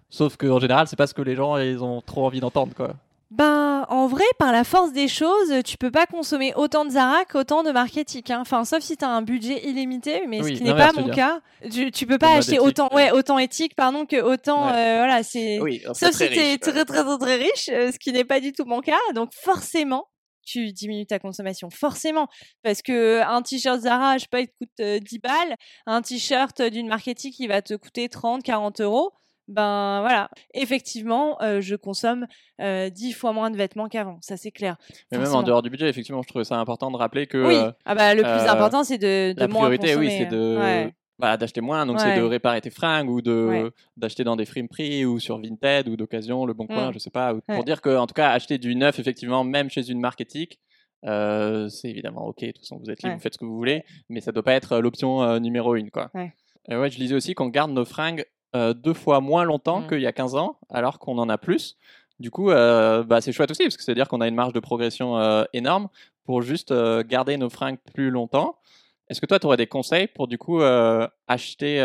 Sauf 0.09 0.35
qu'en 0.37 0.59
général, 0.59 0.87
c'est 0.87 0.95
pas 0.95 1.07
ce 1.07 1.13
que 1.13 1.21
les 1.21 1.35
gens 1.35 1.57
ils 1.57 1.83
ont 1.83 2.01
trop 2.01 2.25
envie 2.25 2.39
d'entendre, 2.41 2.73
quoi. 2.75 2.95
Ben, 3.31 3.85
en 3.87 4.07
vrai, 4.07 4.25
par 4.39 4.51
la 4.51 4.65
force 4.65 4.91
des 4.91 5.07
choses, 5.07 5.53
tu 5.63 5.77
peux 5.77 5.89
pas 5.89 6.05
consommer 6.05 6.53
autant 6.55 6.83
de 6.83 6.89
Zara 6.91 7.23
qu'autant 7.23 7.63
de 7.63 7.71
marketing. 7.71 8.21
Hein. 8.29 8.39
Enfin, 8.41 8.65
sauf 8.65 8.83
si 8.83 8.97
tu 8.97 9.05
as 9.05 9.09
un 9.09 9.21
budget 9.21 9.65
illimité, 9.65 10.27
mais 10.27 10.41
Oui, 10.41 10.53
ce 10.53 10.57
qui 10.57 10.63
n'est 10.65 10.75
pas 10.75 10.91
tu 10.91 10.99
mon 10.99 11.09
cas. 11.09 11.39
Tu, 11.71 11.91
tu 11.91 12.05
peux 12.05 12.17
pas 12.17 12.33
acheter 12.35 12.59
autant, 12.59 12.89
ouais. 12.93 13.11
autant 13.11 13.39
éthique, 13.39 13.73
pardon, 13.75 14.05
que 14.05 14.21
autant, 14.21 14.67
Ouais. 14.67 14.73
euh, 14.75 14.97
voilà, 14.97 15.23
c'est. 15.23 15.61
Oui, 15.61 15.81
Sauf 15.93 16.11
si 16.11 16.17
t'es 16.27 16.57
très, 16.57 16.83
très, 16.83 16.85
très, 16.85 17.17
très 17.17 17.35
riche, 17.37 17.69
euh, 17.69 17.93
ce 17.93 17.97
qui 17.99 18.11
n'est 18.11 18.25
pas 18.25 18.41
du 18.41 18.51
tout 18.51 18.65
mon 18.65 18.81
cas. 18.81 18.99
Donc, 19.15 19.31
forcément, 19.33 20.09
tu 20.45 20.73
diminues 20.73 21.05
ta 21.05 21.17
consommation. 21.19 21.69
Forcément. 21.69 22.27
Parce 22.63 22.81
que 22.81 23.21
un 23.21 23.41
t-shirt 23.41 23.79
Zara, 23.79 24.17
je 24.17 24.23
sais 24.23 24.27
pas, 24.29 24.41
il 24.41 24.47
te 24.47 24.57
coûte 24.57 24.69
euh, 24.81 24.99
10 24.99 25.19
balles. 25.19 25.55
Un 25.85 26.01
t-shirt 26.01 26.61
d'une 26.63 26.89
marketing 26.89 27.31
qui 27.31 27.47
va 27.47 27.61
te 27.61 27.75
coûter 27.75 28.09
30, 28.09 28.43
40 28.43 28.81
euros. 28.81 29.13
Ben 29.51 29.99
voilà. 30.01 30.29
Effectivement, 30.53 31.41
euh, 31.41 31.59
je 31.61 31.75
consomme 31.75 32.25
euh, 32.61 32.89
10 32.89 33.11
fois 33.13 33.33
moins 33.33 33.51
de 33.51 33.57
vêtements 33.57 33.87
qu'avant. 33.89 34.17
Ça, 34.21 34.37
c'est 34.37 34.51
clair. 34.51 34.77
Mais 35.11 35.17
même 35.17 35.33
en 35.33 35.43
dehors 35.43 35.61
du 35.61 35.69
budget, 35.69 35.89
effectivement, 35.89 36.21
je 36.21 36.27
trouvais 36.29 36.45
ça 36.45 36.57
important 36.57 36.89
de 36.89 36.97
rappeler 36.97 37.27
que 37.27 37.37
Oui. 37.47 37.55
euh, 37.55 37.71
ah 37.85 37.95
bah, 37.95 38.13
le 38.15 38.21
plus 38.23 38.29
euh, 38.31 38.49
important, 38.49 38.83
c'est 38.83 38.97
de, 38.97 39.33
de 39.33 39.39
la 39.39 39.47
moins 39.47 39.67
priorité, 39.67 39.95
oui, 39.95 40.09
c'est 40.09 40.25
de 40.27 40.57
Ouais. 40.57 40.93
bah, 41.19 41.35
d'acheter 41.37 41.59
moins. 41.61 41.85
Donc, 41.85 41.99
c'est 41.99 42.15
de 42.15 42.21
réparer 42.23 42.61
tes 42.61 42.69
fringues 42.69 43.09
ou 43.09 43.21
de 43.21 43.47
Ouais. 43.49 43.69
d'acheter 43.97 44.23
dans 44.23 44.35
des 44.37 44.45
friperies 44.45 45.05
ou 45.05 45.19
sur 45.19 45.37
Vinted 45.41 45.89
ou 45.89 45.97
d'occasion, 45.97 46.45
Le 46.45 46.53
Bon 46.53 46.65
Coin, 46.67 46.89
Mm. 46.89 46.93
je 46.93 46.99
sais 46.99 47.09
pas. 47.11 47.33
ou- 47.33 47.41
Pour 47.41 47.63
dire 47.65 47.81
que, 47.81 47.95
en 47.97 48.07
tout 48.07 48.13
cas, 48.15 48.29
acheter 48.31 48.57
du 48.57 48.75
neuf, 48.75 48.99
effectivement, 48.99 49.43
même 49.43 49.69
chez 49.69 49.89
une 49.89 49.99
marque 49.99 50.21
éthique, 50.21 50.59
euh, 51.05 51.67
c'est 51.67 51.89
évidemment 51.89 52.25
ok. 52.27 52.39
De 52.41 52.47
toute 52.51 52.59
façon, 52.59 52.77
vous 52.77 52.89
êtes 52.89 53.01
libre, 53.03 53.09
Ouais. 53.13 53.15
vous 53.17 53.21
faites 53.21 53.33
ce 53.33 53.37
que 53.39 53.45
vous 53.45 53.55
voulez, 53.57 53.83
mais 54.09 54.21
ça 54.21 54.31
doit 54.31 54.43
pas 54.43 54.53
être 54.53 54.77
l'option 54.79 55.21
euh, 55.23 55.39
numéro 55.39 55.75
une, 55.75 55.89
quoi. 55.91 56.09
Ouais. 56.13 56.31
Et 56.69 56.75
ouais, 56.75 56.89
je 56.91 56.99
lisais 56.99 57.15
aussi 57.15 57.33
qu'on 57.33 57.47
garde 57.47 57.71
nos 57.71 57.85
fringues 57.85 58.23
euh, 58.55 58.73
deux 58.73 58.93
fois 58.93 59.21
moins 59.21 59.43
longtemps 59.43 59.81
Mm. 59.81 59.87
qu'il 59.87 60.01
y 60.01 60.07
a 60.07 60.11
15 60.13 60.35
ans, 60.35 60.57
alors 60.69 60.99
qu'on 60.99 61.17
en 61.17 61.29
a 61.29 61.37
plus. 61.37 61.77
Du 62.19 62.29
coup, 62.31 62.51
euh, 62.51 63.03
bah, 63.03 63.21
c'est 63.21 63.31
chouette 63.31 63.51
aussi, 63.51 63.63
parce 63.63 63.77
que 63.77 63.83
c'est-à-dire 63.83 64.07
qu'on 64.07 64.21
a 64.21 64.27
une 64.27 64.35
marge 64.35 64.53
de 64.53 64.59
progression 64.59 65.17
euh, 65.17 65.43
énorme 65.53 65.87
pour 66.25 66.41
juste 66.41 66.73
garder 67.07 67.37
nos 67.37 67.49
fringues 67.49 67.79
plus 67.93 68.11
longtemps. 68.11 68.57
Est-ce 69.09 69.19
que 69.19 69.25
toi, 69.25 69.39
tu 69.39 69.47
aurais 69.47 69.57
des 69.57 69.67
conseils 69.67 70.07
pour 70.07 70.27
du 70.27 70.37
coup 70.37 70.61
acheter 71.27 71.83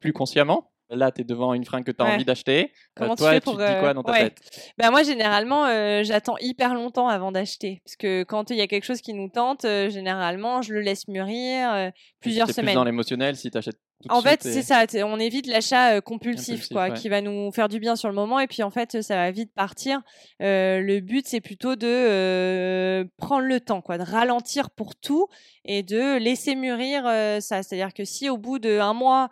plus 0.00 0.12
consciemment? 0.12 0.70
Là, 0.88 1.10
tu 1.10 1.22
es 1.22 1.24
devant 1.24 1.52
une 1.54 1.64
fringue 1.64 1.84
que 1.84 1.90
tu 1.90 2.00
as 2.00 2.06
Ouais. 2.06 2.14
envie 2.14 2.24
d'acheter. 2.24 2.64
Euh, 2.66 2.68
Comment 2.94 3.14
tu 3.16 3.22
toi, 3.22 3.30
fais 3.32 3.40
tu 3.40 3.44
pour, 3.44 3.54
te 3.58 3.62
dis 3.62 3.80
quoi 3.80 3.88
euh, 3.90 3.94
dans 3.94 4.02
ta 4.04 4.12
ouais. 4.12 4.30
tête? 4.30 4.72
Bah 4.78 4.90
moi 4.92 5.02
généralement 5.02 5.66
euh, 5.66 6.04
j'attends 6.04 6.36
hyper 6.40 6.74
longtemps 6.74 7.08
avant 7.08 7.32
d'acheter 7.32 7.82
parce 7.84 7.96
que 7.96 8.22
quand 8.22 8.50
il 8.50 8.56
y 8.56 8.60
a 8.60 8.66
quelque 8.68 8.84
chose 8.84 9.00
qui 9.00 9.12
nous 9.12 9.28
tente 9.28 9.64
euh, 9.64 9.90
généralement 9.90 10.62
je 10.62 10.72
le 10.72 10.80
laisse 10.80 11.08
mûrir 11.08 11.90
plusieurs 12.20 12.46
T'es 12.46 12.52
plus 12.52 12.62
semaines. 12.62 12.74
dans 12.76 12.84
l'émotionnel 12.84 13.34
si 13.36 13.50
tu 13.50 13.58
achètes 13.58 13.76
tout 14.02 14.08
de 14.08 14.12
En 14.14 14.20
fait, 14.20 14.44
et- 14.44 14.52
c'est 14.52 14.62
ça. 14.62 14.84
On 15.06 15.18
évite 15.18 15.46
l'achat 15.46 16.00
compulsif, 16.02 16.50
Impulsif, 16.50 16.68
quoi, 16.72 16.88
ouais. 16.88 16.92
qui 16.94 17.08
va 17.08 17.20
nous 17.22 17.50
faire 17.50 17.68
du 17.68 17.80
bien 17.80 17.96
sur 17.96 18.08
le 18.10 18.14
moment, 18.14 18.38
et 18.40 18.46
puis 18.46 18.62
en 18.62 18.70
fait, 18.70 19.00
ça 19.00 19.16
va 19.16 19.30
vite 19.30 19.54
partir. 19.54 20.02
Euh, 20.42 20.80
le 20.82 21.00
but, 21.00 21.26
c'est 21.26 21.40
plutôt 21.40 21.76
de 21.76 21.86
euh, 21.88 23.04
prendre 23.16 23.46
le 23.46 23.58
temps, 23.58 23.80
quoi, 23.80 23.96
de 23.96 24.02
ralentir 24.02 24.68
pour 24.70 24.96
tout 24.96 25.28
et 25.64 25.82
de 25.82 26.18
laisser 26.18 26.54
mûrir 26.56 27.04
euh, 27.06 27.40
ça. 27.40 27.62
C'est-à-dire 27.62 27.94
que 27.94 28.04
si 28.04 28.28
au 28.28 28.36
bout 28.36 28.58
d'un 28.58 28.92
mois, 28.92 29.30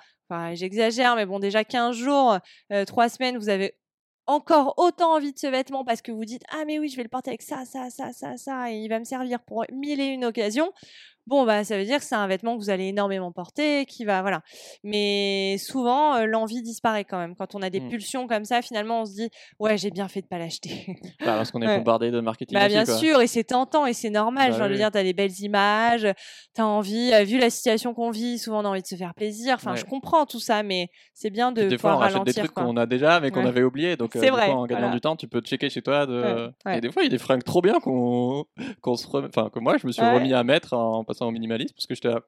j'exagère, 0.54 1.16
mais 1.16 1.26
bon, 1.26 1.38
déjà 1.38 1.64
15 1.64 1.96
jours, 1.96 2.38
euh, 2.72 2.84
3 2.84 3.08
semaines, 3.08 3.38
vous 3.38 3.48
avez 3.48 3.74
encore 4.26 4.74
autant 4.78 5.14
envie 5.14 5.32
de 5.32 5.38
ce 5.38 5.46
vêtement 5.46 5.84
parce 5.84 6.00
que 6.00 6.10
vous 6.10 6.24
dites 6.24 6.44
ah 6.48 6.64
mais 6.66 6.78
oui 6.78 6.88
je 6.88 6.96
vais 6.96 7.02
le 7.02 7.10
porter 7.10 7.30
avec 7.30 7.42
ça 7.42 7.64
ça 7.66 7.90
ça 7.90 8.12
ça 8.12 8.36
ça 8.36 8.72
et 8.72 8.76
il 8.76 8.88
va 8.88 8.98
me 8.98 9.04
servir 9.04 9.40
pour 9.40 9.66
mille 9.70 10.00
et 10.00 10.06
une 10.06 10.24
occasions 10.24 10.72
bon 11.26 11.44
bah 11.46 11.64
ça 11.64 11.76
veut 11.78 11.84
dire 11.84 11.98
que 11.98 12.04
c'est 12.04 12.14
un 12.14 12.26
vêtement 12.26 12.56
que 12.56 12.62
vous 12.62 12.70
allez 12.70 12.86
énormément 12.88 13.32
porter 13.32 13.86
qui 13.86 14.04
va 14.04 14.20
voilà 14.22 14.42
mais 14.82 15.56
souvent 15.58 16.14
euh, 16.16 16.26
l'envie 16.26 16.62
disparaît 16.62 17.04
quand 17.04 17.18
même 17.18 17.34
quand 17.34 17.54
on 17.54 17.62
a 17.62 17.70
des 17.70 17.80
Mm. 17.80 17.88
pulsions 17.88 18.26
comme 18.26 18.44
ça 18.44 18.62
finalement 18.62 19.02
on 19.02 19.04
se 19.06 19.12
dit 19.14 19.30
ouais 19.58 19.76
j'ai 19.76 19.90
bien 19.90 20.08
fait 20.08 20.22
de 20.22 20.26
pas 20.26 20.38
l'acheter 20.38 20.96
Bah, 21.20 21.34
parce 21.36 21.50
qu'on 21.50 21.60
est 21.62 21.66
Ouais. 21.66 21.78
bombardé 21.78 22.10
de 22.10 22.20
marketing 22.20 22.56
bah 22.58 22.66
aussi, 22.66 22.74
bien 22.74 22.84
quoi. 22.84 22.94
sûr 22.98 23.20
et 23.20 23.26
c'est 23.26 23.44
tentant 23.44 23.86
et 23.86 23.92
c'est 23.94 24.10
normal 24.10 24.50
Bah 24.50 24.56
j'ai 24.58 24.62
envie 24.62 24.68
de 24.70 24.74
oui. 24.74 24.78
dire 24.80 24.90
t'as 24.90 25.02
des 25.02 25.12
belles 25.14 25.40
images 25.40 26.06
t'as 26.54 26.64
envie 26.64 27.12
euh, 27.12 27.24
vu 27.24 27.38
la 27.38 27.50
situation 27.50 27.94
qu'on 27.94 28.10
vit 28.10 28.38
souvent 28.38 28.60
on 28.60 28.64
a 28.64 28.68
envie 28.68 28.82
de 28.82 28.86
se 28.86 28.94
faire 28.96 29.14
plaisir 29.14 29.54
enfin 29.54 29.72
Ouais. 29.72 29.76
je 29.78 29.84
comprends 29.84 30.24
tout 30.26 30.40
ça 30.40 30.62
mais 30.62 30.88
c'est 31.14 31.30
bien 31.30 31.50
de 31.52 31.62
des 31.68 31.78
fois, 31.78 31.94
on 31.94 31.96
rachète 31.96 32.12
des 32.24 32.32
ralentir 32.32 32.44
trucs 32.44 32.54
qu'on 32.54 32.76
a 32.76 32.86
déjà, 32.86 33.20
mais 33.20 33.30
qu'on 33.30 33.40
Ouais. 33.42 33.48
avait 33.48 33.62
oublié. 33.62 33.96
Donc, 33.96 34.14
euh, 34.16 34.20
C'est 34.20 34.28
coup, 34.28 34.34
vrai, 34.36 34.50
en 34.50 34.66
gagnant 34.66 34.80
voilà. 34.82 34.94
du 34.94 35.00
temps, 35.00 35.16
tu 35.16 35.26
peux 35.28 35.40
checker 35.40 35.70
chez 35.70 35.80
toi. 35.82 36.06
De... 36.06 36.52
Et 36.72 36.80
des 36.80 36.90
fois, 36.92 37.02
il 37.02 37.06
y 37.06 37.08
a 37.08 37.10
des 37.10 37.18
fringues 37.18 37.42
trop 37.44 37.60
bien 37.62 37.78
qu'on 37.80 38.44
qu'on 38.82 38.96
se 38.96 39.06
rem- 39.06 39.26
enfin, 39.28 39.48
que 39.52 39.58
moi, 39.60 39.76
je 39.78 39.86
me 39.86 39.92
suis 39.92 40.02
remis 40.04 40.32
à 40.34 40.42
mettre 40.44 40.74
en 40.74 41.04
passant 41.14 41.28
au 41.28 41.30
minimalisme 41.30 41.74
parce 41.74 41.86
que 41.86 41.94
j'étais 41.94 42.08
là. 42.08 42.22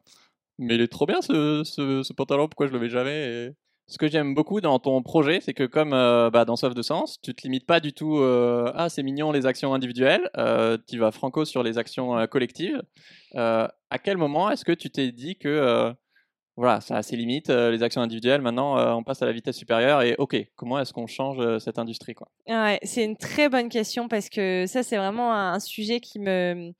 Mais 0.58 0.76
il 0.76 0.80
est 0.80 0.88
trop 0.88 1.06
bien 1.06 1.20
ce, 1.20 1.62
ce, 1.64 2.12
pantalon, 2.12 2.48
pourquoi 2.48 2.66
je 2.66 2.72
le 2.72 2.80
mets 2.80 2.88
jamais 2.88 3.52
Ce 3.88 3.98
que 3.98 4.08
j'aime 4.08 4.34
beaucoup 4.34 4.62
dans 4.62 4.78
ton 4.78 5.02
projet, 5.02 5.40
c'est 5.40 5.52
que 5.52 5.64
comme 5.64 5.92
euh, 5.92 6.30
bah, 6.30 6.46
dans 6.46 6.56
Soif 6.56 6.74
de 6.74 6.80
Sens, 6.80 7.20
tu 7.20 7.34
te 7.34 7.42
limites 7.42 7.66
pas 7.66 7.80
du 7.80 7.92
tout 7.92 8.18
euh, 8.18 8.72
ah 8.74 8.88
c'est 8.88 9.02
mignon 9.02 9.32
les 9.32 9.44
actions 9.44 9.74
individuelles, 9.74 10.30
euh, 10.38 10.78
tu 10.88 10.98
vas 10.98 11.10
franco 11.10 11.44
sur 11.44 11.62
les 11.62 11.76
actions 11.76 12.18
euh, 12.18 12.26
collectives. 12.26 12.82
À 13.34 13.98
quel 14.02 14.16
moment 14.16 14.50
est-ce 14.50 14.64
que 14.64 14.72
tu 14.72 14.90
t'es 14.90 15.12
dit 15.12 15.36
que 15.36 15.94
voilà, 16.56 16.80
ça 16.80 16.96
a 16.96 17.02
ses 17.02 17.16
limites, 17.16 17.50
euh, 17.50 17.70
les 17.70 17.82
actions 17.82 18.00
individuelles. 18.00 18.40
Maintenant, 18.40 18.78
euh, 18.78 18.92
on 18.92 19.02
passe 19.02 19.20
à 19.22 19.26
la 19.26 19.32
vitesse 19.32 19.56
supérieure 19.56 20.02
et 20.02 20.14
ok, 20.18 20.36
comment 20.56 20.78
est-ce 20.78 20.92
qu'on 20.92 21.06
change 21.06 21.36
euh, 21.38 21.58
cette 21.58 21.78
industrie 21.78 22.14
quoi? 22.14 22.28
Ouais, 22.48 22.78
c'est 22.82 23.04
une 23.04 23.16
très 23.16 23.48
bonne 23.48 23.68
question 23.68 24.08
parce 24.08 24.28
que 24.30 24.64
ça, 24.66 24.82
c'est 24.82 24.96
vraiment 24.96 25.34
un 25.34 25.60
sujet 25.60 26.00
qui 26.00 26.18
me, 26.18 26.72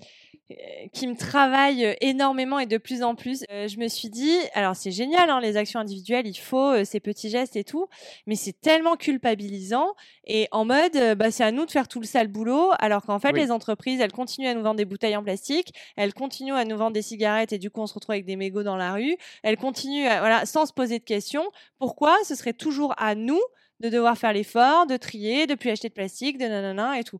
qui 0.92 1.08
me 1.08 1.16
travaille 1.16 1.96
énormément 2.00 2.58
et 2.60 2.66
de 2.66 2.78
plus 2.78 3.02
en 3.02 3.16
plus. 3.16 3.44
Je 3.50 3.78
me 3.78 3.88
suis 3.88 4.08
dit, 4.08 4.36
alors 4.54 4.76
c'est 4.76 4.92
génial, 4.92 5.28
hein, 5.28 5.40
les 5.40 5.56
actions 5.56 5.80
individuelles, 5.80 6.26
il 6.28 6.38
faut 6.38 6.84
ces 6.84 7.00
petits 7.00 7.30
gestes 7.30 7.56
et 7.56 7.64
tout, 7.64 7.88
mais 8.26 8.36
c'est 8.36 8.58
tellement 8.60 8.94
culpabilisant 8.94 9.88
et 10.24 10.46
en 10.52 10.64
mode, 10.64 11.16
bah, 11.16 11.32
c'est 11.32 11.42
à 11.42 11.50
nous 11.50 11.66
de 11.66 11.70
faire 11.72 11.88
tout 11.88 11.98
le 12.00 12.06
sale 12.06 12.28
boulot, 12.28 12.70
alors 12.78 13.02
qu'en 13.02 13.18
fait, 13.18 13.32
Oui. 13.32 13.40
les 13.40 13.50
entreprises, 13.50 14.00
elles 14.00 14.12
continuent 14.12 14.46
à 14.48 14.54
nous 14.54 14.62
vendre 14.62 14.76
des 14.76 14.84
bouteilles 14.84 15.16
en 15.16 15.22
plastique, 15.24 15.72
elles 15.96 16.14
continuent 16.14 16.54
à 16.54 16.64
nous 16.64 16.76
vendre 16.76 16.92
des 16.92 17.02
cigarettes 17.02 17.52
et 17.52 17.58
du 17.58 17.70
coup, 17.70 17.80
on 17.80 17.86
se 17.88 17.94
retrouve 17.94 18.12
avec 18.12 18.24
des 18.24 18.36
mégots 18.36 18.62
dans 18.62 18.76
la 18.76 18.92
rue, 18.92 19.16
elles 19.42 19.56
continuent, 19.66 20.06
à- 20.08 20.20
voilà, 20.20 20.46
sans 20.46 20.66
se 20.66 20.72
poser 20.72 20.98
de 20.98 21.04
questions. 21.04 21.44
Pourquoi 21.78 22.16
ce 22.24 22.34
serait 22.34 22.52
toujours 22.52 22.94
à 22.98 23.14
nous 23.14 23.40
de 23.80 23.88
devoir 23.88 24.16
faire 24.16 24.32
l'effort, 24.32 24.86
de 24.86 24.96
trier, 24.96 25.46
de 25.46 25.54
plus 25.54 25.70
acheter 25.70 25.88
de 25.88 25.94
plastique, 25.94 26.38
de 26.38 26.44
nanana 26.46 26.98
et 26.98 27.04
tout? 27.04 27.18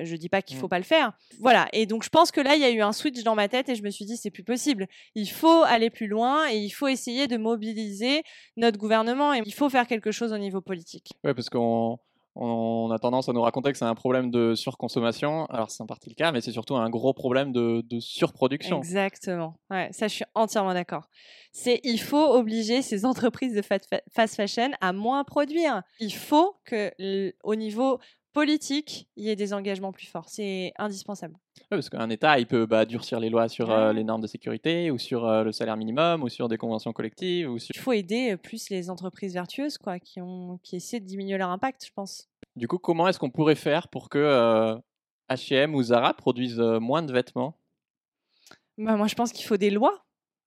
Je 0.00 0.16
dis 0.16 0.30
pas 0.30 0.40
qu'il 0.40 0.56
faut 0.56 0.66
Mm. 0.66 0.70
pas 0.70 0.78
le 0.78 0.84
faire. 0.84 1.12
Voilà. 1.38 1.68
Et 1.74 1.84
donc, 1.84 2.02
je 2.02 2.08
pense 2.08 2.30
que 2.30 2.40
là, 2.40 2.54
il 2.54 2.62
y 2.62 2.64
a 2.64 2.70
eu 2.70 2.80
un 2.80 2.94
switch 2.94 3.22
dans 3.24 3.34
ma 3.34 3.48
tête 3.48 3.68
et 3.68 3.74
je 3.74 3.82
me 3.82 3.90
suis 3.90 4.06
dit, 4.06 4.16
c'est 4.16 4.30
plus 4.30 4.42
possible. 4.42 4.86
Il 5.14 5.28
faut 5.30 5.62
aller 5.64 5.90
plus 5.90 6.06
loin 6.06 6.48
et 6.50 6.56
il 6.56 6.70
faut 6.70 6.88
essayer 6.88 7.28
de 7.28 7.36
mobiliser 7.36 8.22
notre 8.56 8.78
gouvernement 8.78 9.34
et 9.34 9.42
il 9.44 9.52
faut 9.52 9.68
faire 9.68 9.86
quelque 9.86 10.10
chose 10.10 10.32
au 10.32 10.38
niveau 10.38 10.62
politique. 10.62 11.12
Ouais, 11.24 11.34
parce 11.34 11.50
qu'on 11.50 11.98
on 12.34 12.90
a 12.90 12.98
tendance 12.98 13.28
à 13.28 13.32
nous 13.32 13.42
raconter 13.42 13.72
que 13.72 13.78
c'est 13.78 13.84
un 13.84 13.94
problème 13.94 14.30
de 14.30 14.54
surconsommation. 14.54 15.44
Alors, 15.46 15.70
c'est 15.70 15.82
en 15.82 15.86
partie 15.86 16.08
le 16.08 16.14
cas, 16.14 16.32
mais 16.32 16.40
c'est 16.40 16.52
surtout 16.52 16.76
un 16.76 16.88
gros 16.88 17.12
problème 17.12 17.52
de, 17.52 17.84
surproduction. 18.00 18.78
Exactement. 18.78 19.58
Ouais, 19.70 19.88
ça, 19.92 20.08
je 20.08 20.14
suis 20.14 20.24
entièrement 20.34 20.72
d'accord. 20.72 21.08
C'est, 21.52 21.80
il 21.84 22.00
faut 22.00 22.34
obliger 22.34 22.80
ces 22.80 23.04
entreprises 23.04 23.54
de 23.54 23.62
fast 23.62 24.34
fashion 24.34 24.70
à 24.80 24.92
moins 24.92 25.24
produire. 25.24 25.82
Il 26.00 26.14
faut 26.14 26.56
que, 26.64 26.90
au 27.44 27.54
niveau 27.54 27.98
politique, 28.32 29.08
il 29.16 29.24
y 29.24 29.30
ait 29.30 29.36
des 29.36 29.52
engagements 29.52 29.92
plus 29.92 30.06
forts. 30.06 30.28
C'est 30.28 30.72
indispensable. 30.78 31.36
Parce 31.68 31.88
qu'un 31.88 32.10
État, 32.10 32.38
il 32.38 32.46
peut 32.46 32.66
bah, 32.66 32.84
durcir 32.84 33.20
les 33.20 33.30
lois 33.30 33.48
sur 33.48 33.70
euh, 33.70 33.92
les 33.92 34.04
normes 34.04 34.20
de 34.20 34.26
sécurité 34.26 34.90
ou 34.90 34.98
sur 34.98 35.26
euh, 35.26 35.44
le 35.44 35.52
salaire 35.52 35.76
minimum 35.76 36.22
ou 36.22 36.28
sur 36.28 36.48
des 36.48 36.56
conventions 36.56 36.92
collectives. 36.92 37.50
Ou 37.50 37.58
sur... 37.58 37.74
Il 37.74 37.80
faut 37.80 37.92
aider 37.92 38.32
euh, 38.32 38.36
plus 38.36 38.70
les 38.70 38.90
entreprises 38.90 39.34
vertueuses, 39.34 39.78
quoi, 39.78 39.98
qui 39.98 40.20
ont, 40.20 40.58
qui 40.62 40.76
essaient 40.76 41.00
de 41.00 41.06
diminuer 41.06 41.38
leur 41.38 41.50
impact, 41.50 41.84
je 41.86 41.92
pense. 41.92 42.28
Du 42.56 42.68
coup, 42.68 42.78
comment 42.78 43.08
est-ce 43.08 43.18
qu'on 43.18 43.30
pourrait 43.30 43.54
faire 43.54 43.88
pour 43.88 44.08
que 44.08 44.18
euh, 44.18 44.76
H&M 45.30 45.74
ou 45.74 45.82
Zara 45.82 46.14
produisent 46.14 46.58
moins 46.58 47.02
de 47.02 47.12
vêtements? 47.12 47.56
Bah, 48.78 48.96
moi, 48.96 49.06
je 49.06 49.14
pense 49.14 49.32
qu'il 49.32 49.46
faut 49.46 49.56
des 49.56 49.70
lois. 49.70 50.04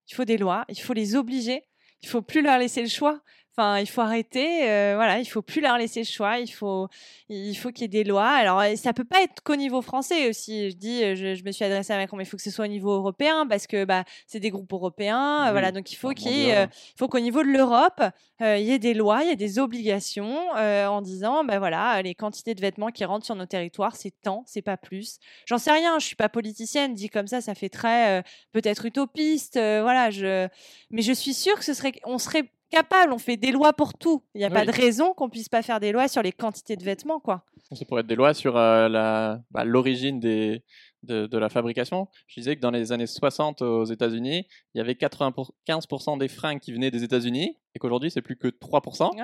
Il 0.09 0.15
faut 0.15 0.25
des 0.25 0.37
lois. 0.37 0.65
Il 0.69 0.79
faut 0.79 0.93
les 0.93 1.15
obliger. 1.15 1.63
Il 2.01 2.07
faut 2.07 2.21
plus 2.21 2.41
leur 2.41 2.59
laisser 2.59 2.81
le 2.81 2.89
choix. 2.89 3.21
Enfin, 3.57 3.79
il 3.79 3.87
faut 3.87 4.01
arrêter. 4.01 4.69
euh, 4.69 4.95
voilà, 4.95 5.19
il 5.19 5.25
faut 5.25 5.41
plus 5.41 5.61
leur 5.61 5.77
laisser 5.77 6.01
le 6.01 6.05
choix. 6.05 6.39
Il 6.39 6.49
faut, 6.49 6.89
il 7.29 7.55
faut 7.55 7.71
qu'il 7.71 7.83
y 7.83 7.85
ait 7.85 7.87
des 7.87 8.03
lois. 8.03 8.27
Alors, 8.27 8.61
ça 8.75 8.91
peut 8.91 9.05
pas 9.05 9.21
être 9.23 9.41
qu'au 9.43 9.55
niveau 9.55 9.81
français 9.81 10.27
aussi. 10.27 10.71
Je 10.71 10.75
dis, 10.75 11.01
euh, 11.03 11.15
je, 11.15 11.35
je 11.35 11.43
me 11.45 11.51
suis 11.53 11.63
adressée 11.63 11.93
à 11.93 11.97
Macron, 11.97 12.17
mais 12.17 12.23
il 12.23 12.27
faut 12.27 12.35
que 12.35 12.43
ce 12.43 12.51
soit 12.51 12.65
au 12.65 12.67
niveau 12.67 12.91
européen 12.91 13.47
parce 13.47 13.65
que 13.65 13.85
bah, 13.85 14.03
c'est 14.27 14.41
des 14.41 14.49
groupes 14.49 14.73
européens. 14.73 15.43
euh, 15.47 15.51
Oui, 15.51 15.51
voilà, 15.51 15.71
donc 15.71 15.89
il 15.93 15.95
faut 15.95 16.09
qu'il 16.11 16.31
y 16.33 16.35
ait, 16.35 16.47
mondial. 16.47 16.67
euh, 16.69 16.75
faut 16.99 17.07
qu'au 17.07 17.19
niveau 17.19 17.43
de 17.43 17.47
l'Europe, 17.47 18.01
euh, 18.41 18.57
il 18.57 18.65
y 18.65 18.71
ait 18.71 18.79
des 18.79 18.93
lois, 18.93 19.23
il 19.23 19.29
y 19.29 19.31
ait 19.31 19.37
des 19.37 19.57
obligations 19.57 20.37
en 20.55 21.01
disant, 21.01 21.45
bah 21.45 21.57
voilà, 21.59 22.01
les 22.01 22.13
quantités 22.13 22.55
de 22.55 22.61
vêtements 22.61 22.89
qui 22.91 23.05
rentrent 23.05 23.25
sur 23.25 23.35
nos 23.35 23.45
territoires, 23.45 23.95
c'est 23.95 24.11
tant, 24.21 24.43
c'est 24.47 24.61
pas 24.61 24.75
plus. 24.75 25.19
J'en 25.45 25.57
sais 25.57 25.71
rien, 25.71 25.97
je 25.99 26.05
suis 26.05 26.15
pas 26.17 26.27
politicienne, 26.27 26.93
dit 26.93 27.07
comme 27.09 27.27
ça, 27.27 27.39
ça 27.39 27.55
fait 27.55 27.69
très 27.69 28.21
peut-être 28.51 28.85
utopiste, 28.85 29.53
voilà. 29.53 30.09
Je, 30.09 30.47
mais 30.91 31.01
je 31.01 31.13
suis 31.13 31.33
sûre 31.33 31.55
que 31.57 31.63
ce 31.63 31.73
serait, 31.73 31.93
on 32.03 32.17
serait 32.17 32.51
capable, 32.69 33.13
on 33.13 33.17
fait 33.17 33.37
des 33.37 33.51
lois 33.51 33.73
pour 33.73 33.93
tout. 33.93 34.23
Il 34.33 34.39
n'y 34.39 34.45
a 34.45 34.49
pas 34.49 34.65
de 34.65 34.71
raison 34.71 35.13
qu'on 35.13 35.29
puisse 35.29 35.49
pas 35.49 35.61
faire 35.61 35.79
des 35.79 35.91
lois 35.91 36.07
sur 36.07 36.21
les 36.21 36.31
quantités 36.31 36.75
de 36.75 36.83
vêtements, 36.83 37.19
quoi. 37.19 37.43
Ça 37.71 37.83
pourrait 37.85 38.01
être 38.01 38.07
des 38.07 38.15
lois 38.15 38.33
sur 38.33 38.57
euh, 38.57 38.87
la- 38.89 39.39
bah, 39.51 39.63
l'origine 39.65 40.19
des, 40.19 40.63
de, 41.03 41.25
de 41.25 41.37
la 41.37 41.49
fabrication. 41.49 42.07
Je 42.27 42.39
disais 42.39 42.55
que 42.55 42.61
dans 42.61 42.71
les 42.71 42.91
années 42.91 43.07
60 43.07 43.61
aux 43.61 43.85
États-Unis, 43.85 44.45
il 44.73 44.77
y 44.77 44.81
avait 44.81 44.93
95% 44.93 46.17
des 46.19 46.27
fringues 46.27 46.59
qui 46.59 46.71
venaient 46.73 46.91
des 46.91 47.03
États-Unis 47.03 47.57
et 47.73 47.79
qu'aujourd'hui, 47.79 48.11
c'est 48.11 48.21
plus 48.21 48.37
que 48.37 48.47
3%. 48.47 49.15
Ouais. 49.17 49.23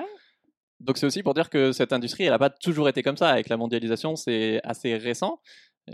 Donc 0.80 0.98
c'est 0.98 1.06
aussi 1.06 1.22
pour 1.22 1.34
dire 1.34 1.48
que 1.50 1.70
cette 1.72 1.92
industrie, 1.92 2.24
elle 2.24 2.30
n'a 2.30 2.38
pas 2.38 2.50
toujours 2.50 2.88
été 2.88 3.02
comme 3.02 3.16
ça. 3.16 3.28
Avec 3.30 3.48
la 3.48 3.56
mondialisation, 3.56 4.16
c'est 4.16 4.60
assez 4.64 4.96
récent. 4.96 5.40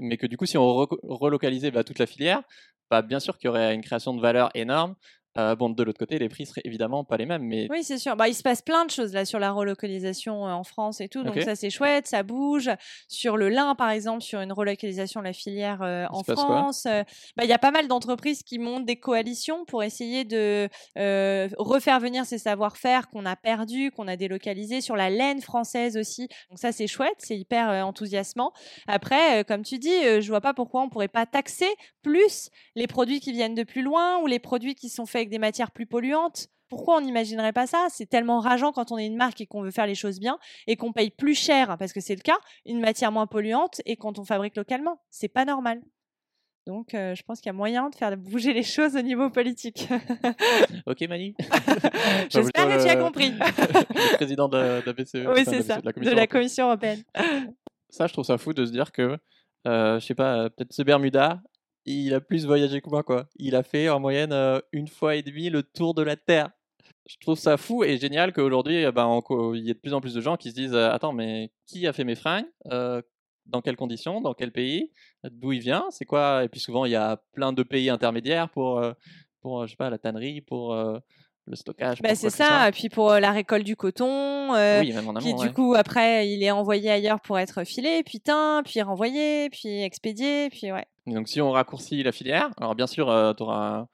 Mais 0.00 0.16
que 0.16 0.26
du 0.26 0.36
coup, 0.36 0.46
si 0.46 0.56
on 0.58 0.62
re- 0.64 0.98
relocalisait 1.02 1.70
bah, 1.70 1.84
toute 1.84 1.98
la 1.98 2.06
filière, 2.06 2.42
bah, 2.90 3.02
bien 3.02 3.20
sûr 3.20 3.36
qu'il 3.36 3.48
y 3.48 3.50
aurait 3.50 3.74
une 3.74 3.82
création 3.82 4.14
de 4.14 4.20
valeur 4.20 4.50
énorme. 4.54 4.94
Euh, 5.38 5.54
bon, 5.54 5.70
de 5.70 5.82
l'autre 5.82 5.98
côté, 5.98 6.18
les 6.18 6.28
prix 6.28 6.46
seraient 6.46 6.62
évidemment 6.64 7.04
pas 7.04 7.16
les 7.16 7.26
mêmes. 7.26 7.42
Mais 7.42 7.68
Oui, 7.70 7.84
c'est 7.84 7.98
sûr. 7.98 8.16
Bah, 8.16 8.28
il 8.28 8.34
se 8.34 8.42
passe 8.42 8.60
plein 8.60 8.84
de 8.84 8.90
choses 8.90 9.12
là 9.12 9.24
sur 9.24 9.38
la 9.38 9.52
relocalisation 9.52 10.48
euh, 10.48 10.50
en 10.50 10.64
France 10.64 11.00
et 11.00 11.08
tout. 11.08 11.22
Donc 11.22 11.40
ça, 11.40 11.54
c'est 11.54 11.70
chouette, 11.70 12.06
ça 12.08 12.22
bouge. 12.22 12.70
Sur 13.06 13.36
le 13.36 13.48
lin, 13.48 13.74
par 13.76 13.90
exemple, 13.90 14.22
sur 14.22 14.40
une 14.40 14.52
relocalisation 14.52 15.20
de 15.20 15.26
la 15.26 15.32
filière 15.32 15.82
euh, 15.82 16.06
en 16.10 16.24
France, 16.24 16.86
euh, 16.86 17.04
bah, 17.36 17.44
il 17.44 17.50
y 17.50 17.52
a 17.52 17.58
pas 17.58 17.70
mal 17.70 17.86
d'entreprises 17.86 18.42
qui 18.42 18.58
montent 18.58 18.84
des 18.84 18.96
coalitions 18.96 19.64
pour 19.64 19.82
essayer 19.82 20.24
de 20.24 20.68
refaire 21.58 22.00
venir 22.00 22.24
ces 22.24 22.38
savoir-faire 22.38 23.08
qu'on 23.08 23.26
a 23.26 23.36
perdus, 23.36 23.90
qu'on 23.92 24.08
a 24.08 24.16
délocalisés 24.16 24.80
sur 24.80 24.96
la 24.96 25.10
laine 25.10 25.40
française 25.40 25.96
aussi. 25.96 26.28
Donc 26.50 26.58
ça, 26.58 26.72
c'est 26.72 26.86
chouette, 26.86 27.16
c'est 27.18 27.36
hyper 27.36 27.86
enthousiasmant. 27.86 28.52
Après, 28.86 29.44
comme 29.44 29.62
tu 29.62 29.78
dis, 29.78 30.20
je 30.20 30.28
vois 30.28 30.40
pas 30.40 30.54
pourquoi 30.54 30.82
on 30.82 30.88
pourrait 30.88 31.08
pas 31.08 31.26
taxer 31.26 31.68
plus 32.02 32.50
les 32.74 32.86
produits 32.86 33.20
qui 33.20 33.32
viennent 33.32 33.54
de 33.54 33.62
plus 33.62 33.82
loin 33.82 34.18
ou 34.18 34.26
les 34.26 34.38
produits 34.38 34.74
qui 34.74 34.88
sont 34.88 35.06
faits 35.06 35.27
avec 35.28 35.30
des 35.30 35.38
matières 35.38 35.70
plus 35.70 35.86
polluantes. 35.86 36.48
Pourquoi 36.68 36.96
on 36.96 37.00
n'imaginerait 37.00 37.52
pas 37.52 37.66
ça? 37.66 37.86
C'est 37.90 38.06
tellement 38.06 38.40
rageant 38.40 38.72
quand 38.72 38.92
on 38.92 38.98
est 38.98 39.06
une 39.06 39.16
marque 39.16 39.40
et 39.40 39.46
qu'on 39.46 39.62
veut 39.62 39.70
faire 39.70 39.86
les 39.86 39.94
choses 39.94 40.20
bien 40.20 40.38
et 40.66 40.76
qu'on 40.76 40.92
paye 40.92 41.10
plus 41.10 41.34
cher, 41.34 41.76
parce 41.78 41.92
que 41.92 42.00
c'est 42.00 42.14
le 42.14 42.20
cas, 42.20 42.36
une 42.66 42.80
matière 42.80 43.10
moins 43.10 43.26
polluante 43.26 43.80
et 43.86 43.96
quand 43.96 44.18
on 44.18 44.24
fabrique 44.24 44.56
localement. 44.56 45.00
C'est 45.10 45.28
pas 45.28 45.44
normal. 45.46 45.80
Donc, 46.66 46.92
euh, 46.92 47.14
je 47.14 47.22
pense 47.22 47.40
qu'il 47.40 47.46
y 47.46 47.50
a 47.50 47.54
moyen 47.54 47.88
de 47.88 47.94
faire 47.94 48.14
bouger 48.18 48.52
les 48.52 48.62
choses 48.62 48.94
au 48.96 49.00
niveau 49.00 49.30
politique. 49.30 49.88
ok, 50.86 51.00
Mani. 51.08 51.34
J'espère 52.30 52.68
que 52.68 52.82
tu 52.82 52.90
as 52.90 52.96
compris. 52.96 53.30
le 53.38 54.16
président 54.16 54.48
de, 54.48 54.58
la- 54.58 54.80
de 54.82 54.86
la 54.86 54.92
BCE. 54.92 55.14
oui, 55.34 55.44
de 55.44 56.10
la 56.14 56.26
de. 56.26 56.30
Commission 56.30 56.66
européenne. 56.66 57.02
Ça, 57.88 58.06
je 58.06 58.12
trouve 58.12 58.26
ça 58.26 58.36
fou 58.36 58.52
de 58.52 58.66
se 58.66 58.70
dire 58.72 58.92
que, 58.92 59.16
euh, 59.66 59.98
je 59.98 60.04
sais 60.04 60.14
pas, 60.14 60.36
euh, 60.40 60.48
peut-être 60.50 60.74
ce 60.74 60.82
Bermuda, 60.82 61.40
il 61.90 62.14
a 62.14 62.20
plus 62.20 62.46
voyagé 62.46 62.80
que 62.80 62.88
moi, 62.90 63.02
quoi. 63.02 63.28
Il 63.36 63.54
a 63.56 63.62
fait 63.62 63.88
en 63.88 64.00
moyenne 64.00 64.32
euh, 64.32 64.60
une 64.72 64.88
fois 64.88 65.16
et 65.16 65.22
demie 65.22 65.50
le 65.50 65.62
tour 65.62 65.94
de 65.94 66.02
la 66.02 66.16
Terre. 66.16 66.50
Je 67.08 67.16
trouve 67.20 67.38
ça 67.38 67.56
fou 67.56 67.84
et 67.84 67.96
génial 67.98 68.32
qu'aujourd'hui, 68.32 68.84
euh, 68.84 68.92
ben, 68.92 69.20
il 69.54 69.64
y 69.64 69.70
ait 69.70 69.74
de 69.74 69.78
plus 69.78 69.94
en 69.94 70.00
plus 70.00 70.14
de 70.14 70.20
gens 70.20 70.36
qui 70.36 70.50
se 70.50 70.54
disent 70.54 70.74
euh, 70.74 70.90
Attends, 70.90 71.12
mais 71.12 71.50
qui 71.66 71.86
a 71.86 71.92
fait 71.92 72.04
mes 72.04 72.14
fringues 72.14 72.46
Euh, 72.70 73.00
Dans 73.46 73.62
quelles 73.62 73.76
conditions 73.76 74.20
Dans 74.20 74.34
quel 74.34 74.52
pays 74.52 74.92
D'où 75.24 75.52
il 75.52 75.60
vient 75.60 75.86
C'est 75.90 76.04
quoi? 76.04 76.44
Et 76.44 76.48
puis 76.48 76.60
souvent, 76.60 76.84
il 76.84 76.92
y 76.92 76.96
a 76.96 77.22
plein 77.32 77.52
de 77.52 77.62
pays 77.62 77.88
intermédiaires 77.90 78.50
pour, 78.50 78.82
pour 79.40 79.66
je 79.66 79.70
sais 79.70 79.76
pas, 79.76 79.90
la 79.90 79.98
tannerie, 79.98 80.42
pour 80.42 80.76
le 81.48 81.56
stockage. 81.56 82.00
Bah, 82.02 82.14
c'est 82.14 82.30
ça. 82.30 82.68
Et 82.68 82.72
puis 82.72 82.88
pour 82.88 83.10
euh, 83.10 83.20
la 83.20 83.32
récolte 83.32 83.64
du 83.64 83.76
coton, 83.76 84.54
euh, 84.54 84.80
Oui, 84.80 84.92
même 84.92 85.08
en 85.08 85.14
qui 85.14 85.34
du 85.34 85.52
coup 85.52 85.74
après 85.74 86.28
il 86.28 86.42
est 86.42 86.50
envoyé 86.50 86.90
ailleurs 86.90 87.20
pour 87.20 87.38
être 87.38 87.64
filé, 87.64 88.02
puis 88.04 88.20
teint, 88.20 88.62
puis 88.64 88.82
renvoyé, 88.82 89.50
puis 89.50 89.82
expédié, 89.82 90.48
puis 90.50 90.72
ouais. 90.72 90.86
Et 91.06 91.14
Donc 91.14 91.28
si 91.28 91.40
on 91.40 91.50
raccourcit 91.50 92.02
la 92.02 92.12
filière, 92.12 92.50
alors 92.58 92.74
bien 92.74 92.86
sûr, 92.86 93.06
tu 93.36 93.42
auras, 93.42 93.86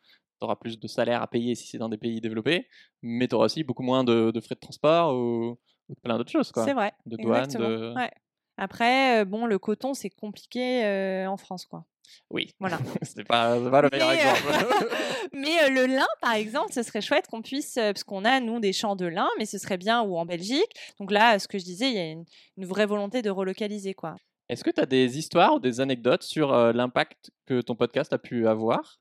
plus 0.60 0.78
de 0.78 0.86
salaire 0.86 1.22
à 1.22 1.26
payer 1.26 1.54
si 1.54 1.66
c'est 1.66 1.78
dans 1.78 1.88
des 1.88 1.96
pays 1.96 2.20
développés, 2.20 2.68
mais 3.02 3.28
tu 3.28 3.34
auras 3.34 3.46
aussi 3.46 3.64
beaucoup 3.64 3.82
moins 3.82 4.04
de, 4.04 4.30
de 4.30 4.40
frais 4.40 4.54
de 4.54 4.60
transport 4.60 5.14
ou, 5.14 5.56
plein 6.02 6.16
d'autres 6.18 6.30
choses. 6.30 6.50
Quoi. 6.50 6.64
C'est 6.64 6.72
vrai. 6.72 6.92
De 7.06 7.16
douane, 7.16 7.44
exactement, 7.44 7.68
de... 7.68 7.94
ouais. 7.94 8.10
Après, 8.56 9.20
euh, 9.20 9.24
bon, 9.24 9.46
le 9.46 9.58
coton, 9.58 9.94
c'est 9.94 10.10
compliqué 10.10 10.84
euh, 10.84 11.26
en 11.26 11.36
France, 11.36 11.66
quoi. 11.66 11.84
Oui, 12.30 12.50
Voilà. 12.60 12.78
c'est 13.02 13.24
pas, 13.24 13.58
pas 13.70 13.82
le 13.82 13.88
meilleur 13.90 14.08
Mais, 14.10 14.26
euh, 14.26 14.30
exemple. 14.30 14.96
Mais 15.32 15.64
euh, 15.64 15.68
le 15.68 15.86
lin, 15.86 16.06
par 16.20 16.34
exemple, 16.34 16.72
ce 16.72 16.82
serait 16.82 17.00
chouette 17.00 17.26
qu'on 17.28 17.42
puisse, 17.42 17.76
euh, 17.76 17.92
parce 17.92 18.04
qu'on 18.04 18.24
a, 18.24 18.40
nous, 18.40 18.60
des 18.60 18.72
champs 18.72 18.96
de 18.96 19.06
lin, 19.06 19.28
mais 19.38 19.46
ce 19.46 19.58
serait 19.58 19.78
bien, 19.78 20.02
ou 20.02 20.16
en 20.16 20.24
Belgique. 20.24 20.70
Donc 21.00 21.10
là, 21.10 21.38
ce 21.38 21.48
que 21.48 21.58
je 21.58 21.64
disais, 21.64 21.88
il 21.88 21.94
y 21.94 21.98
a 21.98 22.10
une, 22.10 22.24
une 22.56 22.66
vraie 22.66 22.86
volonté 22.86 23.22
de 23.22 23.30
relocaliser, 23.30 23.94
quoi. 23.94 24.16
Est-ce 24.48 24.62
que 24.62 24.70
tu 24.70 24.80
as 24.80 24.86
des 24.86 25.18
histoires 25.18 25.54
ou 25.54 25.60
des 25.60 25.80
anecdotes 25.80 26.22
sur 26.22 26.52
euh, 26.52 26.72
l'impact 26.72 27.30
que 27.46 27.60
ton 27.60 27.74
podcast 27.74 28.12
a 28.12 28.18
pu 28.18 28.46
avoir? 28.46 29.00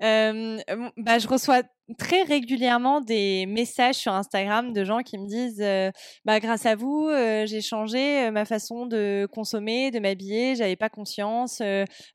Bah, 0.00 1.18
je 1.18 1.28
reçois 1.28 1.62
très 1.98 2.22
régulièrement 2.22 3.00
des 3.00 3.46
messages 3.46 3.96
sur 3.96 4.12
Instagram 4.12 4.72
de 4.72 4.84
gens 4.84 5.02
qui 5.02 5.18
me 5.18 5.26
disent 5.26 5.60
euh, 5.60 5.90
bah, 6.24 6.40
grâce 6.40 6.64
à 6.66 6.76
vous, 6.76 7.08
euh, 7.08 7.44
j'ai 7.46 7.60
changé 7.60 8.26
euh, 8.26 8.30
ma 8.30 8.44
façon 8.44 8.86
de 8.86 9.28
consommer, 9.30 9.90
de 9.90 9.98
m'habiller, 9.98 10.56
j'avais 10.56 10.76
pas 10.76 10.88
conscience, 10.88 11.60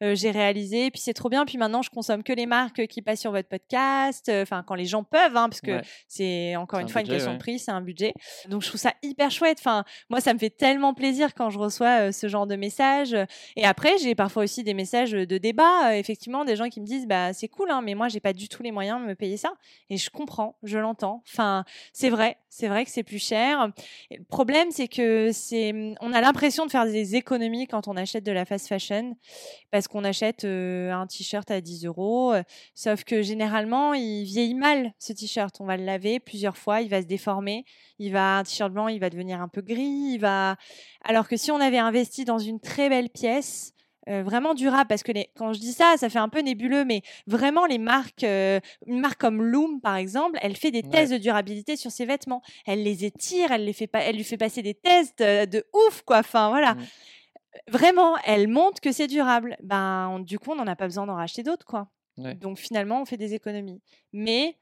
j'ai 0.02 0.32
réalisé, 0.32 0.90
puis 0.92 1.02
c'est 1.02 1.14
trop 1.14 1.30
bien, 1.30 1.46
puis 1.46 1.58
maintenant 1.58 1.82
je 1.82 1.90
consomme 1.90 2.24
que 2.24 2.34
les 2.34 2.46
marques 2.46 2.88
qui 2.88 3.02
passent 3.02 3.22
sur 3.22 3.32
votre 3.32 3.48
podcast, 3.48 4.32
enfin 4.34 4.64
quand 4.66 4.76
les 4.76 4.86
gens 4.86 5.04
peuvent, 5.04 5.38
hein, 5.38 5.50
parce 5.50 5.62
que 5.62 5.70
Ouais. 5.70 5.82
c'est 6.08 6.56
encore 6.56 6.80
une 6.80 6.86
un 6.86 6.90
fois 6.90 7.02
budget, 7.02 7.14
une 7.14 7.18
question 7.18 7.32
ouais. 7.32 7.38
de 7.38 7.42
prix, 7.42 7.60
c'est 7.60 7.72
un 7.72 7.82
budget. 7.82 8.14
Donc 8.48 8.64
je 8.64 8.70
trouve 8.70 8.82
ça 8.82 8.94
hyper 9.04 9.30
chouette. 9.30 9.58
Enfin, 9.60 9.84
moi 10.10 10.20
ça 10.20 10.34
me 10.34 10.40
fait 10.40 10.50
tellement 10.50 10.94
plaisir 10.96 11.36
quand 11.36 11.52
je 11.52 11.60
reçois 11.60 12.12
ce 12.12 12.28
genre 12.28 12.48
de 12.48 12.56
messages. 12.56 13.16
Et 13.56 13.66
après, 13.66 13.98
j'ai 14.00 14.16
parfois 14.16 14.44
aussi 14.44 14.64
des 14.64 14.74
messages 14.74 15.12
de 15.12 15.38
débat, 15.38 15.96
effectivement, 15.98 16.44
des 16.44 16.56
gens 16.56 16.70
qui 16.70 16.82
me 16.82 16.86
disent 16.86 17.08
bah 17.08 17.34
c'est 17.34 17.48
cool, 17.48 17.70
hein, 17.70 17.82
mais 17.84 17.94
moi 17.94 18.08
j'ai 18.08 18.20
pas 18.20 18.34
du 18.34 18.48
tout 18.50 18.64
les 18.64 18.72
moyens 18.72 19.00
de 19.02 19.06
me 19.06 19.16
payer 19.16 19.38
ça. 19.38 19.54
Et 19.90 19.98
je 19.98 20.10
comprends, 20.10 20.58
je 20.64 20.78
l'entends. 20.78 21.24
Enfin, 21.28 21.64
c'est 21.94 22.10
vrai, 22.10 22.38
c'est 22.50 22.68
vrai 22.68 22.86
que 22.86 22.92
c'est 22.92 23.04
plus 23.04 23.24
cher. 23.24 23.70
Le 24.12 24.24
problème, 24.24 24.72
c'est 24.72 24.88
que 24.88 25.32
c'est, 25.32 25.74
on 26.02 26.14
a 26.14 26.22
l'impression 26.22 26.66
de 26.66 26.72
faire 26.72 26.86
des 26.86 27.16
économies 27.16 27.68
quand 27.68 27.88
on 27.88 27.96
achète 27.98 28.24
de 28.24 28.32
la 28.32 28.46
fast 28.46 28.68
fashion, 28.68 29.16
parce 29.72 29.88
qu'on 29.88 30.04
achète 30.04 30.46
euh, 30.46 30.92
un 30.92 31.08
t-shirt 31.08 31.50
à 31.52 31.62
10 31.62 31.86
euros. 31.86 32.34
euh, 32.34 32.44
Sauf 32.76 33.04
que 33.04 33.22
généralement, 33.22 33.94
il 33.94 34.24
vieillit 34.24 34.56
mal 34.56 34.94
ce 35.00 35.14
t-shirt. 35.14 35.56
On 35.60 35.66
va 35.66 35.78
le 35.78 35.86
laver 35.86 36.20
plusieurs 36.20 36.58
fois, 36.58 36.82
il 36.82 36.90
va 36.90 37.02
se 37.02 37.08
déformer. 37.08 37.66
Il 37.98 38.12
va 38.12 38.38
un 38.38 38.44
t-shirt 38.44 38.72
blanc, 38.72 38.88
il 38.88 39.00
va 39.00 39.10
devenir 39.10 39.42
un 39.42 39.48
peu 39.48 39.62
gris. 39.62 40.14
Il 40.14 40.20
va. 40.20 40.56
Alors 41.04 41.28
que 41.28 41.38
si 41.38 41.52
on 41.52 41.60
avait 41.60 41.78
investi 41.78 42.26
dans 42.26 42.40
une 42.40 42.60
très 42.60 42.90
belle 42.90 43.10
pièce. 43.10 43.74
Euh, 44.08 44.24
vraiment 44.24 44.54
durable 44.54 44.88
parce 44.88 45.04
que 45.04 45.12
les, 45.12 45.30
quand 45.36 45.52
je 45.54 45.60
dis 45.60 45.74
ça, 45.74 45.96
ça 45.98 46.10
fait 46.10 46.20
un 46.20 46.30
peu 46.30 46.40
nébuleux, 46.40 46.86
mais 46.86 47.02
vraiment 47.28 47.66
les 47.66 47.78
marques, 47.78 48.24
euh, 48.24 48.60
une 48.88 49.00
marque 49.02 49.20
comme 49.20 49.42
Loom 49.44 49.82
par 49.82 49.96
exemple, 49.98 50.40
elle 50.42 50.56
fait 50.56 50.72
des 50.72 50.82
Ouais. 50.84 50.90
tests 50.90 51.12
de 51.12 51.18
durabilité 51.18 51.76
sur 51.76 51.92
ses 51.92 52.06
vêtements. 52.06 52.42
Elle 52.66 52.84
les 52.84 53.04
étire, 53.06 53.52
elle 53.52 53.66
les 53.66 53.74
fait 53.74 53.88
pas, 53.88 54.00
elle 54.00 54.16
lui 54.16 54.24
fait 54.24 54.38
passer 54.38 54.62
des 54.62 54.74
tests 54.74 55.22
euh, 55.22 55.46
de 55.46 55.66
ouf 55.74 56.02
quoi. 56.04 56.20
Enfin 56.20 56.50
voilà, 56.50 56.76
Mm. 56.76 56.86
vraiment, 57.68 58.16
elle 58.26 58.48
montre 58.48 58.80
que 58.82 58.92
c'est 58.92 59.08
durable. 59.08 59.58
Ben 59.64 60.08
on- 60.14 60.20
du 60.20 60.40
coup, 60.40 60.52
on 60.52 60.56
n'en 60.56 60.68
a 60.68 60.76
pas 60.76 60.86
besoin 60.86 61.06
d'en 61.06 61.16
racheter 61.16 61.44
d'autres 61.44 61.66
quoi. 61.66 61.90
Ouais. 62.18 62.36
Donc 62.36 62.58
finalement, 62.58 63.02
on 63.02 63.06
fait 63.06 63.18
des 63.18 63.34
économies. 63.34 63.82
Mais 64.14 64.56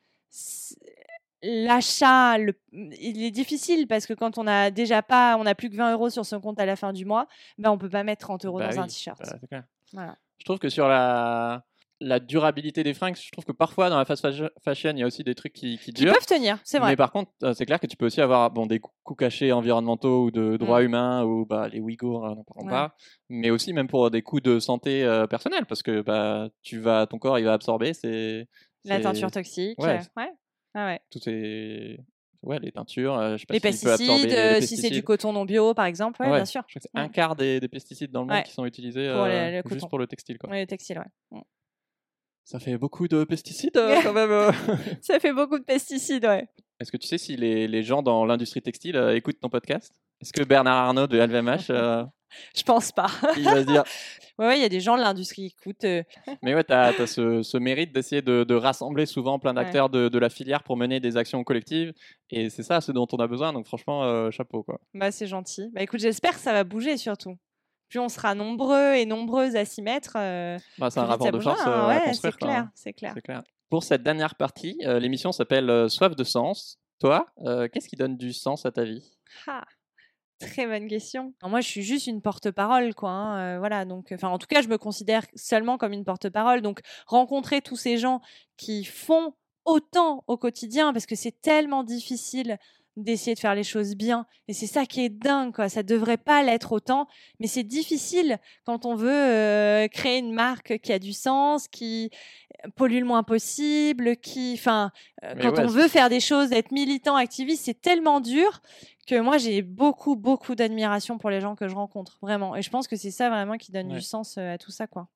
l'achat, 1.44 2.38
le- 2.38 2.54
il 2.72 3.24
est 3.24 3.32
difficile 3.32 3.88
parce 3.88 4.06
que 4.06 4.14
quand 4.14 4.38
on 4.38 4.48
a 4.48 4.72
déjà 4.72 5.02
pas, 5.02 5.38
on 5.40 5.46
a 5.46 5.56
plus 5.56 5.70
que 5.70 5.76
20 5.76 5.94
euros 5.94 6.10
sur 6.10 6.26
son 6.26 6.40
compte 6.42 6.60
à 6.60 6.66
la 6.66 6.76
fin 6.76 6.94
du 6.94 7.06
mois, 7.06 7.28
ben 7.58 7.72
on 7.72 7.78
peut 7.78 7.90
pas 7.90 8.04
mettre 8.04 8.22
30 8.26 8.46
euros 8.46 8.60
Bah 8.60 8.70
dans 8.70 8.80
un 8.80 8.84
oui, 8.84 8.90
t-shirt. 8.90 9.20
bah. 9.52 9.64
Voilà. 9.94 10.18
Je 10.40 10.46
trouve 10.46 10.60
que 10.60 10.70
sur 10.70 10.88
la, 10.88 11.64
la 12.00 12.20
durabilité 12.20 12.84
des 12.84 12.94
fringues, 12.94 13.16
je 13.16 13.32
trouve 13.32 13.46
que 13.46 13.52
parfois 13.52 13.90
dans 13.90 13.98
la 13.98 14.06
fast 14.06 14.22
fashion- 14.64 14.92
il 14.94 15.00
y 15.00 15.04
a 15.04 15.08
aussi 15.08 15.24
des 15.24 15.34
trucs 15.34 15.54
qui, 15.54 15.78
qui 15.78 15.86
Qui 15.86 16.04
durent. 16.04 16.14
peuvent 16.14 16.26
tenir, 16.26 16.60
c'est 16.64 16.78
vrai. 16.80 16.90
Mais 16.92 16.96
par 16.96 17.12
contre, 17.12 17.32
c'est 17.56 17.66
clair 17.66 17.80
que 17.80 17.88
tu 17.88 17.98
peux 17.98 18.06
aussi 18.06 18.22
avoir 18.22 18.52
bon, 18.52 18.66
des 18.68 18.80
cou- 18.80 18.92
coups 19.04 19.20
cachés 19.20 19.52
environnementaux 19.52 20.26
ou 20.26 20.32
de 20.32 20.58
droits 20.58 20.84
humains 20.84 21.24
ou 21.24 21.46
bah, 21.46 21.68
les 21.70 21.80
Ouïghours, 21.80 22.26
euh, 22.26 22.36
n'en 22.36 22.44
parlons. 22.44 22.66
Ouais. 22.66 22.72
pas. 22.72 22.96
Mais 23.30 23.50
aussi 23.50 23.74
même 23.74 23.88
pour 23.88 24.12
des 24.12 24.22
coups 24.22 24.44
de 24.44 24.60
santé 24.60 25.04
euh, 25.04 25.26
personnelle 25.28 25.66
parce 25.66 25.82
que 25.82 26.02
bah, 26.02 26.50
tu 26.62 26.80
vas, 26.80 27.08
ton 27.08 27.18
corps 27.18 27.40
il 27.40 27.46
va 27.46 27.54
absorber. 27.54 27.94
C'est, 27.94 28.48
La 28.86 29.00
teinture 29.00 29.32
toxique. 29.32 29.80
Ouais. 29.82 30.00
ouais. 30.18 30.32
Ah 30.80 30.86
ouais. 30.86 31.02
Tout 31.10 31.20
est... 31.28 32.00
Ouais, 32.44 32.60
les 32.60 32.72
teintures, 32.72 33.18
euh, 33.18 33.32
je 33.36 33.38
sais 33.42 33.46
pas 33.48 33.56
Les 33.56 33.66
absorber 33.66 33.98
pesticides, 33.98 34.30
les 34.30 34.36
euh, 34.36 34.62
si 34.62 34.78
c'est 34.78 34.92
du 34.92 35.02
coton 35.04 35.34
non 35.34 35.44
bio, 35.44 35.74
par 35.74 35.86
exemple, 35.86 36.22
ouais, 36.22 36.30
bien 36.30 36.46
sûr. 36.46 36.62
Je 36.68 36.74
crois 36.74 36.82
que 36.82 36.88
c'est 36.94 37.00
un 37.00 37.10
quart 37.10 37.36
des, 37.36 37.60
des 37.60 37.68
pesticides 37.68 38.12
dans 38.12 38.22
le 38.22 38.28
monde 38.28 38.44
qui 38.44 38.52
sont 38.52 38.64
utilisés 38.64 39.12
Pour 39.12 39.26
le- 39.26 39.32
euh, 39.32 39.62
coton. 39.64 39.74
juste 39.76 39.90
pour 39.90 39.98
le 39.98 40.06
textile. 40.06 40.38
Quoi. 40.38 40.56
Le 40.56 40.68
textile, 40.68 41.00
ouais. 41.00 41.40
Mm. 41.40 41.42
Ça 42.44 42.60
fait 42.60 42.78
beaucoup 42.78 43.08
de 43.08 43.24
pesticides 43.24 43.74
quand 44.04 44.14
même. 44.14 44.52
Ça 45.02 45.20
fait 45.20 45.34
beaucoup 45.34 45.58
de 45.58 45.64
pesticides, 45.64 46.26
ouais. 46.26 46.48
Est-ce 46.80 46.92
que 46.92 46.98
tu 46.98 47.08
sais 47.08 47.18
si 47.18 47.36
les, 47.36 47.68
les 47.68 47.82
gens 47.82 48.04
dans 48.04 48.24
l'industrie 48.24 48.62
textile 48.62 48.98
euh, 48.98 49.16
écoutent 49.16 49.40
ton 49.40 49.50
podcast? 49.50 49.92
Est-ce 50.22 50.32
que 50.32 50.44
Bernard 50.44 50.78
Arnault 50.78 51.08
de 51.08 51.18
LVMH, 51.18 51.66
euh, 51.72 52.06
Je 52.56 52.64
pense 52.64 52.92
pas. 52.92 53.08
il 53.38 53.44
va 53.44 53.62
se 53.62 53.66
dire 53.68 53.84
Ouais, 54.38 54.48
ouais, 54.48 54.58
il 54.60 54.62
y 54.62 54.66
a 54.66 54.70
des 54.70 54.80
gens 54.82 54.96
de 54.98 55.02
l'industrie 55.02 55.50
qui 55.50 55.56
écoutent. 55.60 55.84
euh, 55.86 56.04
Mais 56.44 56.54
ouais, 56.54 56.64
tu 56.64 56.74
as, 56.74 57.08
ce, 57.08 57.42
ce 57.42 57.58
mérite 57.58 57.92
d'essayer 57.94 58.22
de, 58.22 58.44
de 58.44 58.54
rassembler 58.56 59.06
souvent 59.06 59.40
plein 59.40 59.56
Ouais. 59.56 59.64
d'acteurs 59.64 59.90
de, 59.90 60.10
de 60.10 60.20
la 60.20 60.30
filière 60.30 60.64
pour 60.64 60.78
mener 60.78 61.00
des 61.00 61.18
actions 61.18 61.44
collectives. 61.44 61.94
Et 62.30 62.50
c'est 62.50 62.64
ça 62.64 62.82
ce 62.82 62.92
dont 62.92 63.08
on 63.12 63.18
a 63.18 63.28
besoin. 63.28 63.54
Donc 63.54 63.66
franchement, 63.66 64.04
euh, 64.04 64.30
chapeau. 64.32 64.62
Quoi. 64.64 64.80
Bah, 64.94 65.12
c'est 65.12 65.26
gentil. 65.28 65.70
Bah, 65.74 65.82
écoute, 65.82 66.00
j'espère 66.00 66.34
que 66.34 66.40
ça 66.40 66.54
va 66.54 66.64
bouger 66.64 66.98
surtout. 66.98 67.36
Plus 67.90 68.00
on 68.00 68.10
sera 68.10 68.36
nombreux 68.36 68.94
et 68.96 69.06
nombreuses 69.06 69.56
à 69.56 69.64
s'y 69.66 69.82
mettre. 69.82 70.14
euh, 70.18 70.58
Bah, 70.78 70.90
c'est 70.92 71.00
un 71.00 71.06
rapport 71.06 71.32
de 71.32 71.40
force 71.40 71.62
hein. 71.66 71.88
Ouais, 71.88 72.14
c'est 72.14 72.36
clair, 72.36 72.50
hein. 72.64 72.72
c'est 72.76 72.94
clair. 72.94 73.14
C'est 73.16 73.22
clair. 73.22 73.42
Pour 73.70 73.84
cette 73.84 74.04
dernière 74.04 74.36
partie, 74.36 74.78
l'émission 74.84 75.32
s'appelle 75.32 75.90
Soif 75.90 76.16
de 76.16 76.24
sens. 76.24 76.80
Toi, 77.00 77.26
qu'est-ce 77.74 77.88
qui 77.88 77.96
donne 77.96 78.18
du 78.18 78.34
sens 78.34 78.66
à 78.66 78.72
ta 78.72 78.84
vie? 78.84 79.18
Ah. 79.48 79.64
Très 80.40 80.68
bonne 80.68 80.88
question. 80.88 81.34
moi, 81.44 81.62
je 81.62 81.68
suis 81.68 81.82
juste 81.82 82.06
une 82.06 82.22
porte-parole, 82.22 82.94
quoi. 82.94 83.10
hein, 83.10 83.56
euh, 83.56 83.60
voilà, 83.60 83.86
donc, 83.86 84.14
en 84.22 84.38
tout 84.38 84.46
cas, 84.46 84.62
je 84.62 84.68
me 84.68 84.78
considère 84.78 85.26
seulement 85.36 85.80
comme 85.80 85.94
une 85.94 86.06
porte-parole. 86.06 86.62
Donc, 86.62 86.82
rencontrer 87.08 87.62
tous 87.62 87.76
ces 87.76 87.98
gens 87.98 88.22
qui 88.56 88.84
font 88.86 89.34
autant 89.66 90.24
au 90.28 90.38
quotidien, 90.38 90.94
parce 90.94 91.08
que 91.08 91.16
c'est 91.16 91.42
tellement 91.42 91.84
difficile 91.84 92.58
d'essayer 92.98 93.36
de 93.36 93.40
faire 93.40 93.56
les 93.56 93.64
choses 93.64 93.96
bien. 93.96 94.26
Et 94.48 94.54
c'est 94.54 94.68
ça 94.68 94.86
qui 94.86 95.06
est 95.06 95.10
dingue, 95.10 95.54
quoi. 95.54 95.70
Ça 95.70 95.84
devrait 95.84 96.18
pas 96.18 96.44
l'être 96.44 96.72
autant, 96.74 97.08
mais 97.40 97.48
c'est 97.48 97.64
difficile 97.64 98.38
quand 98.66 98.86
on 98.86 98.96
veut 98.96 99.10
euh, 99.12 99.88
créer 99.88 100.18
une 100.18 100.34
marque 100.34 100.80
qui 100.80 100.92
a 100.92 101.00
du 101.00 101.14
sens, 101.14 101.68
qui 101.68 102.10
pollue 102.76 103.00
le 103.00 103.06
moins 103.06 103.24
possible, 103.24 104.18
qui, 104.18 104.54
enfin, 104.58 104.92
euh, 105.24 105.36
quand 105.40 105.54
ouais, 105.54 105.64
on 105.64 105.68
veut 105.68 105.88
faire 105.88 106.10
des 106.10 106.20
choses, 106.20 106.52
être 106.52 106.72
militant, 106.72 107.16
activiste, 107.16 107.66
c'est 107.66 107.80
tellement 107.80 108.20
dur 108.20 108.62
que 109.06 109.20
moi 109.20 109.38
j'ai 109.38 109.62
beaucoup, 109.62 110.16
beaucoup 110.16 110.56
d'admiration 110.56 111.18
pour 111.18 111.30
les 111.30 111.40
gens 111.40 111.56
que 111.56 111.68
je 111.68 111.76
rencontre, 111.76 112.18
vraiment. 112.22 112.56
Et 112.56 112.62
je 112.62 112.70
pense 112.70 112.88
que 112.88 112.96
c'est 112.96 113.12
ça 113.12 113.30
vraiment 113.30 113.58
qui 113.58 113.72
donne 113.72 113.88
Ouais. 113.88 113.96
du 113.96 114.02
sens 114.02 114.38
euh, 114.38 114.54
à 114.56 114.58
tout 114.58 114.72
ça, 114.72 114.88
quoi. 114.88 115.08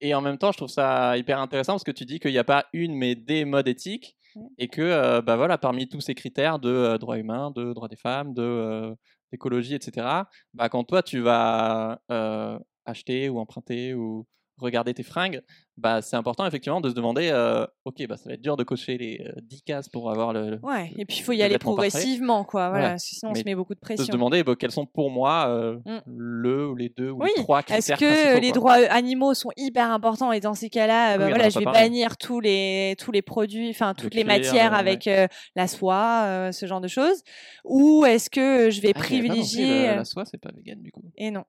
Et 0.00 0.14
en 0.14 0.20
même 0.20 0.38
temps, 0.38 0.52
je 0.52 0.58
trouve 0.58 0.68
ça 0.68 1.16
hyper 1.16 1.40
intéressant 1.40 1.74
parce 1.74 1.84
que 1.84 1.90
tu 1.90 2.04
dis 2.04 2.18
qu'il 2.20 2.32
n'y 2.32 2.38
a 2.38 2.44
pas 2.44 2.66
une, 2.72 2.94
mais 2.94 3.14
des 3.14 3.44
modes 3.44 3.68
éthiques. 3.68 4.16
Et 4.58 4.68
que, 4.68 4.82
euh, 4.82 5.22
bah 5.22 5.36
voilà, 5.36 5.56
parmi 5.56 5.88
tous 5.88 6.02
ces 6.02 6.14
critères 6.14 6.58
de 6.58 6.68
euh, 6.68 6.98
droits 6.98 7.18
humains, 7.18 7.50
de 7.52 7.72
droits 7.72 7.88
des 7.88 7.96
femmes, 7.96 8.34
de 8.34 8.42
euh, 8.42 8.94
d'écologie, 9.32 9.74
etc., 9.74 10.06
bah, 10.52 10.68
quand 10.68 10.84
toi, 10.84 11.02
tu 11.02 11.20
vas 11.20 12.00
acheter 12.84 13.28
ou 13.28 13.38
emprunter 13.38 13.94
ou 13.94 14.26
regarder 14.58 14.94
tes 14.94 15.02
fringues, 15.02 15.42
bah, 15.76 16.00
c'est 16.00 16.16
important 16.16 16.46
effectivement 16.46 16.80
de 16.80 16.88
se 16.88 16.94
demander, 16.94 17.28
euh, 17.30 17.66
ok, 17.84 18.06
bah, 18.08 18.16
ça 18.16 18.28
va 18.30 18.34
être 18.34 18.40
dur 18.40 18.56
de 18.56 18.64
cocher 18.64 18.96
les 18.96 19.20
euh, 19.26 19.32
10 19.42 19.62
cases 19.62 19.88
pour 19.90 20.10
avoir 20.10 20.32
le... 20.32 20.58
Ouais, 20.62 20.92
et 20.96 21.04
puis 21.04 21.18
il 21.18 21.22
faut 21.22 21.32
y 21.32 21.38
le 21.38 21.44
aller 21.44 21.58
parfait. 21.58 21.64
progressivement, 21.64 22.44
quoi. 22.44 22.70
Voilà, 22.70 22.88
Ouais. 22.88 22.94
que 22.94 23.00
sinon 23.02 23.30
on 23.30 23.34
Mais 23.34 23.40
se 23.40 23.44
met 23.44 23.54
beaucoup 23.54 23.74
de 23.74 23.80
de 23.80 23.84
se 23.86 23.94
pression. 23.94 24.12
demander 24.12 24.42
bah, 24.44 24.54
quels 24.58 24.70
sont 24.70 24.86
pour 24.86 25.10
moi 25.10 25.48
euh, 25.48 25.76
Mm. 25.84 25.98
le 26.06 26.68
ou 26.68 26.74
les 26.74 26.88
deux 26.88 27.10
ou 27.10 27.22
Oui, 27.22 27.28
les 27.36 27.42
trois 27.42 27.60
Est-ce 27.68 27.92
critères 27.92 27.98
que 27.98 28.04
principaux, 28.06 28.40
les 28.40 28.52
quoi. 28.52 28.78
droits 28.80 28.92
animaux 28.94 29.34
sont 29.34 29.50
hyper 29.58 29.90
importants 29.90 30.32
et 30.32 30.40
dans 30.40 30.54
ces 30.54 30.70
cas-là, 30.70 31.10
euh, 31.10 31.16
Oui, 31.18 31.24
bah 31.24 31.28
voilà, 31.28 31.48
je 31.50 31.58
vais 31.58 31.64
bannir 31.66 32.16
tous 32.16 32.40
les 32.40 32.94
tous 32.98 33.12
les 33.12 33.22
produits, 33.22 33.68
enfin 33.70 33.92
toutes 33.92 34.14
les 34.14 34.22
cuir, 34.24 34.32
matières 34.34 34.72
euh, 34.72 34.78
avec 34.78 35.06
euh, 35.06 35.26
la 35.54 35.68
soie, 35.68 36.22
euh, 36.24 36.52
ce 36.52 36.64
genre 36.64 36.80
de 36.80 36.88
choses, 36.88 37.22
ou 37.64 38.04
est-ce 38.06 38.30
que 38.30 38.70
je 38.70 38.80
vais 38.80 38.92
Ah, 38.94 38.98
privilégier 38.98 39.88
euh, 39.90 39.96
la 39.96 40.04
soie, 40.04 40.24
c'est 40.24 40.38
pas 40.40 40.50
vegan 40.56 40.80
du 40.80 40.90
coup. 40.90 41.02
Et 41.16 41.30
non, 41.30 41.44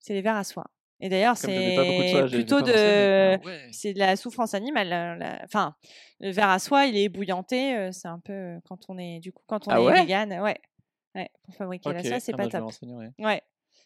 c'est 0.00 0.12
les 0.12 0.20
verres 0.20 0.36
à 0.36 0.44
soie. 0.44 0.66
Et 1.04 1.08
d'ailleurs, 1.08 1.36
pas 1.36 1.48
c'est 1.48 2.28
plutôt 2.30 2.60
pas 2.60 2.72
de, 2.72 3.34
ah 3.34 3.44
ouais. 3.44 3.68
c'est 3.72 3.92
de 3.92 3.98
la 3.98 4.14
souffrance 4.16 4.54
animale. 4.54 4.88
la- 4.88 5.16
la- 5.16 5.40
Enfin, 5.44 5.74
le 6.20 6.30
verre 6.30 6.48
à 6.50 6.58
soie, 6.60 6.86
il 6.86 6.96
est 6.96 7.02
ébouillanté. 7.02 7.76
euh, 7.76 7.90
C'est 7.92 8.06
un 8.08 8.20
peu 8.20 8.32
euh, 8.32 8.58
quand 8.68 8.88
on 8.88 8.96
est 8.98 9.18
du 9.18 9.32
coup 9.32 9.42
quand 9.46 9.66
on 9.66 9.72
Ah 9.72 9.80
est 9.80 9.84
ouais? 9.84 10.02
vegan, 10.02 10.32
ouais, 10.40 10.60
ouais, 11.16 11.28
pour 11.44 11.54
fabriquer 11.56 11.92
la 11.92 12.00
Ok, 12.00 12.06
soie, 12.06 12.20
c'est 12.20 12.32
ah 12.32 12.36
pas 12.36 12.44
bah, 12.44 12.50
je 12.52 12.56
me 12.56 12.62
top. 12.62 12.72
Ouais. 13.18 13.42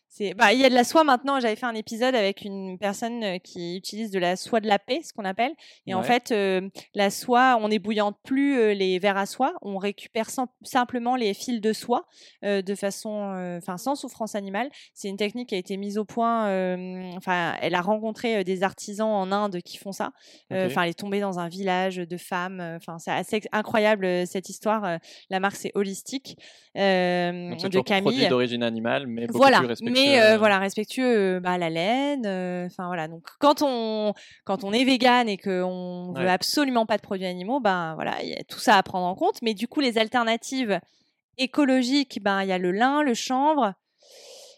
C'est 0.08 0.32
bah 0.34 0.52
il 0.52 0.60
y 0.60 0.64
a 0.64 0.70
de 0.70 0.74
la 0.74 0.84
soie 0.84 1.04
maintenant, 1.04 1.40
j'avais 1.40 1.56
fait 1.56 1.66
un 1.66 1.74
épisode 1.74 2.14
avec 2.14 2.42
une 2.42 2.78
personne 2.78 3.22
euh, 3.22 3.38
qui 3.38 3.76
utilise 3.76 4.10
de 4.10 4.18
la 4.18 4.36
soie 4.36 4.60
de 4.60 4.66
la 4.66 4.78
paix, 4.78 5.00
ce 5.02 5.12
qu'on 5.12 5.24
appelle 5.26 5.52
et 5.86 5.92
en 5.94 6.00
fait 6.02 6.30
euh, 6.30 6.68
la 6.94 7.10
soie, 7.10 7.58
on 7.60 7.68
n'ébouillante 7.68 8.16
plus 8.24 8.56
euh, 8.56 8.72
les 8.72 8.98
verres 8.98 9.18
à 9.18 9.26
soie, 9.26 9.52
on 9.60 9.76
récupère 9.76 10.30
sim- 10.30 10.46
simplement 10.62 11.16
les 11.16 11.34
fils 11.34 11.60
de 11.60 11.72
soie 11.74 12.06
euh, 12.44 12.62
de 12.62 12.74
façon 12.74 13.56
enfin 13.58 13.76
sans 13.76 13.94
souffrance 13.94 14.34
animale. 14.34 14.70
C'est 14.94 15.08
une 15.08 15.16
technique 15.18 15.50
qui 15.50 15.54
a 15.54 15.58
été 15.58 15.76
mise 15.76 15.98
au 15.98 16.04
point 16.04 16.44
enfin 17.16 17.54
elle 17.60 17.74
a 17.74 17.82
rencontré 17.82 18.42
des 18.44 18.62
artisans 18.62 19.08
en 19.08 19.32
Inde 19.32 19.60
qui 19.62 19.76
font 19.76 19.92
ça. 19.92 20.12
Enfin 20.50 20.82
elle 20.84 20.90
est 20.90 20.98
tombée 20.98 21.20
dans 21.20 21.38
un 21.38 21.48
village 21.48 21.96
de 21.96 22.16
femmes, 22.16 22.60
enfin 22.76 22.98
c'est 22.98 23.10
assez 23.10 23.42
incroyable 23.52 24.26
cette 24.26 24.48
histoire. 24.48 24.98
La 25.30 25.40
marque 25.40 25.56
c'est 25.56 25.72
Holistique 25.74 26.36
Donc, 26.74 27.60
c'est 27.60 27.68
de 27.68 27.80
Camille 27.80 28.02
produit 28.02 28.28
d'origine 28.28 28.62
animale, 28.62 29.06
mais 29.06 29.26
beaucoup 29.26 29.38
voilà, 29.38 29.58
plus 29.58 29.66
respectueux. 29.66 29.95
Mais 29.96 30.20
euh, 30.20 30.34
euh, 30.34 30.38
voilà, 30.38 30.58
respectueux 30.58 31.36
euh, 31.36 31.40
bah, 31.40 31.58
la 31.58 31.70
laine. 31.70 32.26
Enfin 32.66 32.86
voilà, 32.86 33.08
donc 33.08 33.24
quand 33.38 33.62
on 33.62 34.14
quand 34.44 34.64
on 34.64 34.72
est 34.72 34.84
vegan 34.84 35.28
et 35.28 35.36
qu'on 35.38 36.12
veut 36.16 36.24
Ouais. 36.24 36.30
absolument 36.30 36.86
pas 36.86 36.96
de 36.96 37.02
produits 37.02 37.26
animaux, 37.26 37.60
ben 37.60 37.94
voilà, 37.94 38.22
il 38.22 38.28
y 38.30 38.34
a 38.34 38.42
tout 38.44 38.58
ça 38.58 38.76
à 38.76 38.82
prendre 38.82 39.06
en 39.06 39.14
compte. 39.14 39.40
Mais 39.42 39.54
du 39.54 39.68
coup, 39.68 39.80
les 39.80 39.98
alternatives 39.98 40.80
écologiques, 41.38 42.18
ben 42.22 42.42
il 42.42 42.48
y 42.48 42.52
a 42.52 42.58
le 42.58 42.72
lin, 42.72 43.02
le 43.02 43.14
chanvre. 43.14 43.74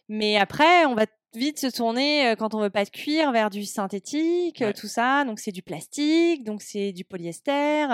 Mais 0.09 0.37
après, 0.37 0.87
on 0.87 0.95
va 0.95 1.07
vite 1.35 1.59
se 1.59 1.67
tourner 1.67 2.35
quand 2.39 2.55
on 2.55 2.61
veut 2.61 2.71
pas 2.71 2.85
de 2.85 2.91
cuir 2.91 3.33
vers 3.33 3.51
du 3.51 3.65
synthétique, 3.65 4.61
Ouais. 4.61 4.73
tout 4.73 4.87
ça. 4.89 5.25
Donc 5.25 5.39
c'est 5.41 5.53
du 5.53 5.63
plastique, 5.63 6.45
donc 6.45 6.63
c'est 6.63 6.93
du 6.93 7.05
polyester. 7.05 7.87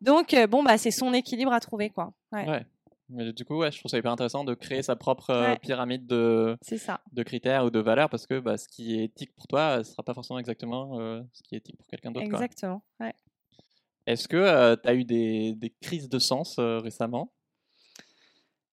Donc 0.00 0.36
bon 0.48 0.62
bah 0.62 0.78
c'est 0.78 0.92
son 0.92 1.12
équilibre 1.12 1.52
à 1.52 1.58
trouver 1.60 1.90
quoi. 1.90 2.12
Ouais, 2.32 2.48
Ouais. 2.48 2.64
Mais 3.08 3.32
du 3.32 3.44
coup, 3.44 3.56
ouais, 3.58 3.70
je 3.70 3.78
trouve 3.78 3.90
ça 3.90 3.98
hyper 3.98 4.10
intéressant 4.10 4.42
de 4.44 4.54
créer 4.54 4.82
sa 4.82 4.96
propre 4.96 5.30
euh, 5.30 5.52
Ouais. 5.52 5.58
pyramide 5.58 6.06
de, 6.06 6.56
c'est 6.60 6.78
ça. 6.78 7.00
de 7.12 7.22
critères 7.22 7.64
ou 7.64 7.70
de 7.70 7.78
valeurs 7.78 8.10
parce 8.10 8.26
que 8.26 8.40
bah, 8.40 8.56
ce 8.56 8.66
qui 8.68 8.98
est 8.98 9.04
éthique 9.04 9.34
pour 9.36 9.46
toi 9.46 9.78
ne 9.78 9.82
sera 9.84 10.02
pas 10.02 10.12
forcément 10.14 10.38
exactement 10.40 10.98
euh, 10.98 11.22
ce 11.32 11.42
qui 11.42 11.54
est 11.54 11.58
éthique 11.58 11.76
pour 11.78 11.86
quelqu'un 11.86 12.10
d'autre. 12.10 12.26
Exactement. 12.26 12.82
Ouais. 12.98 13.14
Est-ce 14.06 14.26
que 14.28 14.74
tu 14.76 14.88
as 14.88 14.94
eu 14.94 15.04
des, 15.04 15.54
des 15.54 15.70
crises 15.80 16.08
de 16.08 16.18
sens 16.18 16.56
euh, 16.58 16.78
récemment? 16.78 17.32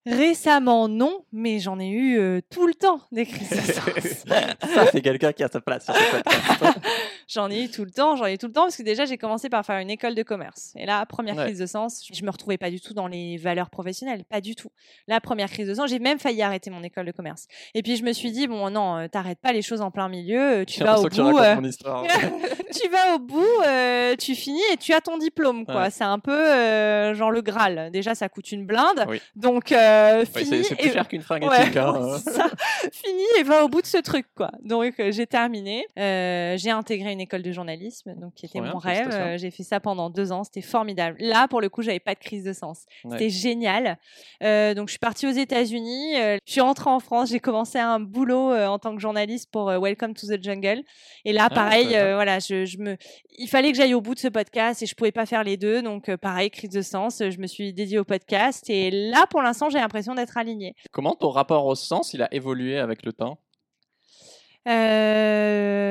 Récemment, 0.06 0.88
non, 0.90 1.24
mais 1.32 1.60
j'en 1.60 1.80
ai 1.80 1.88
eu 1.88 2.18
euh, 2.20 2.42
tout 2.52 2.68
le 2.68 2.74
temps 2.74 3.00
des 3.12 3.26
crises 3.26 3.50
de 3.50 3.56
sens. 3.56 4.26
Ça, 4.74 4.86
c'est 4.92 5.02
quelqu'un 5.02 5.32
qui 5.32 5.44
a 5.44 5.48
sa 5.48 5.62
place 5.62 5.86
sur 5.86 5.96
ce 5.96 6.12
podcast. 6.12 6.80
j'en 7.30 7.50
ai 7.50 7.64
eu 7.64 7.70
tout 7.72 7.86
le 7.86 7.92
temps, 7.92 8.16
j'en 8.18 8.26
ai 8.26 8.34
eu 8.34 8.38
tout 8.38 8.48
le 8.48 8.52
temps 8.54 8.64
parce 8.64 8.76
que 8.76 8.84
déjà 8.84 9.06
j'ai 9.06 9.18
commencé 9.18 9.50
par 9.50 9.66
faire 9.66 9.80
une 9.80 9.90
école 9.90 10.14
de 10.14 10.24
commerce. 10.24 10.74
Et 10.76 10.86
là, 10.86 11.06
première 11.06 11.36
Ouais. 11.38 11.46
crise 11.46 11.60
de 11.60 11.66
sens, 11.66 12.04
je 12.14 12.24
me 12.26 12.30
retrouvais 12.32 12.58
pas 12.58 12.70
du 12.70 12.80
tout 12.82 12.94
dans 12.94 13.08
les 13.08 13.38
valeurs 13.38 13.70
professionnelles, 13.70 14.24
pas 14.26 14.42
du 14.42 14.56
tout. 14.56 14.70
La 15.08 15.22
première 15.22 15.50
crise 15.50 15.68
de 15.70 15.74
sens, 15.74 15.90
j'ai 15.90 16.00
même 16.00 16.20
failli 16.20 16.42
arrêter 16.42 16.70
mon 16.70 16.84
école 16.84 17.06
de 17.06 17.12
commerce. 17.12 17.48
Et 17.74 17.82
puis 17.82 17.96
je 17.96 18.04
me 18.04 18.12
suis 18.12 18.32
dit 18.32 18.46
bon 18.48 18.70
non, 18.70 18.98
euh, 18.98 19.08
t'arrêtes 19.08 19.40
pas 19.40 19.54
les 19.54 19.62
choses 19.62 19.82
en 19.82 19.90
plein 19.90 20.10
milieu, 20.10 20.66
tu 20.68 20.84
vas 20.84 21.00
au 21.00 21.06
que 21.08 21.16
bout. 21.16 21.24
racontes 21.24 21.42
euh, 21.44 21.56
mon 21.56 21.64
histoire. 21.64 22.04
tu 22.76 22.90
vas 22.90 23.16
au 23.16 23.20
bout, 23.20 23.46
euh, 23.66 24.16
tu 24.18 24.36
finis 24.36 24.62
et 24.74 24.78
tu 24.78 24.94
as 24.94 25.00
ton 25.02 25.18
diplôme. 25.18 25.66
quoi. 25.66 25.84
Ouais. 25.84 25.90
C'est 25.92 26.04
un 26.04 26.20
peu 26.20 26.32
euh, 26.38 27.14
genre 27.16 27.32
le 27.32 27.42
Graal. 27.42 27.90
Déjà, 27.92 28.16
ça 28.16 28.28
coûte 28.30 28.52
une 28.52 28.66
blinde. 28.66 29.06
Oui. 29.08 29.22
Donc, 29.36 29.72
euh, 29.94 30.20
Ouais, 30.20 30.26
c'est 30.26 30.76
plus 30.76 30.88
et- 30.88 30.92
cher 30.92 31.08
qu'une 31.08 31.22
fringue 31.22 31.44
Ouais, 31.44 31.62
éthique. 31.64 31.78
hein. 31.78 31.94
ouais, 32.14 32.20
c'est 32.24 32.32
ça. 32.32 32.48
Fini 32.92 33.24
et 33.40 33.44
va 33.44 33.64
au 33.64 33.70
bout 33.70 33.82
de 33.82 33.86
ce 33.88 33.98
truc, 33.98 34.26
quoi. 34.36 34.52
Donc, 34.64 35.00
euh, 35.00 35.12
j'ai 35.12 35.28
terminé. 35.28 35.86
Euh, 35.98 36.56
j'ai 36.58 36.70
intégré 36.72 37.12
une 37.12 37.22
école 37.22 37.42
de 37.42 37.52
journalisme, 37.52 38.14
donc 38.16 38.34
qui 38.36 38.46
était 38.46 38.62
mon 38.62 38.78
rêve. 38.78 39.38
j'ai 39.38 39.52
fait 39.52 39.64
ça 39.64 39.80
pendant 39.80 40.10
deux 40.10 40.32
ans. 40.32 40.44
C'était 40.44 40.62
formidable. 40.62 41.18
Là, 41.20 41.48
pour 41.48 41.62
le 41.62 41.70
coup, 41.70 41.82
j'avais 41.82 42.00
pas 42.00 42.14
de 42.16 42.20
crise 42.20 42.44
de 42.44 42.54
sens. 42.54 42.86
C'était 43.10 43.30
génial. 43.30 43.98
Donc, 44.42 44.88
je 44.88 44.92
suis 44.92 45.00
partie 45.00 45.28
aux 45.28 45.32
États-Unis. 45.32 46.14
je 46.16 46.40
suis 46.52 46.62
rentrée 46.62 46.90
en 46.90 47.00
France. 47.00 47.30
J'ai 47.30 47.40
commencé 47.40 47.78
un 47.80 48.00
boulot 48.00 48.54
en 48.54 48.80
tant 48.80 48.96
que 48.96 49.02
journaliste 49.02 49.50
pour 49.52 49.66
Welcome 49.68 50.14
to 50.14 50.28
the 50.28 50.42
Jungle. 50.44 50.84
Et 51.26 51.34
là, 51.34 51.48
Ah, 51.52 51.54
pareil, 51.54 51.88
voilà, 51.90 52.40
je, 52.40 52.66
je 52.66 52.78
me, 52.78 52.98
il 53.38 53.48
fallait 53.48 53.72
que 53.72 53.78
j'aille 53.78 53.94
au 53.94 54.02
bout 54.02 54.14
de 54.16 54.20
ce 54.20 54.28
podcast 54.28 54.82
et 54.82 54.86
je 54.86 54.96
pouvais 54.96 55.12
pas 55.12 55.26
faire 55.26 55.44
les 55.44 55.58
deux. 55.58 55.82
Donc, 55.82 56.14
pareil, 56.18 56.50
crise 56.50 56.70
de 56.70 56.82
sens. 56.82 57.20
Je 57.20 57.38
me 57.40 57.48
suis 57.48 57.74
dédiée 57.74 58.00
au 58.00 58.04
podcast 58.04 58.70
et 58.70 58.92
là, 58.92 59.26
pour 59.30 59.42
l'instant, 59.42 59.70
j'ai 59.70 59.80
l'impression 59.84 60.16
d'être 60.16 60.38
alignée. 60.38 60.76
Comment 60.92 61.14
ton 61.16 61.30
rapport 61.30 61.66
au 61.66 61.76
sens 61.76 62.14
il 62.14 62.22
a 62.24 62.34
évolué 62.34 62.80
avec 62.80 63.06
le 63.06 63.14
temps? 63.14 63.38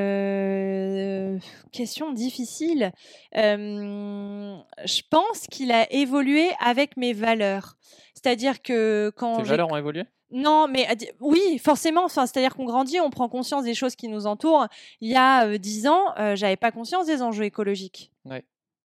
Euh, 0.03 1.37
question 1.71 2.11
difficile. 2.11 2.91
Euh, 3.37 4.55
je 4.85 5.01
pense 5.09 5.47
qu'il 5.49 5.71
a 5.71 5.91
évolué 5.93 6.49
avec 6.59 6.97
mes 6.97 7.13
valeurs. 7.13 7.75
C'est-à-dire 8.13 8.61
que 8.61 9.11
quand 9.15 9.37
Tes 9.37 9.43
valeurs 9.43 9.71
ont 9.71 9.77
évolué? 9.77 10.03
Non, 10.31 10.67
mais 10.67 10.87
di- 10.95 11.09
oui, 11.19 11.59
forcément. 11.59 12.05
Enfin, 12.05 12.25
c'est-à-dire 12.25 12.55
qu'on 12.55 12.65
grandit, 12.65 12.99
on 12.99 13.11
prend 13.11 13.29
conscience 13.29 13.63
des 13.63 13.75
choses 13.75 13.95
qui 13.95 14.07
nous 14.07 14.25
entourent. 14.25 14.67
Il 15.01 15.11
y 15.11 15.15
a 15.15 15.45
euh, 15.45 15.57
dix 15.59 15.85
ans, 15.87 16.05
euh, 16.17 16.35
j'avais 16.35 16.55
pas 16.55 16.71
conscience 16.71 17.05
des 17.05 17.21
enjeux 17.21 17.43
écologiques. 17.43 18.11
Ouais. 18.25 18.43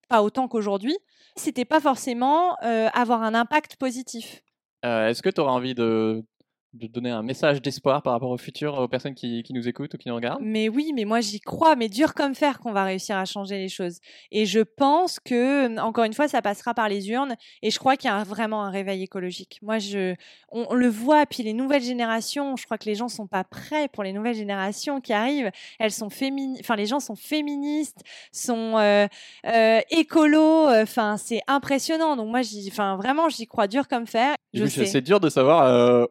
Pas 0.08 0.22
autant 0.22 0.48
qu'aujourd'hui. 0.48 0.96
C'était 1.36 1.64
pas 1.64 1.80
forcément 1.80 2.56
euh, 2.64 2.88
avoir 2.92 3.22
un 3.22 3.34
impact 3.34 3.76
positif. 3.76 4.42
Euh, 4.84 5.08
Est-ce 5.08 5.22
que 5.22 5.30
tu 5.30 5.40
auras 5.40 5.52
envie 5.52 5.74
de, 5.74 6.24
donner 6.72 7.10
un 7.10 7.22
message 7.22 7.60
d'espoir 7.60 8.02
par 8.02 8.12
rapport 8.12 8.30
au 8.30 8.36
futur 8.36 8.74
aux 8.78 8.86
personnes 8.86 9.14
qui, 9.14 9.44
nous 9.50 9.66
écoutent 9.66 9.94
ou 9.94 9.98
qui 9.98 10.08
nous 10.08 10.14
regardent? 10.14 10.40
Mais 10.42 10.68
oui, 10.68 10.92
mais 10.94 11.04
moi 11.04 11.20
j'y 11.20 11.40
crois, 11.40 11.74
mais 11.74 11.88
dur 11.88 12.14
comme 12.14 12.34
fer 12.34 12.60
qu'on 12.60 12.72
va 12.72 12.84
réussir 12.84 13.16
à 13.16 13.24
changer 13.24 13.58
les 13.58 13.68
choses. 13.68 13.98
Et 14.30 14.46
je 14.46 14.60
pense 14.60 15.18
que, 15.18 15.78
encore 15.80 16.04
une 16.04 16.12
fois, 16.12 16.28
ça 16.28 16.42
passera 16.42 16.74
par 16.74 16.88
les 16.88 17.10
urnes. 17.10 17.34
Et 17.62 17.70
je 17.70 17.78
crois 17.78 17.96
qu'il 17.96 18.08
y 18.08 18.12
a 18.12 18.22
vraiment 18.22 18.62
un 18.62 18.70
réveil 18.70 19.02
écologique. 19.02 19.58
Moi, 19.62 19.78
je, 19.78 20.14
on, 20.50 20.74
le 20.74 20.88
voit. 20.88 21.26
Puis 21.26 21.42
les 21.42 21.54
nouvelles 21.54 21.82
générations, 21.82 22.56
je 22.56 22.64
crois 22.64 22.78
que 22.78 22.86
les 22.86 22.94
gens 22.94 23.08
sont 23.08 23.26
pas 23.26 23.44
prêts 23.44 23.88
pour 23.88 24.04
les 24.04 24.12
nouvelles 24.12 24.36
générations 24.36 25.00
qui 25.00 25.12
arrivent. 25.12 25.50
Elles 25.80 25.90
sont. 25.90 26.08
Enfin, 26.60 26.76
les 26.76 26.86
gens 26.86 27.00
sont 27.00 27.16
féministes, 27.16 28.02
sont 28.30 28.76
euh, 28.76 29.06
euh, 29.46 29.80
écolos. 29.90 30.68
Enfin, 30.68 31.16
c'est 31.16 31.40
impressionnant. 31.48 32.14
Donc 32.14 32.28
moi, 32.28 32.42
vraiment, 32.96 33.28
j'y 33.28 33.46
crois 33.46 33.66
dur 33.66 33.88
comme 33.88 34.06
fer. 34.06 34.36
C'est- 34.54 35.00
dur 35.00 35.20
de 35.20 35.28
savoir 35.28 35.64
euh, 35.64 36.06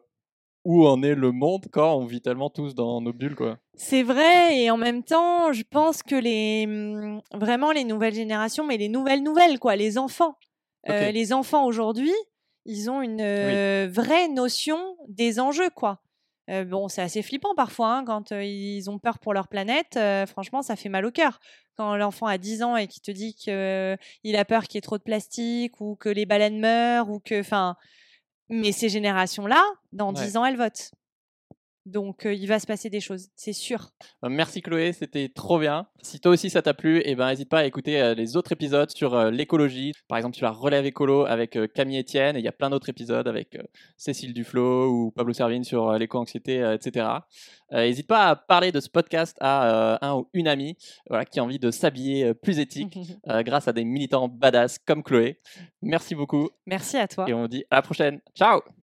où 0.64 0.86
en 0.86 1.02
est 1.02 1.14
le 1.14 1.32
monde 1.32 1.66
quand 1.72 1.96
on 1.96 2.04
vit 2.04 2.20
tellement 2.20 2.50
tous 2.50 2.74
dans 2.74 3.00
nos 3.00 3.12
bulles. 3.12 3.34
quoi. 3.34 3.58
C'est 3.74 4.02
vrai, 4.02 4.58
et 4.58 4.70
en 4.70 4.76
même 4.76 5.02
temps, 5.02 5.52
je 5.52 5.62
pense 5.68 6.02
que 6.02 6.14
les 6.14 6.64
hum, 6.66 7.20
vraiment 7.34 7.72
les 7.72 7.84
nouvelles 7.84 8.14
générations, 8.14 8.64
mais 8.66 8.76
les 8.76 8.88
nouvelles 8.88 9.22
nouvelles, 9.22 9.58
quoi, 9.58 9.76
les 9.76 9.98
enfants. 9.98 10.36
Euh, 10.88 11.10
les 11.10 11.32
enfants 11.32 11.66
aujourd'hui, 11.66 12.14
ils 12.64 12.90
ont 12.90 13.02
une 13.02 13.20
euh, 13.20 13.88
vraie 13.90 14.28
notion 14.28 14.78
des 15.08 15.38
enjeux, 15.40 15.70
quoi. 15.70 16.00
bon, 16.66 16.88
c'est 16.88 17.02
assez 17.02 17.22
flippant 17.22 17.54
parfois 17.54 17.96
hein, 17.96 18.04
quand 18.04 18.30
ils 18.30 18.88
ont 18.88 18.98
peur 18.98 19.18
pour 19.18 19.34
leur 19.34 19.48
planète. 19.48 19.98
franchement, 20.28 20.62
ça 20.62 20.76
fait 20.76 20.88
mal 20.88 21.04
au 21.04 21.10
cœur. 21.10 21.40
Quand 21.76 21.96
l'enfant 21.96 22.26
a 22.26 22.38
10 22.38 22.62
ans 22.62 22.76
et 22.76 22.86
qu'il 22.88 23.02
te 23.02 23.10
dit 23.10 23.34
qu'il 23.34 23.52
a 24.36 24.44
peur 24.44 24.64
qu'il 24.64 24.76
y 24.76 24.78
ait 24.78 24.82
trop 24.82 24.98
de 24.98 25.02
plastique 25.02 25.80
ou 25.80 25.94
que 25.96 26.08
les 26.08 26.26
baleines 26.26 26.58
meurent 26.58 27.10
ou 27.10 27.20
que, 27.20 27.40
enfin, 27.40 27.76
mais 28.50 28.72
ces 28.72 28.88
générations-là, 28.88 29.62
dans 29.92 30.12
10 30.12 30.36
ans, 30.36 30.44
elles 30.44 30.56
votent. 30.56 30.92
Donc, 31.88 32.24
il 32.24 32.46
va 32.46 32.58
se 32.58 32.66
passer 32.66 32.90
des 32.90 33.00
choses, 33.00 33.28
c'est 33.34 33.52
sûr. 33.52 33.90
Bah, 34.22 34.28
merci 34.28 34.62
Chloé, 34.62 34.92
c'était 34.92 35.28
trop 35.28 35.58
bien. 35.58 35.86
Si 36.02 36.20
toi 36.20 36.32
aussi 36.32 36.50
ça 36.50 36.62
t'a 36.62 36.74
plu, 36.74 37.02
eh 37.04 37.14
ben 37.14 37.28
n'hésite 37.28 37.48
pas 37.48 37.60
à 37.60 37.64
écouter 37.64 38.14
les 38.14 38.36
autres 38.36 38.52
épisodes 38.52 38.90
sur 38.90 39.30
l'écologie. 39.30 39.92
Par 40.06 40.18
exemple, 40.18 40.36
tu 40.36 40.42
la 40.42 40.50
relève 40.50 40.86
écolo 40.86 41.24
avec 41.26 41.58
Camille 41.74 42.00
Etienne 42.00 42.36
et 42.36 42.38
il 42.38 42.44
y 42.44 42.48
a 42.48 42.52
plein 42.52 42.70
d'autres 42.70 42.88
épisodes 42.88 43.26
avec 43.26 43.58
Cécile 43.96 44.32
Duflo 44.32 44.88
ou 44.90 45.10
Pablo 45.10 45.32
Servine 45.32 45.64
sur 45.64 45.92
l'éco-anxiété, 45.92 46.60
etc. 46.74 47.06
N'hésite 47.72 48.06
pas 48.06 48.28
à 48.28 48.36
parler 48.36 48.70
de 48.70 48.80
ce 48.80 48.88
podcast 48.88 49.36
à 49.40 50.06
un 50.06 50.16
ou 50.16 50.28
une 50.32 50.48
amie 50.48 50.76
voilà, 51.08 51.24
qui 51.24 51.40
a 51.40 51.44
envie 51.44 51.58
de 51.58 51.70
s'habiller 51.70 52.34
plus 52.34 52.58
éthique 52.58 52.98
grâce 53.26 53.68
à 53.68 53.72
des 53.72 53.84
militants 53.84 54.28
badass 54.28 54.78
comme 54.78 55.02
Chloé. 55.02 55.40
Merci 55.82 56.14
beaucoup. 56.14 56.50
Merci 56.66 56.96
à 56.96 57.08
toi. 57.08 57.26
Et 57.28 57.34
on 57.34 57.42
vous 57.42 57.48
dit 57.48 57.64
à 57.70 57.76
la 57.76 57.82
prochaine. 57.82 58.20
Ciao 58.34 58.60